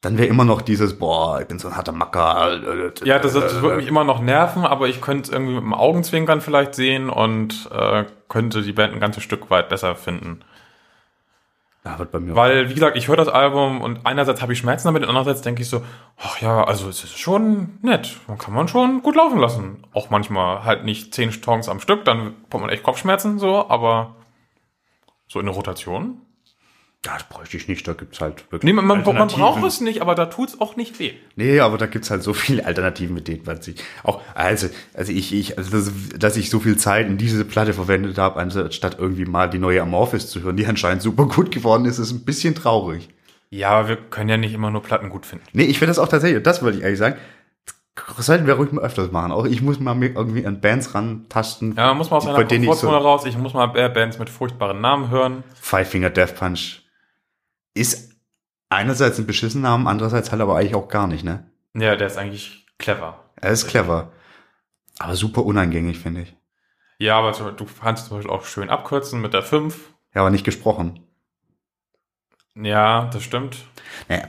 Dann 0.00 0.16
wäre 0.16 0.28
immer 0.28 0.44
noch 0.44 0.62
dieses, 0.62 0.98
boah, 0.98 1.40
ich 1.40 1.46
bin 1.46 1.58
so 1.58 1.68
ein 1.68 1.76
harter 1.76 1.92
Macker. 1.92 2.94
Ja, 3.04 3.18
das, 3.18 3.34
das 3.34 3.60
würde 3.60 3.76
mich 3.76 3.86
immer 3.86 4.04
noch 4.04 4.20
nerven, 4.20 4.64
aber 4.64 4.88
ich 4.88 5.02
könnte 5.02 5.24
es 5.24 5.28
irgendwie 5.28 5.54
mit 5.54 5.62
dem 5.62 5.74
Augenzwinkern 5.74 6.40
vielleicht 6.40 6.74
sehen 6.74 7.10
und 7.10 7.68
äh, 7.70 8.04
könnte 8.28 8.62
die 8.62 8.72
Band 8.72 8.94
ein 8.94 9.00
ganzes 9.00 9.22
Stück 9.22 9.50
weit 9.50 9.68
besser 9.68 9.94
finden. 9.96 10.40
Ja, 11.84 11.98
wird 11.98 12.12
bei 12.12 12.20
mir 12.20 12.34
Weil, 12.34 12.68
wie 12.68 12.74
gesagt, 12.74 12.96
ich 12.96 13.08
höre 13.08 13.16
das 13.16 13.28
Album 13.28 13.80
und 13.80 14.06
einerseits 14.06 14.40
habe 14.40 14.52
ich 14.52 14.58
Schmerzen 14.58 14.88
damit, 14.88 15.02
und 15.02 15.08
andererseits 15.08 15.42
denke 15.42 15.62
ich 15.62 15.68
so, 15.68 15.82
ach 16.18 16.40
ja, 16.40 16.64
also 16.64 16.88
es 16.88 17.04
ist 17.04 17.18
schon 17.18 17.78
nett. 17.82 18.18
Man 18.26 18.38
kann 18.38 18.54
man 18.54 18.68
schon 18.68 19.02
gut 19.02 19.16
laufen 19.16 19.38
lassen. 19.38 19.84
Auch 19.92 20.10
manchmal 20.10 20.64
halt 20.64 20.84
nicht 20.84 21.14
zehn 21.14 21.30
Songs 21.32 21.68
am 21.68 21.80
Stück, 21.80 22.04
dann 22.04 22.36
bekommt 22.42 22.64
man 22.64 22.70
echt 22.70 22.82
Kopfschmerzen 22.82 23.38
so, 23.38 23.68
aber 23.68 24.14
so 25.26 25.40
in 25.40 25.46
der 25.46 25.54
Rotation. 25.54 26.22
Ja, 27.06 27.14
das 27.14 27.24
bräuchte 27.24 27.56
ich 27.56 27.66
nicht, 27.66 27.88
da 27.88 27.94
gibt's 27.94 28.20
halt 28.20 28.44
wirklich. 28.52 28.64
Nee, 28.64 28.74
man, 28.74 28.84
man, 28.86 29.02
man 29.02 29.28
braucht 29.28 29.64
es 29.64 29.80
nicht, 29.80 30.02
aber 30.02 30.14
da 30.14 30.26
tut's 30.26 30.60
auch 30.60 30.76
nicht 30.76 30.98
weh. 30.98 31.12
Nee, 31.34 31.60
aber 31.60 31.78
da 31.78 31.86
gibt's 31.86 32.10
halt 32.10 32.22
so 32.22 32.34
viele 32.34 32.66
Alternativen, 32.66 33.14
mit 33.14 33.26
denen 33.26 33.42
man 33.46 33.62
sich 33.62 33.76
auch, 34.02 34.20
also, 34.34 34.68
also 34.92 35.10
ich, 35.10 35.32
ich, 35.32 35.56
also 35.56 35.70
das, 35.70 35.90
dass 36.18 36.36
ich 36.36 36.50
so 36.50 36.60
viel 36.60 36.76
Zeit 36.76 37.06
in 37.06 37.16
diese 37.16 37.46
Platte 37.46 37.72
verwendet 37.72 38.18
habe, 38.18 38.38
anstatt 38.38 38.98
irgendwie 38.98 39.24
mal 39.24 39.48
die 39.48 39.58
neue 39.58 39.80
Amorphis 39.80 40.28
zu 40.28 40.42
hören, 40.42 40.58
die 40.58 40.66
anscheinend 40.66 41.00
super 41.00 41.24
gut 41.26 41.50
geworden 41.50 41.86
ist, 41.86 41.98
ist 41.98 42.10
ein 42.12 42.26
bisschen 42.26 42.54
traurig. 42.54 43.08
Ja, 43.48 43.70
aber 43.70 43.88
wir 43.88 43.96
können 43.96 44.28
ja 44.28 44.36
nicht 44.36 44.52
immer 44.52 44.70
nur 44.70 44.82
Platten 44.82 45.08
gut 45.08 45.24
finden. 45.24 45.46
Nee, 45.54 45.64
ich 45.64 45.78
finde 45.78 45.90
das 45.90 45.98
auch 45.98 46.08
tatsächlich, 46.08 46.42
das 46.42 46.62
wollte 46.62 46.78
ich 46.78 46.84
eigentlich 46.84 46.98
sagen, 46.98 47.16
sollten 48.18 48.46
wir 48.46 48.54
ruhig 48.54 48.72
mal 48.72 48.82
öfters 48.84 49.10
machen. 49.10 49.32
Auch 49.32 49.44
ich 49.46 49.62
muss 49.62 49.80
mal 49.80 49.94
mir 49.94 50.10
irgendwie 50.14 50.46
an 50.46 50.60
Bands 50.60 50.94
rantasten. 50.94 51.74
Ja, 51.76 51.88
man 51.88 51.96
muss 51.98 52.10
mal 52.10 52.18
aus 52.18 52.24
ich 52.26 52.30
Komfortzone 52.32 52.92
so- 52.92 52.98
raus. 52.98 53.24
Ich 53.26 53.36
muss 53.36 53.54
mal 53.54 53.74
äh, 53.76 53.88
Bands 53.88 54.18
mit 54.18 54.28
furchtbaren 54.30 54.80
Namen 54.80 55.10
hören. 55.10 55.42
Five 55.60 55.88
Finger 55.90 56.10
Death 56.10 56.34
Punch 56.36 56.79
ist 57.74 58.12
einerseits 58.68 59.18
ein 59.18 59.26
beschissener 59.26 59.70
Namen, 59.70 59.86
andererseits 59.86 60.30
halt 60.30 60.40
aber 60.40 60.56
eigentlich 60.56 60.74
auch 60.74 60.88
gar 60.88 61.06
nicht, 61.06 61.24
ne? 61.24 61.50
Ja, 61.74 61.96
der 61.96 62.06
ist 62.06 62.16
eigentlich 62.16 62.66
clever. 62.78 63.30
Er 63.36 63.50
ist 63.50 63.66
clever. 63.66 64.12
Aber 64.98 65.16
super 65.16 65.44
unangängig, 65.44 65.98
finde 65.98 66.22
ich. 66.22 66.36
Ja, 66.98 67.18
aber 67.18 67.32
du 67.52 67.64
kannst 67.80 68.06
zum 68.06 68.18
Beispiel 68.18 68.32
auch 68.32 68.44
schön 68.44 68.68
abkürzen 68.68 69.20
mit 69.20 69.32
der 69.32 69.42
5. 69.42 69.94
Ja, 70.14 70.20
aber 70.20 70.30
nicht 70.30 70.44
gesprochen. 70.44 71.06
Ja, 72.54 73.06
das 73.06 73.22
stimmt. 73.22 73.64
Naja, 74.08 74.28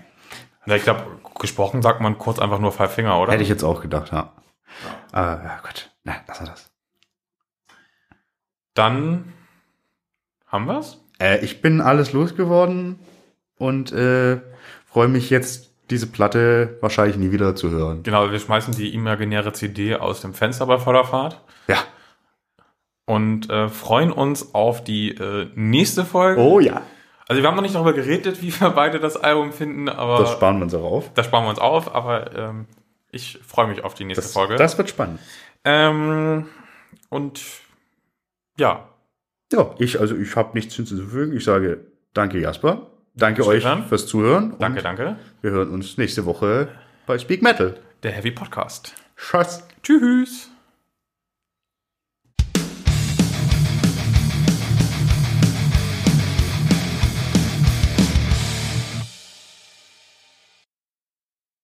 Ja, 0.66 0.76
ich 0.76 0.84
glaube, 0.84 1.20
gesprochen 1.40 1.82
sagt 1.82 2.02
man 2.02 2.18
kurz 2.18 2.40
einfach 2.40 2.60
nur 2.60 2.72
Five 2.72 2.94
Finger, 2.94 3.20
oder? 3.20 3.34
hätte 3.34 3.44
ich 3.44 3.50
jetzt 3.50 3.64
auch 3.64 3.82
gedacht, 3.82 4.12
ja. 4.12 4.32
Aber, 5.12 5.44
ja 5.44 5.60
Gott. 5.64 5.92
Na, 6.04 6.16
lass 6.28 6.40
wir 6.40 6.48
das. 6.48 6.72
Dann 8.74 9.34
haben 10.48 10.66
wir's. 10.68 10.98
Äh, 11.20 11.44
ich 11.44 11.62
bin 11.62 11.82
alles 11.82 12.14
losgeworden 12.14 13.00
und 13.62 13.92
äh, 13.92 14.40
freue 14.86 15.08
mich 15.08 15.30
jetzt, 15.30 15.70
diese 15.90 16.08
Platte 16.08 16.78
wahrscheinlich 16.82 17.18
nie 17.18 17.32
wieder 17.32 17.56
zu 17.56 17.70
hören. 17.70 18.02
Genau, 18.04 18.32
wir 18.32 18.40
schmeißen 18.40 18.74
die 18.74 18.94
imaginäre 18.94 19.52
CD 19.54 19.96
aus 19.96 20.22
dem 20.22 20.34
Fenster 20.34 20.66
bei 20.66 20.78
voller 20.78 21.04
Fahrt 21.06 21.42
Ja. 21.68 21.78
und 23.06 23.50
äh, 23.50 23.68
freuen 23.70 24.12
uns 24.12 24.54
auf 24.56 24.84
die 24.84 25.12
äh, 25.16 25.48
nächste 25.56 26.06
Folge. 26.06 26.42
Oh 26.42 26.60
ja. 26.60 26.82
Also 27.28 27.42
wir 27.42 27.48
haben 27.48 27.56
noch 27.56 27.62
nicht 27.62 27.76
darüber 27.76 27.94
geredet, 27.94 28.42
wie 28.42 28.52
wir 28.60 28.70
beide 28.72 29.00
das 29.00 29.16
Album 29.18 29.52
finden, 29.54 29.90
aber 29.90 30.20
Das 30.20 30.32
sparen 30.32 30.58
wir 30.60 30.64
uns 30.64 30.74
auch 30.74 30.84
auf. 30.84 31.14
das 31.14 31.26
sparen 31.28 31.46
wir 31.46 31.50
uns 31.50 31.60
auf. 31.60 31.94
Aber 31.96 32.36
ähm, 32.36 32.66
ich 33.12 33.40
freue 33.46 33.68
mich 33.68 33.84
auf 33.84 33.94
die 33.94 34.06
nächste 34.06 34.22
Das, 34.24 34.34
Folge. 34.34 34.56
das 34.56 34.78
wird 34.78 34.90
spannend. 34.90 35.20
ähm, 35.66 36.48
und 37.10 37.42
ja, 38.58 38.88
Ja, 39.52 39.76
ich, 39.78 40.00
also 40.00 40.16
ich 40.16 40.36
habe 40.36 40.52
nichts 40.54 40.76
hinzuzufügen. 40.76 41.36
Ich 41.36 41.44
sage 41.44 41.86
danke 42.14 42.40
Jasper. 42.40 42.88
Danke 43.14 43.46
euch 43.46 43.62
Stefan. 43.62 43.86
fürs 43.86 44.08
Zuhören. 44.08 44.56
danke, 44.60 44.82
danke. 44.82 45.18
wir 45.42 45.52
hören 45.52 45.70
uns 45.70 45.98
nächste 45.98 46.26
Woche 46.26 46.70
bei 47.06 47.18
Speak 47.18 47.42
Metal. 47.42 47.78
Der 48.04 48.12
Heavy 48.12 48.32
Podcast. 48.32 48.96
Tschüss. 49.16 49.64
Tschüss. 49.84 50.51